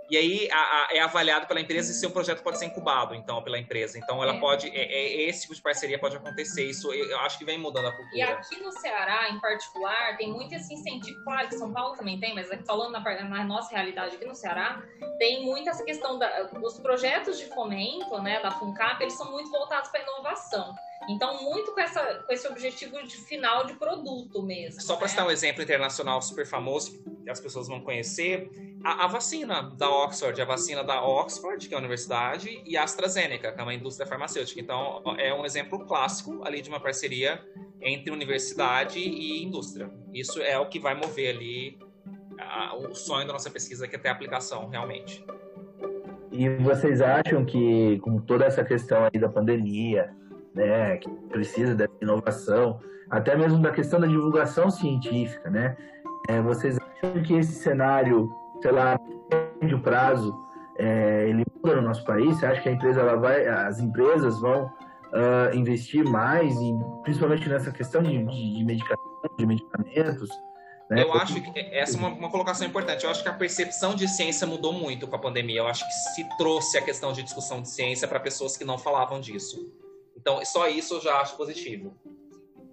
[0.10, 3.44] e aí a, a, é avaliado pela empresa e seu projeto pode ser incubado, então,
[3.44, 3.98] pela empresa.
[3.98, 4.40] Então, ela é.
[4.40, 4.68] pode.
[4.70, 6.64] É, é, esse tipo de parceria pode acontecer.
[6.64, 8.18] Isso eu acho que vem mudando a cultura.
[8.18, 11.24] E aqui no Ceará, em particular, tem muito esse incentivo.
[11.24, 14.82] Claro que São Paulo também tem, mas falando na, na nossa realidade aqui no Ceará,
[15.20, 19.52] tem muito essa questão da, dos projetos de fomento, né, da FUNCAP, eles são muito
[19.52, 20.74] voltados para inovação.
[21.08, 24.82] Então, muito com, essa, com esse objetivo de final de produto mesmo.
[24.82, 25.10] Só para né?
[25.10, 28.50] citar um exemplo internacional super famoso, que as pessoas vão conhecer,
[28.84, 32.84] a, a, vacina da Oxford, a vacina da Oxford, que é a universidade, e a
[32.84, 34.60] AstraZeneca, que é uma indústria farmacêutica.
[34.60, 37.42] Então, é um exemplo clássico ali de uma parceria
[37.82, 39.90] entre universidade e indústria.
[40.14, 41.80] Isso é o que vai mover ali
[42.40, 45.24] a, o sonho da nossa pesquisa, que é ter aplicação, realmente.
[46.32, 50.14] E vocês acham que, com toda essa questão aí da pandemia,
[50.54, 55.76] né, que precisa dessa inovação, até mesmo da questão da divulgação científica, né?
[56.28, 58.30] É, vocês acham que esse cenário,
[58.62, 59.00] sei lá,
[59.62, 60.36] médio prazo,
[60.78, 62.38] é, ele muda no nosso país?
[62.38, 67.48] Você acha que a empresa, ela vai, as empresas vão uh, investir mais, em, principalmente
[67.50, 69.06] nessa questão de, de, de, medicação,
[69.38, 70.30] de medicamentos?
[70.90, 71.04] Né?
[71.04, 73.04] Eu acho que essa é uma, uma, colocação importante.
[73.04, 75.60] Eu acho que a percepção de ciência mudou muito com a pandemia.
[75.60, 78.78] Eu acho que se trouxe a questão de discussão de ciência para pessoas que não
[78.78, 79.72] falavam disso.
[80.20, 81.96] Então, só isso eu já acho positivo.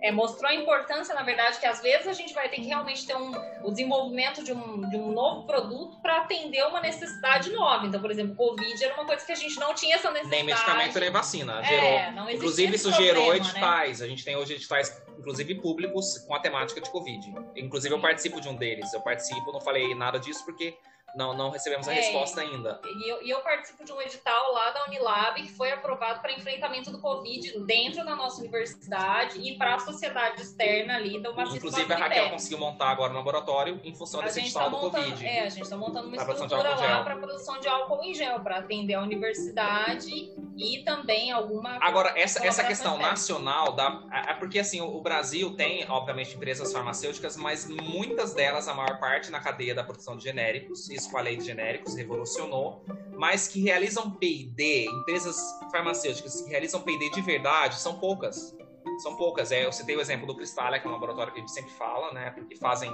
[0.02, 3.06] É, mostrou a importância, na verdade, que às vezes a gente vai ter que realmente
[3.06, 3.32] ter um,
[3.64, 7.86] o desenvolvimento de um, de um novo produto para atender uma necessidade nova.
[7.86, 10.44] Então, por exemplo, o Covid era uma coisa que a gente não tinha essa necessidade.
[10.44, 11.60] Nem medicamento nem vacina.
[11.60, 14.00] É, gerou, inclusive, isso problema, gerou editais.
[14.00, 14.06] Né?
[14.06, 17.34] A gente tem hoje editais, inclusive públicos, com a temática de Covid.
[17.56, 18.92] Inclusive, eu participo de um deles.
[18.92, 20.76] Eu participo, não falei nada disso porque
[21.14, 22.80] não, não recebemos a é, resposta ainda.
[22.84, 26.32] E eu, e eu, participo de um edital lá da Unilab que foi aprovado para
[26.32, 31.16] enfrentamento do Covid dentro da nossa universidade e para a sociedade externa ali.
[31.16, 34.76] Então, Inclusive, a Raquel conseguiu montar agora um laboratório em função desse edital tá do
[34.76, 35.26] montando, Covid.
[35.26, 38.58] É, a gente está montando uma estrutura lá para produção de álcool em gel, para
[38.58, 41.78] atender a universidade e também alguma.
[41.80, 46.72] Agora, essa, essa questão nacional, da, é porque assim, o, o Brasil tem, obviamente, empresas
[46.72, 50.88] farmacêuticas, mas muitas delas, a maior parte, na cadeia da produção de genéricos.
[50.90, 52.84] Isso com a lei de genéricos, revolucionou,
[53.16, 55.36] mas que realizam P&D, empresas
[55.70, 58.56] farmacêuticas que realizam P&D de verdade, são poucas.
[58.98, 59.52] São poucas.
[59.52, 61.70] É, eu citei o exemplo do Cristália, que é um laboratório que a gente sempre
[61.72, 62.90] fala, né, porque fazem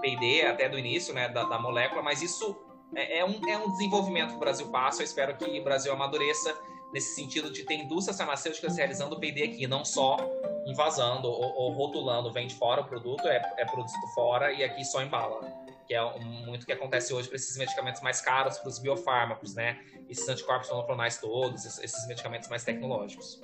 [0.00, 2.56] P&D até do início, né, da, da molécula, mas isso
[2.94, 5.92] é, é, um, é um desenvolvimento que o Brasil passa, eu espero que o Brasil
[5.92, 6.54] amadureça
[6.92, 10.18] nesse sentido de ter indústrias farmacêuticas realizando P&D aqui, não só
[10.66, 14.84] invasando ou, ou rotulando, vem de fora o produto, é, é produzido fora e aqui
[14.84, 15.40] só embala
[15.86, 19.78] que é muito que acontece hoje para esses medicamentos mais caros, para os biofármacos, né?
[20.08, 23.40] Esses anticorpos monoclonais todos, esses medicamentos mais tecnológicos.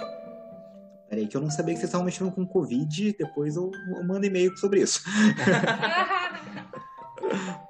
[1.09, 4.27] Peraí, que eu não sabia que vocês estavam mexendo com Covid, depois eu, eu mando
[4.27, 5.03] e-mail sobre isso.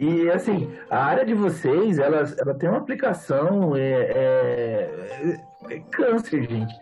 [0.00, 6.48] E assim, a área de vocês, ela, ela tem uma aplicação, é, é, é câncer,
[6.48, 6.74] gente.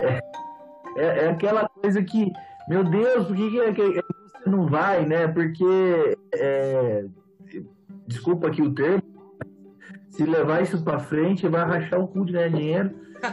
[0.00, 0.18] É,
[0.96, 2.32] é, é, aquela coisa que,
[2.68, 5.28] meu Deus, por que, que, que não vai, né?
[5.28, 7.04] Porque, é,
[8.08, 9.04] desculpa aqui o termo,
[10.10, 12.90] se levar isso para frente, vai rachar o cu de ganhar dinheiro.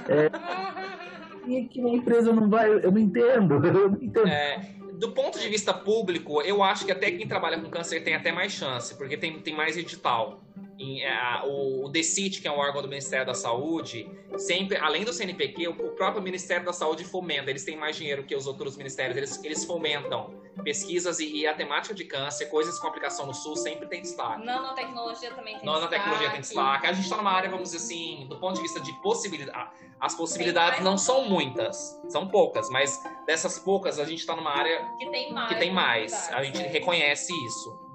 [0.07, 0.30] É,
[1.49, 4.27] e que a empresa não vai, eu não entendo, eu não entendo.
[4.27, 4.61] É,
[5.02, 8.32] do ponto de vista público, eu acho que até quem trabalha com câncer tem até
[8.32, 10.40] mais chance, porque tem, tem mais edital.
[10.82, 15.06] Em, a, o, o DECIT, que é um órgão do Ministério da Saúde, sempre, além
[15.06, 18.48] do CNPq, o, o, próprio Ministério da Saúde fomenta, eles têm mais dinheiro que os
[18.48, 23.28] outros ministérios, eles, eles fomentam pesquisas e, e a temática de câncer, coisas com aplicação
[23.28, 24.44] no SUS, sempre tem destaque.
[24.44, 26.34] Nanotecnologia também tem Nanotecnologia destaque.
[26.34, 26.88] tem destaque.
[26.88, 30.16] A gente está numa área, vamos dizer assim, do ponto de vista de possibilidade, as
[30.16, 35.10] possibilidades não são muitas, são poucas, mas dessas poucas a gente está numa área que
[35.12, 35.49] tem mais.
[35.49, 36.32] Que tem mais.
[36.32, 37.90] A gente reconhece isso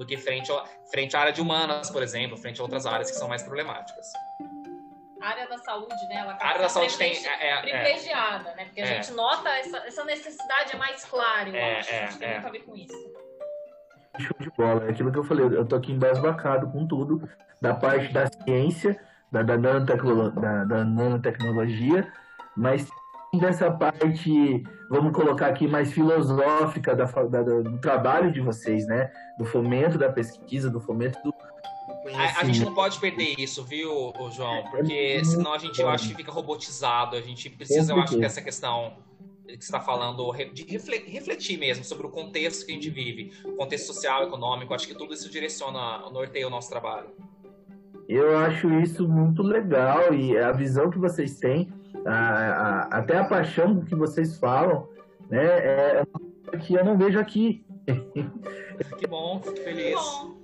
[0.00, 0.50] do que frente,
[0.90, 4.06] frente à área de humanas, por exemplo, frente a outras áreas que são mais problemáticas.
[5.22, 6.14] a área da saúde, né?
[6.16, 7.10] Ela A área da saúde tem.
[7.12, 8.64] privilegi- É, é, é, privilegiada, né?
[8.64, 8.86] Porque a É.
[9.02, 11.90] gente nota essa, essa necessidade é mais clara, eu É, acho.
[11.92, 12.32] é, acho que tem é.
[12.32, 13.14] muito a ver com isso.
[14.18, 14.86] Show de bola.
[14.86, 17.28] É aquilo que eu falei, eu tô aqui embasbacado com tudo,
[17.60, 18.98] da parte da ciência,
[19.30, 22.10] da, da, nanotecnolo- da- da nanotecnologia,
[22.56, 22.88] mas
[23.38, 29.10] dessa parte, vamos colocar aqui, mais filosófica da, da- do, trabalho de vocês, né?
[29.38, 31.32] Do fomento da pesquisa, do fomento do
[32.14, 34.64] A, a gente não pode perder isso, viu, João?
[34.70, 37.14] Porque senão a gente, eu acho que fica robotizado.
[37.16, 38.94] A gente precisa, eu acho, dessa questão
[39.46, 43.32] que você está falando, de refle- refletir mesmo sobre o contexto que a gente vive,
[43.44, 44.74] o contexto social, econômico.
[44.74, 47.08] Acho que tudo isso direciona, norteia o nosso trabalho.
[48.08, 51.72] Eu acho isso muito legal e a visão que vocês têm,
[52.06, 52.12] a-
[52.92, 54.88] a- até a paixão que vocês falam,
[55.28, 55.44] né?
[55.44, 56.20] É uma
[56.50, 57.64] coisa que eu não vejo aqui.
[58.98, 59.94] Que bom, fico feliz.
[59.94, 60.40] Bom,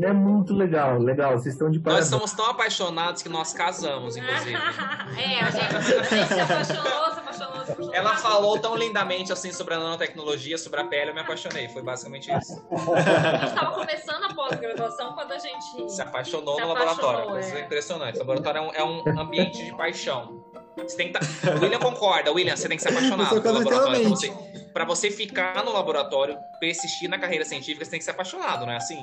[0.00, 1.32] É muito legal, legal.
[1.32, 2.04] Vocês estão de Nós parabéns.
[2.06, 4.54] estamos tão apaixonados que nós casamos, inclusive.
[5.18, 7.94] é, a gente, a gente se apaixonou, se apaixonou, se apaixonou.
[7.94, 11.68] Ela falou tão lindamente assim sobre a nanotecnologia, sobre a pele, eu me apaixonei.
[11.70, 12.62] Foi basicamente isso.
[12.70, 12.76] A
[13.32, 15.90] gente estava começando a pós-graduação quando a gente.
[15.90, 17.30] Se apaixonou Se no apaixonou, laboratório.
[17.30, 17.64] Coisa é.
[17.64, 18.16] impressionante.
[18.16, 18.84] O laboratório é um, é
[19.14, 20.44] um ambiente de paixão.
[20.76, 21.20] Você tem que tá...
[21.56, 23.90] O William concorda, William, você tem que ser apaixonado Eu pelo laboratório.
[23.90, 24.54] Pra inteiramente.
[24.56, 28.64] você, pra você ficar no laboratório, persistir na carreira científica, você tem que ser apaixonado,
[28.64, 29.00] não é assim?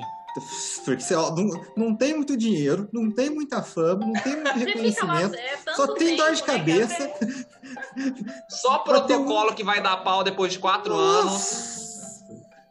[0.84, 4.48] Porque você, ó, não, não tem muito dinheiro, não tem muita fama, não tem muito
[4.58, 5.34] fica lá, reconhecimento.
[5.34, 7.12] é, Só tem dor de tempo, né, cabeça.
[8.48, 11.87] Só ter um- protocolo que vai dar pau depois de quatro anos.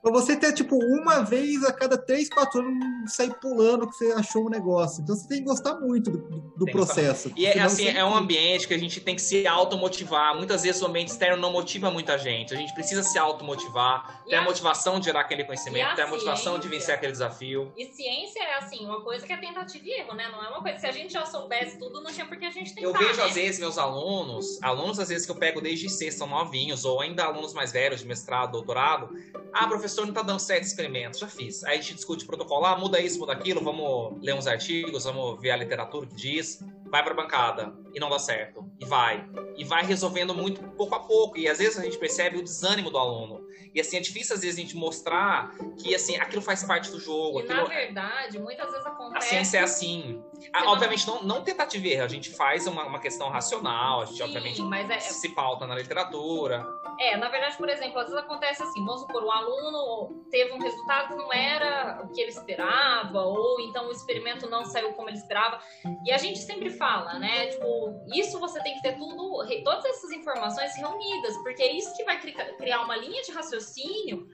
[0.07, 4.11] Pra você ter, tipo, uma vez a cada três, quatro anos sair pulando que você
[4.13, 5.01] achou um negócio.
[5.03, 6.17] Então você tem que gostar muito do,
[6.55, 7.31] do- processo.
[7.35, 10.35] E é, assim, você- é um ambiente que a gente tem que se automotivar.
[10.35, 12.53] Muitas vezes o ambiente externo não motiva muita gente.
[12.53, 15.95] A gente precisa se automotivar, E ter a a- motivação de gerar aquele conhecimento, a
[15.95, 16.79] ter a motivação de ciência?
[16.79, 17.71] vencer aquele desafio.
[17.77, 20.29] E ciência é assim, uma coisa que é tentativa e erro, né?
[20.31, 20.77] Não é uma coisa.
[20.79, 22.87] Se a gente já soubesse tudo, não tinha por que a gente tentar.
[22.87, 23.23] Eu vejo, né?
[23.25, 27.01] às vezes, meus alunos, alunos, às vezes, que eu pego desde sexta, são novinhos, ou
[27.01, 29.09] ainda alunos mais velhos, de mestrado, doutorado.
[29.53, 31.19] Ah, professor, não tá dando certo experimentos.
[31.19, 31.63] Já fiz.
[31.63, 32.65] Aí a gente discute protocolo.
[32.65, 36.63] Ah, muda isso, muda aquilo, vamos ler uns artigos, vamos ver a literatura que diz.
[36.85, 38.65] Vai pra bancada e não dá certo.
[38.79, 39.27] E vai.
[39.57, 41.37] E vai resolvendo muito pouco a pouco.
[41.37, 43.46] E às vezes a gente percebe o desânimo do aluno.
[43.73, 45.51] E assim, é difícil às vezes a gente mostrar
[45.81, 47.39] que assim, aquilo faz parte do jogo.
[47.41, 49.29] E na aquilo- verdade, muitas vezes a acontece.
[49.29, 50.23] ciência é assim.
[50.53, 52.03] Ah, não- obviamente, não, não tentativa e erro.
[52.03, 54.61] A gente faz uma, uma questão racional, a gente, Sim, obviamente,
[54.93, 56.65] é, se pauta na literatura.
[56.99, 60.59] É, na verdade, por exemplo, às vezes acontece assim, vamos supor, o aluno teve um
[60.59, 65.09] resultado que não era o que ele esperava, ou então o experimento não saiu como
[65.09, 65.59] ele esperava.
[66.05, 67.47] E a gente sempre fala, né?
[67.47, 72.03] Tipo, isso você tem que ter tudo, todas essas informações reunidas, porque é isso que
[72.03, 73.46] vai cri- criar uma linha de raciocínio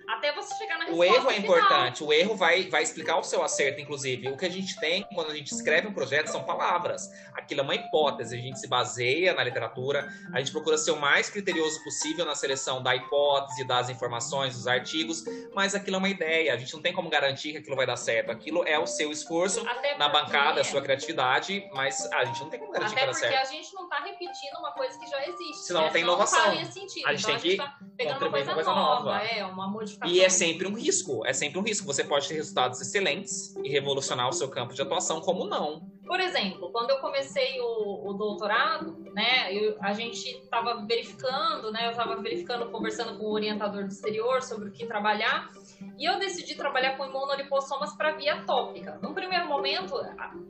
[0.08, 1.58] até você chegar na O resposta erro é final.
[1.58, 4.30] importante, o erro vai, vai explicar o seu acerto, inclusive.
[4.30, 7.10] O que a gente tem quando a gente escreve um projeto são palavras.
[7.34, 11.00] Aquilo é uma hipótese, a gente se baseia na literatura, a gente procura ser o
[11.00, 15.24] mais criterioso possível na seleção da hipótese, das informações, dos artigos,
[15.54, 17.98] mas aquilo é uma ideia, a gente não tem como garantir que aquilo vai dar
[17.98, 18.32] certo.
[18.32, 22.40] Aquilo é o seu esforço Até na porque- bancada, a sua criatividade, mas a gente
[22.42, 23.48] não tem como garantir que Até vai dar porque certo.
[23.48, 25.66] a gente não tá repetindo uma coisa que já existe.
[25.68, 25.86] Senão né?
[25.88, 26.40] não tem inovação.
[26.44, 27.08] faria sentido.
[27.08, 29.03] A gente então tem que tá pegando uma coisa, coisa nova, nova.
[29.12, 30.14] É, uma modificação.
[30.16, 31.86] E é sempre um risco, é sempre um risco.
[31.88, 35.82] Você pode ter resultados excelentes e revolucionar o seu campo de atuação, como não.
[36.06, 41.88] Por exemplo, quando eu comecei o, o doutorado, né, eu- a gente estava verificando, né,
[41.88, 45.50] eu estava verificando, conversando com o orientador do exterior sobre o que trabalhar,
[45.98, 49.00] e eu decidi trabalhar com imunolipossomas para via tópica.
[49.02, 49.96] Num primeiro momento,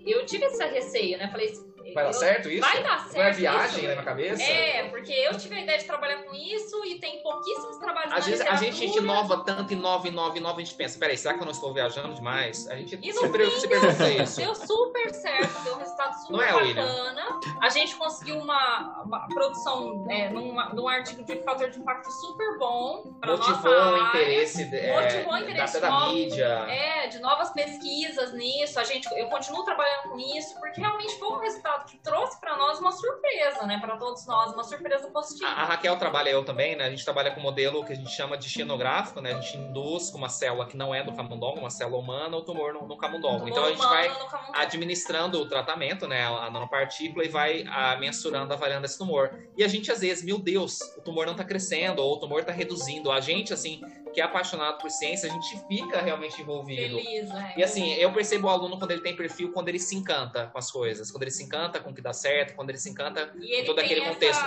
[0.05, 1.53] eu tive esse receio, né, falei,
[1.93, 2.61] Vai dar certo isso?
[2.61, 3.15] Vai dar certo.
[3.17, 3.87] Não é viagem isso?
[3.87, 4.43] né, na cabeça?
[4.43, 8.25] É, porque eu tive a ideia de trabalhar com isso e tem pouquíssimos trabalhos Às
[8.25, 11.33] vezes a gente, a gente inova tanto, inova, inova, inova, a gente pensa, peraí, será
[11.33, 12.67] que eu não estou viajando demais?
[12.69, 14.37] A gente E no per- fim, se pergunta isso.
[14.39, 16.85] Deu super certo, deu um resultado super Não é, William?
[16.85, 17.39] bacana.
[17.61, 22.57] A gente conseguiu uma, uma produção é, numa, num artigo de fator de impacto super
[22.57, 26.45] bom para nossa Motivou o interesse, é, Motivou o interesse da, da mídia.
[26.69, 28.79] É, de novas pesquisas nisso.
[28.79, 32.57] A gente, eu continuo trabalhando com isso porque realmente foi um resultado que trouxe para
[32.57, 33.79] nós uma surpresa, né?
[33.79, 35.49] Para todos nós, uma surpresa positiva.
[35.49, 36.85] A, a Raquel trabalha, eu também, né?
[36.85, 39.33] A gente trabalha com um modelo que a gente chama de xenográfico, né?
[39.33, 42.41] A gente induz com uma célula que não é do camundongo, uma célula humana, o
[42.41, 43.45] tumor no, no camundongo.
[43.45, 44.11] Do Então a gente vai
[44.53, 49.31] administrando o tratamento, né, a nanopartícula, e vai ah, mensurando, avaliando esse tumor.
[49.57, 52.43] E a gente, às vezes, meu Deus, o tumor não tá crescendo, ou o tumor
[52.43, 53.11] tá reduzindo.
[53.11, 53.81] A gente, assim,
[54.13, 56.97] que é apaixonado por ciência, a gente fica realmente envolvido.
[56.97, 57.53] Feliz, né?
[57.57, 60.57] E assim, eu percebo o aluno quando ele tem perfil, quando ele se encanta com
[60.57, 63.31] as coisas, quando ele se encanta com o que dá certo, quando ele se encanta
[63.35, 64.43] E ele todo aquele essa- contexto.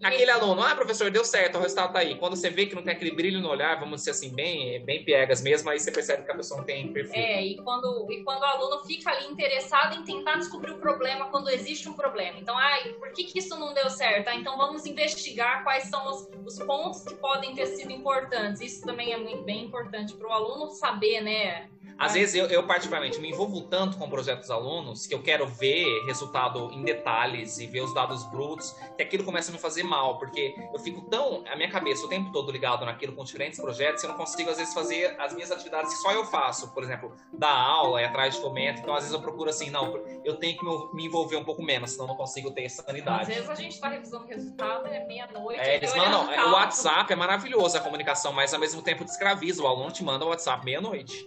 [0.00, 2.16] e Aquele ele- aluno, ah, professor, deu certo, o resultado tá aí.
[2.16, 5.04] Quando você vê que não tem aquele brilho no olhar, vamos dizer assim, bem, bem
[5.04, 7.14] piegas mesmo, aí você percebe que a pessoa não tem perfil.
[7.22, 11.26] É, e quando, e quando o aluno fica ali interessado em tentar descobrir o problema
[11.28, 12.38] quando existe um problema.
[12.38, 14.28] Então, ai, por que, que isso não deu certo?
[14.28, 18.60] Ah, então vamos investigar quais são os, os pontos que podem ter sido importantes.
[18.60, 21.71] Isso também é muito bem importante para o aluno saber, né?
[21.98, 25.22] Às vezes eu, eu, particularmente, me envolvo tanto com o projeto dos alunos que eu
[25.22, 29.58] quero ver resultado em detalhes e ver os dados brutos, que aquilo começa a me
[29.58, 33.22] fazer mal, porque eu fico tão, a minha cabeça o tempo todo ligado naquilo com
[33.24, 36.24] diferentes projetos, que eu não consigo, às vezes, fazer as minhas atividades que só eu
[36.24, 36.72] faço.
[36.74, 38.80] Por exemplo, dar aula, ir atrás de fomento.
[38.80, 41.92] Então, às vezes, eu procuro assim, não, eu tenho que me- envolver um pouco menos,
[41.92, 43.26] senão eu não consigo ter essa Às sanidade.
[43.26, 45.60] vezes a gente está revisando o resultado, é meia-noite.
[45.60, 46.30] É, eles mandam.
[46.32, 46.52] é, O.
[46.52, 49.62] WhatsApp é maravilhoso a comunicação, mas ao mesmo tempo descraviza.
[49.62, 51.26] O aluno te manda o WhatsApp meia-noite.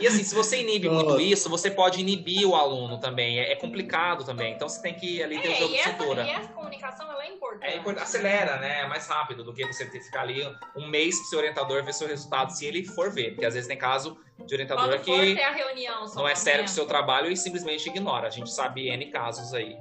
[0.00, 1.22] E assim, se você inibe muito Nossa.
[1.22, 3.38] isso, você pode inibir o aluno também.
[3.38, 4.54] É, é complicado também.
[4.54, 6.22] Então você tem que ali ter o É, jogo e de essa, cintura.
[6.24, 7.72] e essa comunicação ela é importante.
[7.72, 8.80] É, import- acelera, né?
[8.80, 10.42] É mais rápido do que você ter que ficar ali
[10.76, 13.32] um mês pro seu orientador ver seu resultado, se ele for ver.
[13.32, 14.16] Porque às vezes tem caso
[14.46, 16.86] de orientador Quando for que ter a reunião, só não é sério com o seu
[16.86, 18.26] trabalho e simplesmente ignora.
[18.26, 19.76] A gente sabe N casos aí.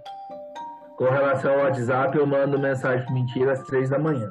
[0.97, 4.30] Com relação ao WhatsApp, eu mando mensagem mentira às três da manhã.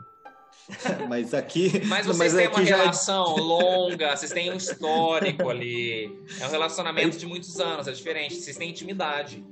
[1.08, 1.82] Mas aqui.
[1.86, 6.10] Mas vocês têm uma já- relação longa, vocês têm um histórico ali.
[6.40, 8.34] É um relacionamento de muitos anos, é diferente.
[8.36, 9.44] Vocês têm intimidade.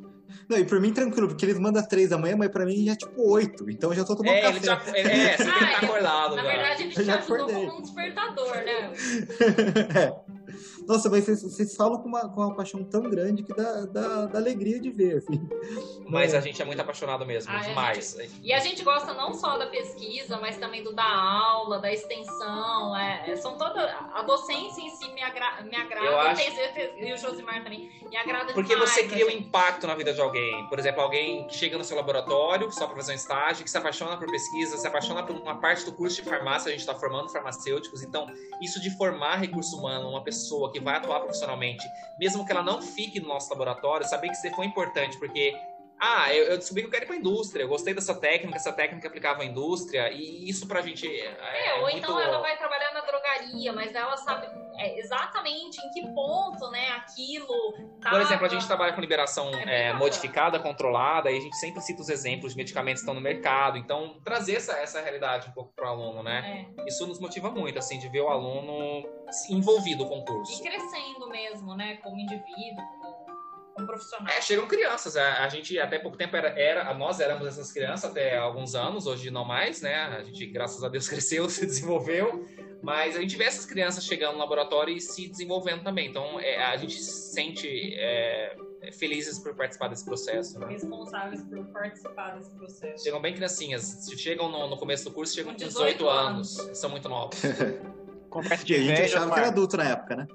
[0.48, 2.92] Não, e por mim tranquilo, porque eles mandam três da manhã, mas pra mim já
[2.92, 3.70] é tipo oito.
[3.70, 4.56] Então eu já tô tomando É, café.
[4.56, 4.82] ele já.
[4.94, 6.48] É, é, você tem que Ah, estar ele- acordado Na já.
[6.48, 7.66] verdade, ele já ajudou acordei.
[7.66, 8.92] como um despertador, né?
[9.94, 10.32] É.
[10.86, 14.26] Nossa, mas vocês, vocês falam com uma, com uma paixão tão grande que dá, dá,
[14.26, 15.48] dá alegria de ver, assim.
[16.08, 18.16] Mas a gente é muito apaixonado mesmo, Ah, é, demais.
[18.42, 22.96] E a gente gosta não só da pesquisa, mas também do da aula, da extensão.
[22.96, 23.82] É, são toda
[24.14, 26.06] a docência em si me, agra, me agrada.
[26.06, 26.42] Eu acho-
[26.98, 28.90] E o Josimar também me agrada Porque demais.
[28.90, 29.34] você cria um né?
[29.36, 30.66] impacto na vida de alguém.
[30.68, 33.78] Por exemplo, alguém que chega no seu laboratório só para fazer um estágio, que se
[33.78, 36.94] apaixona por pesquisa, se apaixona por uma parte do curso de farmácia, a gente está
[36.94, 38.02] formando farmacêuticos.
[38.02, 38.26] Então,
[38.60, 41.86] isso de formar recurso humano, uma pessoa que vai atuar profissionalmente,
[42.18, 45.54] mesmo que ela não fique no nosso laboratório, saber que você foi importante, porque.
[46.04, 48.56] Ah, eu, eu descobri que eu quero ir para a indústria, eu gostei dessa técnica,
[48.56, 51.98] essa técnica aplicava à indústria, e isso pra gente é, É, ou muito...
[51.98, 53.01] então ela vai trabalhar na
[53.74, 54.46] mas ela sabe
[54.78, 57.46] é, exatamente em que ponto, né, aquilo.
[57.72, 58.22] Por tava.
[58.22, 62.02] exemplo, a gente trabalha com liberação É é, modificada, controlada, e a gente sempre cita
[62.02, 63.78] os exemplos de medicamentos que estão no mercado.
[63.78, 66.68] Então, trazer essa, essa realidade um pouco para o aluno, né?
[66.78, 69.08] É, Isso nos motiva muito, assim, de ver o aluno
[69.50, 70.62] envolvido com o e curso.
[70.62, 73.26] crescendo mesmo, né, como indivíduo, como,
[73.74, 74.32] como profissional.
[74.32, 75.16] É, chegam crianças.
[75.16, 79.06] A, a gente, até pouco tempo, era, era, nós éramos essas crianças até alguns anos,
[79.06, 79.94] hoje não mais, né?
[79.94, 82.46] A gente, graças a Deus, cresceu, se desenvolveu.
[82.82, 86.08] Mas a gente vê essas crianças chegando no laboratório e se desenvolvendo também.
[86.08, 88.56] Então, é, a gente se sente é,
[88.92, 90.66] felizes por participar desse processo, né?
[90.66, 93.04] Responsáveis por participar desse processo.
[93.04, 93.82] Chegam bem criancinhas.
[93.82, 96.70] Se chegam no, no começo do curso, chegam Com com 18 18 anos.
[96.74, 97.40] São muito novos.
[98.28, 100.26] Conversa E de a gente velho, achava que era adulto na época, né?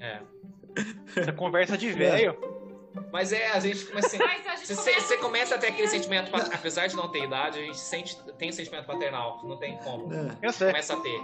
[0.00, 0.22] É.
[1.20, 2.36] Essa conversa de velho.
[3.12, 4.16] Mas é, a gente começa.
[4.16, 7.24] Mas a gente Você, começa você começa a ter aquele sentimento, apesar de não ter
[7.24, 10.12] idade, a gente sente, tem o sentimento paternal, não tem como.
[10.12, 10.36] É.
[10.42, 10.68] Eu sei.
[10.68, 11.20] Começa a ter.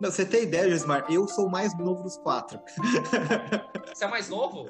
[0.00, 1.04] Não, você tem ideia, Josmar?
[1.10, 2.58] Eu sou o mais novo dos quatro.
[3.92, 4.66] Você é mais novo?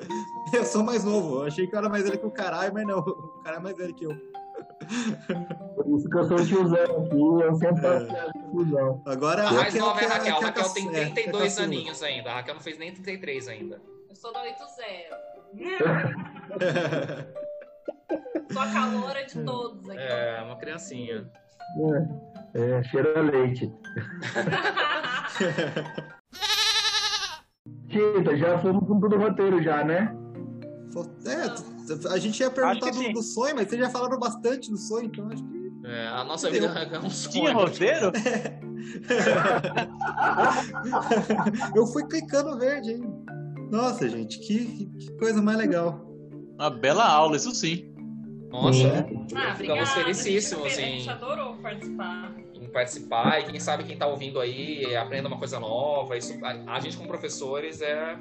[0.52, 1.36] Eu sou mais novo.
[1.36, 2.98] Eu achei que eu era mais velho que o caralho, mas não.
[2.98, 4.10] O cara é mais velho que eu.
[5.76, 8.30] Por isso que eu sou o tiozão aqui, eu sempre É.
[8.50, 9.02] tiozão.
[9.06, 10.34] Agora A mais nova é a que Raquel.
[10.34, 11.66] A que Raquel tem é, que é 32 caçula.
[11.66, 12.30] aninhos ainda.
[12.30, 13.80] A Raquel não fez nem 33 ainda.
[14.08, 14.60] Eu sou da 80.
[18.52, 20.00] Sou a caloura de todos aqui.
[20.00, 21.30] É, uma criancinha.
[21.78, 23.70] É, é, cheira a leite.
[27.88, 30.14] Tita, já fomos com tudo o roteiro já, né?
[31.26, 31.44] É,
[32.08, 35.28] a gente ia perguntar do, do sonho, mas vocês já falaram bastante do sonho, então
[35.28, 35.60] acho que.
[35.84, 36.68] É, a nossa Entendeu?
[36.68, 37.32] vida é um sonho.
[37.32, 38.10] Tinha roteiro?
[41.74, 43.02] Eu fui clicando verde, hein?
[43.70, 46.04] Nossa, gente, que, que coisa mais legal.
[46.58, 47.89] Uma bela aula, isso sim.
[48.50, 49.06] Nossa.
[49.36, 52.34] Ah, ficamos felicíssimos A em, gente adorou participar.
[52.54, 53.40] em participar.
[53.40, 56.16] E quem sabe quem tá ouvindo aí aprenda uma coisa nova.
[56.16, 58.18] Isso, a, a gente, como professores, é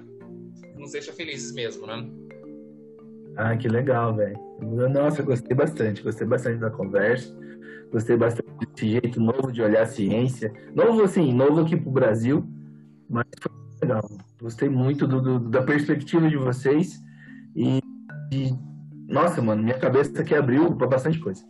[0.77, 2.07] nos deixa felizes mesmo, né?
[3.35, 4.37] Ah, que legal, velho.
[4.89, 7.35] Nossa, gostei bastante, gostei bastante da conversa.
[7.91, 10.53] Gostei bastante desse jeito novo de olhar a ciência.
[10.75, 12.47] Novo, assim, novo aqui pro Brasil,
[13.09, 13.51] mas foi
[13.81, 14.07] legal.
[14.41, 17.01] Gostei muito do, do- da perspectiva de vocês
[17.55, 17.79] e,
[18.31, 18.53] e-
[19.09, 21.43] nossa, mano, minha cabeça aqui abriu pra bastante coisa.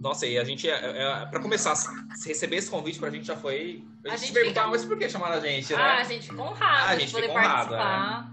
[0.00, 3.36] Nossa, e a gente, é, é, pra começar, se receber esse convite pra gente já
[3.36, 3.84] foi.
[4.04, 5.78] A gente, A gente perguntava, fica- mas por que chamaram a gente, né?
[5.78, 8.32] Ah, a gente ficou honrado Ah, a de gente poder fica honrado, participar.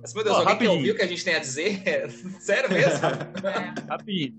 [0.00, 0.78] Mas, meu Deus, Ó, alguém quer rapidinho.
[0.78, 1.82] ouvir o que a gente tem a dizer?
[2.40, 3.06] Sério mesmo?
[3.06, 3.74] É.
[3.90, 4.34] Rapidinho.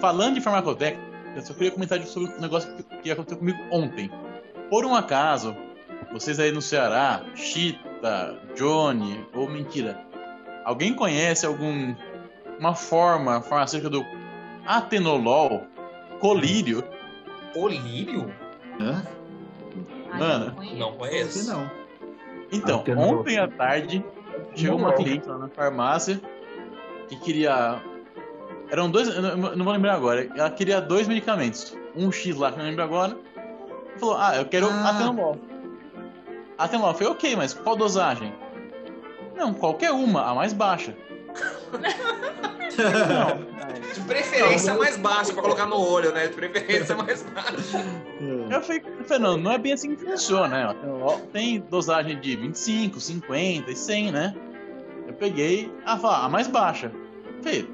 [0.00, 1.07] Falando de farmacotécnica,
[1.38, 4.10] eu só queria comentar sobre um negócio que, que aconteceu comigo ontem.
[4.68, 5.56] Por um acaso,
[6.12, 10.04] vocês aí no Ceará, Chita, Johnny, ou mentira,
[10.64, 11.94] alguém conhece algum
[12.58, 14.04] uma forma farmacêutica do
[14.66, 15.62] atenolol,
[16.20, 16.82] colírio?
[17.54, 18.32] Colírio?
[18.80, 19.02] Hã?
[20.10, 21.46] Ai, Mano, não conheço.
[21.46, 21.70] Não não.
[22.50, 23.20] Então, Atenolol.
[23.20, 24.04] ontem à tarde
[24.54, 26.20] chegou uma cliente lá na farmácia
[27.08, 27.80] que queria.
[28.70, 29.08] Eram dois.
[29.16, 30.28] Não, não vou lembrar agora.
[30.36, 31.76] Ela queria dois medicamentos.
[31.96, 33.16] Um X lá, que eu não lembro agora.
[33.96, 34.90] E falou: Ah, eu quero Ah.
[34.90, 35.38] atenolol.
[36.58, 36.90] Atenolol.
[36.90, 38.32] Eu falei: Ok, mas qual dosagem?
[39.36, 40.94] Não, qualquer uma, a mais baixa.
[41.72, 43.48] não.
[43.94, 46.26] De preferência mais baixo pra colocar no olho, né?
[46.26, 47.78] De preferência mais baixo.
[48.50, 50.74] Eu falei, falei, não, não é bem assim que funciona, né?
[51.32, 54.34] Tem dosagem de 25, 50 e 100, né?
[55.06, 56.90] Eu peguei, ela falou, ah, a mais baixa.
[57.36, 57.70] Eu Falei,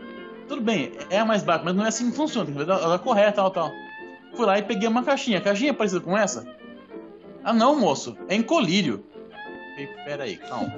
[0.49, 2.71] tudo bem, é a mais baixa, mas não é assim que funciona, tem que ver
[2.71, 3.71] ela correta, tal, tal.
[4.35, 5.39] Fui lá e peguei uma caixinha.
[5.39, 6.45] A caixinha é parecida com essa?
[7.45, 9.05] Ah, não, moço, é em colírio.
[10.05, 10.73] Peraí, calma.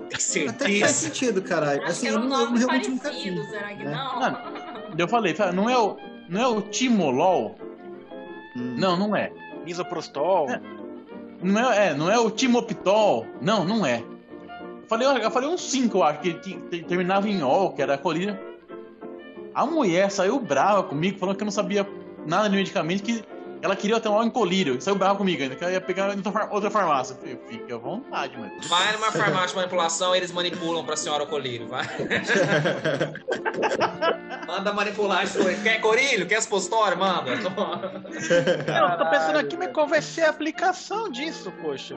[0.49, 1.83] Até faz sentido, caralho.
[1.83, 3.49] Acho Assim, que eu um não, eu realmente nunca parecido, vi.
[3.51, 3.91] será que né?
[3.93, 4.99] não?
[4.99, 5.97] Eu falei, não é o,
[6.29, 7.57] não é o Timolol?
[8.57, 8.75] Hum.
[8.79, 9.31] Não, não é.
[9.65, 10.49] Misoprostol.
[10.51, 10.61] É.
[11.43, 13.27] Não é, é, não é o Timopitol.
[13.43, 14.03] Não, não é.
[14.83, 17.83] Eu falei, eu falei uns 5, eu acho, que, que- que terminava em ol, que
[17.83, 18.39] era colírio.
[19.57, 21.89] A mulher saiu brava comigo, falando que eu não sabia
[22.27, 23.25] nada de medicamento, que
[23.63, 24.79] ela queria até um em colírio.
[24.83, 27.15] Saiu brava comigo ainda, que ela ia pegar em outra far- outra farmácia.
[27.15, 28.69] Eu falei, fique à vontade, mas.
[28.69, 31.87] Vai numa farmácia de manipulação, eles manipulam pra senhora o colírio, vai.
[34.47, 35.39] Manda manipular isso.
[35.63, 36.27] Quer corilho?
[36.27, 36.99] Quer supositório?
[36.99, 37.31] Manda.
[37.33, 41.97] Eu tô pensando aqui, mas qual vai ser a aplicação disso, poxa?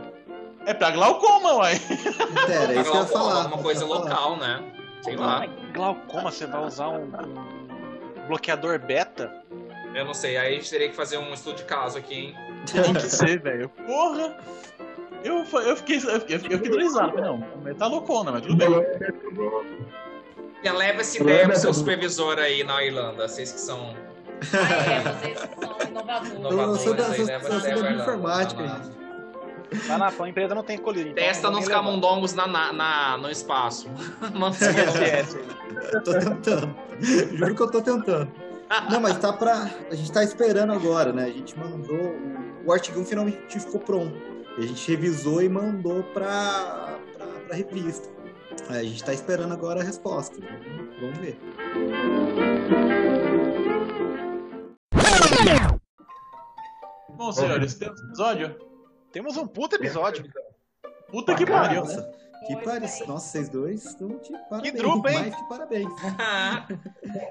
[0.65, 1.80] É pra glaucoma, uai.
[2.48, 3.48] Pera, é isso que eu ia falar.
[3.48, 4.64] Uma coisa local, né?
[5.02, 5.45] Sei lá.
[5.74, 9.32] Glaucoma, você vai usar um, um bloqueador beta?
[9.94, 10.38] Eu não sei.
[10.38, 12.36] Aí a gente teria que fazer um estudo de caso aqui, hein?
[12.72, 13.70] Tem que ser, velho.
[13.70, 14.38] Porra!
[15.24, 16.58] Eu, eu fiquei, eu fiquei, eu fiquei.
[16.58, 16.88] Falei,
[17.22, 18.70] Não, mas tá loucona, mas tudo bem.
[20.64, 23.28] Já leva essa ideia pro seu supervisor aí na Irlanda.
[23.28, 23.96] Vocês que são
[24.54, 26.34] Ah, é, vocês são inovadores.
[26.34, 28.04] Eu sou da- inovadores aí, sou- leva sou essa ideia da pra Irlanda.
[28.04, 29.00] informática, gente.
[29.88, 31.12] Lá na a empresa não tem colírio.
[31.12, 33.88] então Testa não nos camundongos na, na, na- no espaço.
[34.34, 35.38] Manda os ISS.
[36.04, 36.76] Tô tentando.
[37.38, 38.32] Juro que eu tô tentando.
[38.90, 39.70] Não, mas tá pra.
[39.91, 41.26] A gente tá esperando agora, né?
[41.26, 42.16] A gente mandou.
[42.66, 44.16] o- artigo finalmente ficou pronto.
[44.58, 48.08] A gente revisou e mandou pra, pra, pra revista.
[48.70, 50.38] A gente tá esperando agora a resposta.
[51.02, 51.40] Vamos ver.
[57.16, 58.56] Bom, senhores, temos episódio?
[59.11, 60.26] Temos um puta episódio.
[61.10, 61.81] Puta que pariu.
[61.81, 62.11] Nossa,
[62.48, 63.07] que parece.
[63.07, 64.73] Nossa, vocês dois estão de parabéns.
[64.76, 65.19] drupa, hein?
[65.22, 65.90] Mais que parabéns.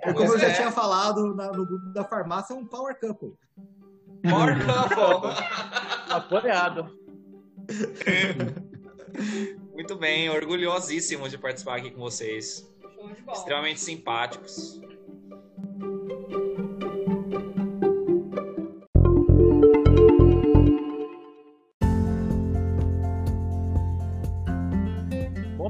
[0.02, 0.54] Pois Como eu já é.
[0.54, 3.34] tinha falado na- no grupo da farmácia, é um power couple.
[4.24, 5.30] More couple.
[6.10, 6.96] Apoiado.
[9.72, 12.66] Muito bem, orgulhosíssimo de participar aqui com vocês.
[13.32, 14.80] Extremamente simpáticos.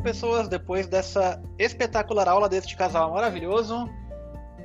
[0.09, 3.87] Pessoas, depois dessa espetacular aula deste casal maravilhoso,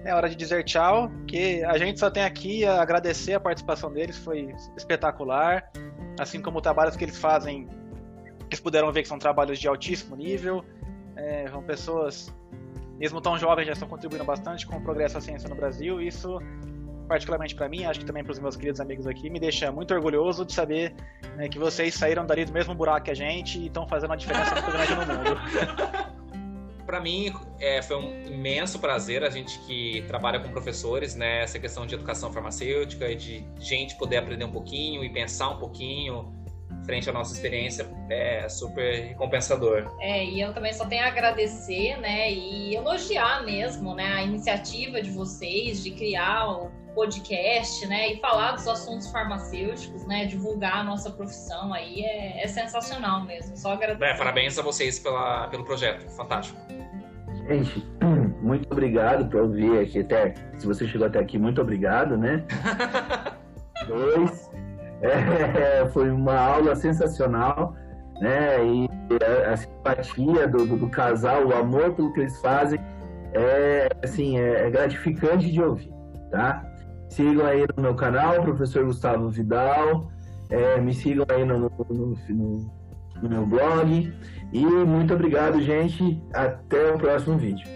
[0.06, 3.92] é hora de dizer tchau, que a gente só tem aqui a agradecer a participação
[3.92, 5.70] deles, foi espetacular,
[6.18, 7.68] assim como trabalhos que eles fazem,
[8.48, 10.64] vocês puderam ver que são trabalhos de altíssimo nível,
[11.18, 12.34] é, são pessoas,
[12.98, 16.40] mesmo tão jovens, já estão contribuindo bastante com o progresso da ciência no Brasil, isso,
[17.08, 19.94] particularmente para mim, acho que também para os meus queridos amigos aqui, me deixa muito
[19.94, 20.94] orgulhoso de saber
[21.36, 24.18] né, que vocês saíram dali do mesmo buraco que a gente e estão fazendo uma
[24.18, 26.14] diferença muito grande no mundo.
[26.86, 31.42] Para mim, é, foi um imenso prazer a gente que trabalha com professores, né?
[31.42, 35.58] Essa questão de educação farmacêutica e de gente poder aprender um pouquinho e pensar um
[35.58, 36.44] pouquinho
[36.86, 39.90] frente à nossa experiência é super recompensador.
[40.02, 45.02] É, e eu também só tenho a agradecer, né, e elogiar mesmo, né, a iniciativa
[45.02, 50.84] de vocês de criar o podcast, né, e falar dos assuntos farmacêuticos, né, divulgar a
[50.84, 53.56] nossa profissão aí é, é sensacional mesmo.
[53.58, 54.06] Só agradecer.
[54.06, 56.60] É, parabéns a vocês pela, pelo projeto, fantástico.
[57.48, 57.86] Gente,
[58.42, 60.34] muito obrigado por ouvir aqui até.
[60.58, 62.44] Se você chegou até aqui, muito obrigado, né?
[63.88, 64.50] Dois.
[65.02, 67.76] É, foi uma aula sensacional,
[68.22, 68.64] né?
[68.66, 68.88] E
[69.46, 72.80] a, a simpatia do, do, do, casal, o amor pelo que eles fazem,
[73.34, 75.92] é assim, é, é gratificante de ouvir,
[76.32, 76.64] tá?
[77.16, 80.12] Sigam aí no meu canal, professor Gustavo Vidal.
[80.50, 82.72] É, me sigam aí no, no, no,
[83.22, 84.12] no meu blog.
[84.52, 86.20] E muito obrigado, gente.
[86.34, 87.68] Até o próximo vídeo.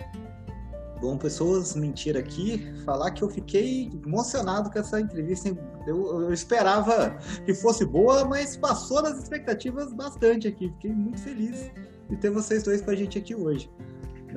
[1.00, 5.56] Bom, pessoas, mentira aqui, falar que eu fiquei emocionado com essa entrevista.
[5.86, 7.16] Eu, eu, esperava
[7.46, 10.70] que fosse boa, mas passou das expectativas bastante aqui.
[10.70, 11.70] Fiquei muito feliz
[12.10, 13.70] de ter vocês dois com a gente aqui hoje.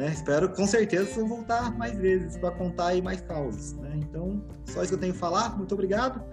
[0.00, 0.10] Né?
[0.12, 3.74] Espero com certeza voltar mais vezes para contar aí mais causas.
[3.74, 3.90] Né?
[3.96, 5.58] Então, só isso que eu tenho a falar.
[5.58, 6.24] Muito obrigado.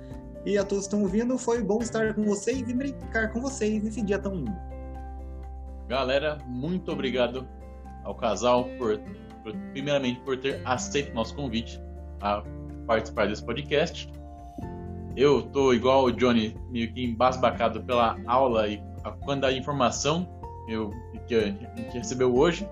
[0.45, 3.84] E a todos que estão ouvindo, foi bom estar com vocês e brincar com vocês
[3.84, 4.56] nesse dia tão lindo.
[5.89, 7.45] Galera, muito obrigado
[8.06, 9.02] ao casal por
[9.73, 11.81] primeiramente por ter aceito nosso convite
[12.22, 12.44] a
[12.85, 14.10] participar desse podcast.
[15.18, 20.26] Eu tô igual o Johnny, meio que embasbacado pela aula e a quantidade de informação
[20.69, 20.94] eu,
[21.27, 22.68] que a gente recebeu hoje.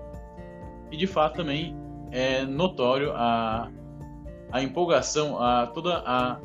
[0.90, 1.76] E de fato também
[2.10, 3.70] é notório a,
[4.52, 6.40] a empolgação, a toda a,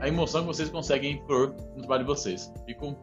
[0.00, 2.52] a emoção que vocês conseguem pôr no trabalho de vocês.
[2.66, 2.96] Fico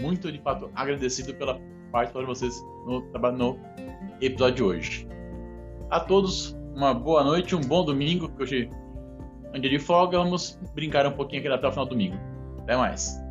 [0.00, 1.60] muito de fato agradecido pela
[1.92, 3.00] participação de vocês no,
[3.32, 3.58] no
[4.20, 5.08] episódio de hoje.
[5.90, 8.70] A todos, uma boa noite, um bom domingo, que hoje
[9.52, 10.18] é um dia de folga.
[10.18, 12.16] Vamos brincar um pouquinho aqui até o final do domingo.
[12.60, 13.27] Até mais.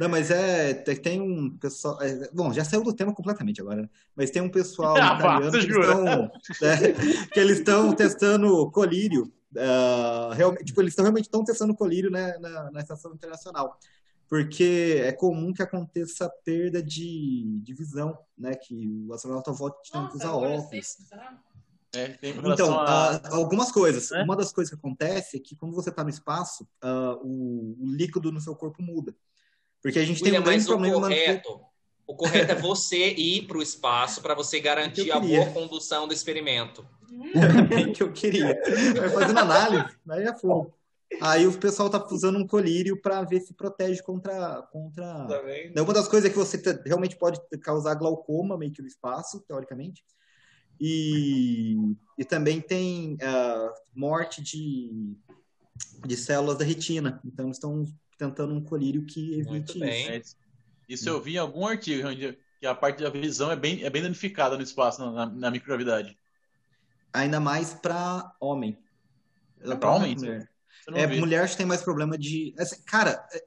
[0.00, 0.72] Não, mas é.
[0.72, 2.00] Tem um pessoal.
[2.00, 3.90] É, bom, já saiu do tema completamente agora, né?
[4.16, 6.32] Mas tem um pessoal ah, italiano que, estão,
[6.66, 9.30] é, que eles estão testando colírio.
[9.52, 13.78] Uh, realmente, tipo, eles estão realmente estão testando colírio né, na, na estação internacional
[14.26, 18.54] porque é comum que aconteça perda de, de visão, né?
[18.54, 20.98] Que o astronauta volte tendo que usar óculos.
[21.92, 23.16] É, então, a...
[23.16, 24.12] uh, algumas coisas.
[24.12, 24.22] É?
[24.22, 27.90] Uma das coisas que acontece é que quando você está no espaço, uh, o, o,
[27.90, 29.14] líquido no seu corpo muda.
[29.82, 30.96] Porque a gente William, tem um grande problema...
[30.96, 31.60] O correto,
[32.06, 36.12] o correto é você ir para o espaço para você garantir a boa condução do
[36.12, 36.84] experimento.
[37.34, 38.60] É que eu queria.
[38.98, 40.74] Vai fazendo análise, aí é fogo.
[41.20, 44.62] Aí o pessoal tá usando um colírio para ver se protege contra.
[44.72, 45.26] contra...
[45.26, 49.40] Tá Uma das coisas é que você realmente pode causar glaucoma meio que no espaço,
[49.40, 50.04] teoricamente.
[50.80, 51.76] E,
[52.16, 55.14] e também tem uh, morte de,
[56.06, 57.20] de células da retina.
[57.24, 57.84] Então estão
[58.20, 60.36] tentando um colírio que evite isso.
[60.86, 63.88] Isso eu vi em algum artigo, onde que a parte da visão é bem, é
[63.88, 66.18] bem danificada no espaço, na, na microgravidade.
[67.12, 68.76] Ainda mais para homem.
[69.62, 70.14] É para homem?
[70.14, 70.50] Mulher.
[70.92, 72.54] É, mulher acho que tem mais problema de.
[72.58, 73.44] Assim, cara, é,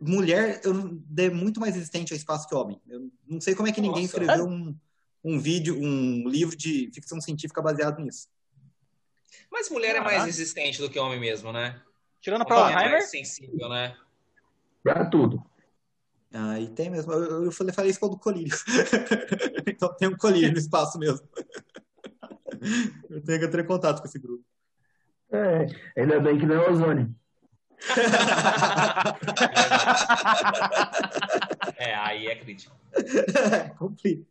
[0.00, 2.80] mulher eu, é muito mais resistente ao espaço que homem.
[2.86, 4.76] Eu não sei como é que ninguém Nossa, escreveu um,
[5.24, 8.28] um vídeo, um livro de ficção científica baseado nisso.
[9.50, 11.80] Mas mulher é mais resistente do que homem mesmo, né?
[12.20, 12.94] Tirando pra Alzheimer?
[12.94, 13.96] É sensível, né?
[14.82, 15.42] Pra tudo.
[16.32, 17.12] Ah, e tem mesmo.
[17.12, 18.54] Eu, eu falei, falei isso com o do colírio.
[19.66, 21.26] então tem um colírio no espaço mesmo.
[23.08, 24.44] eu tenho que entrar em contato com esse grupo.
[25.30, 25.66] É,
[26.00, 27.14] ainda bem que não é ozônio.
[31.76, 32.76] é, aí é crítico.
[33.78, 34.26] Complica.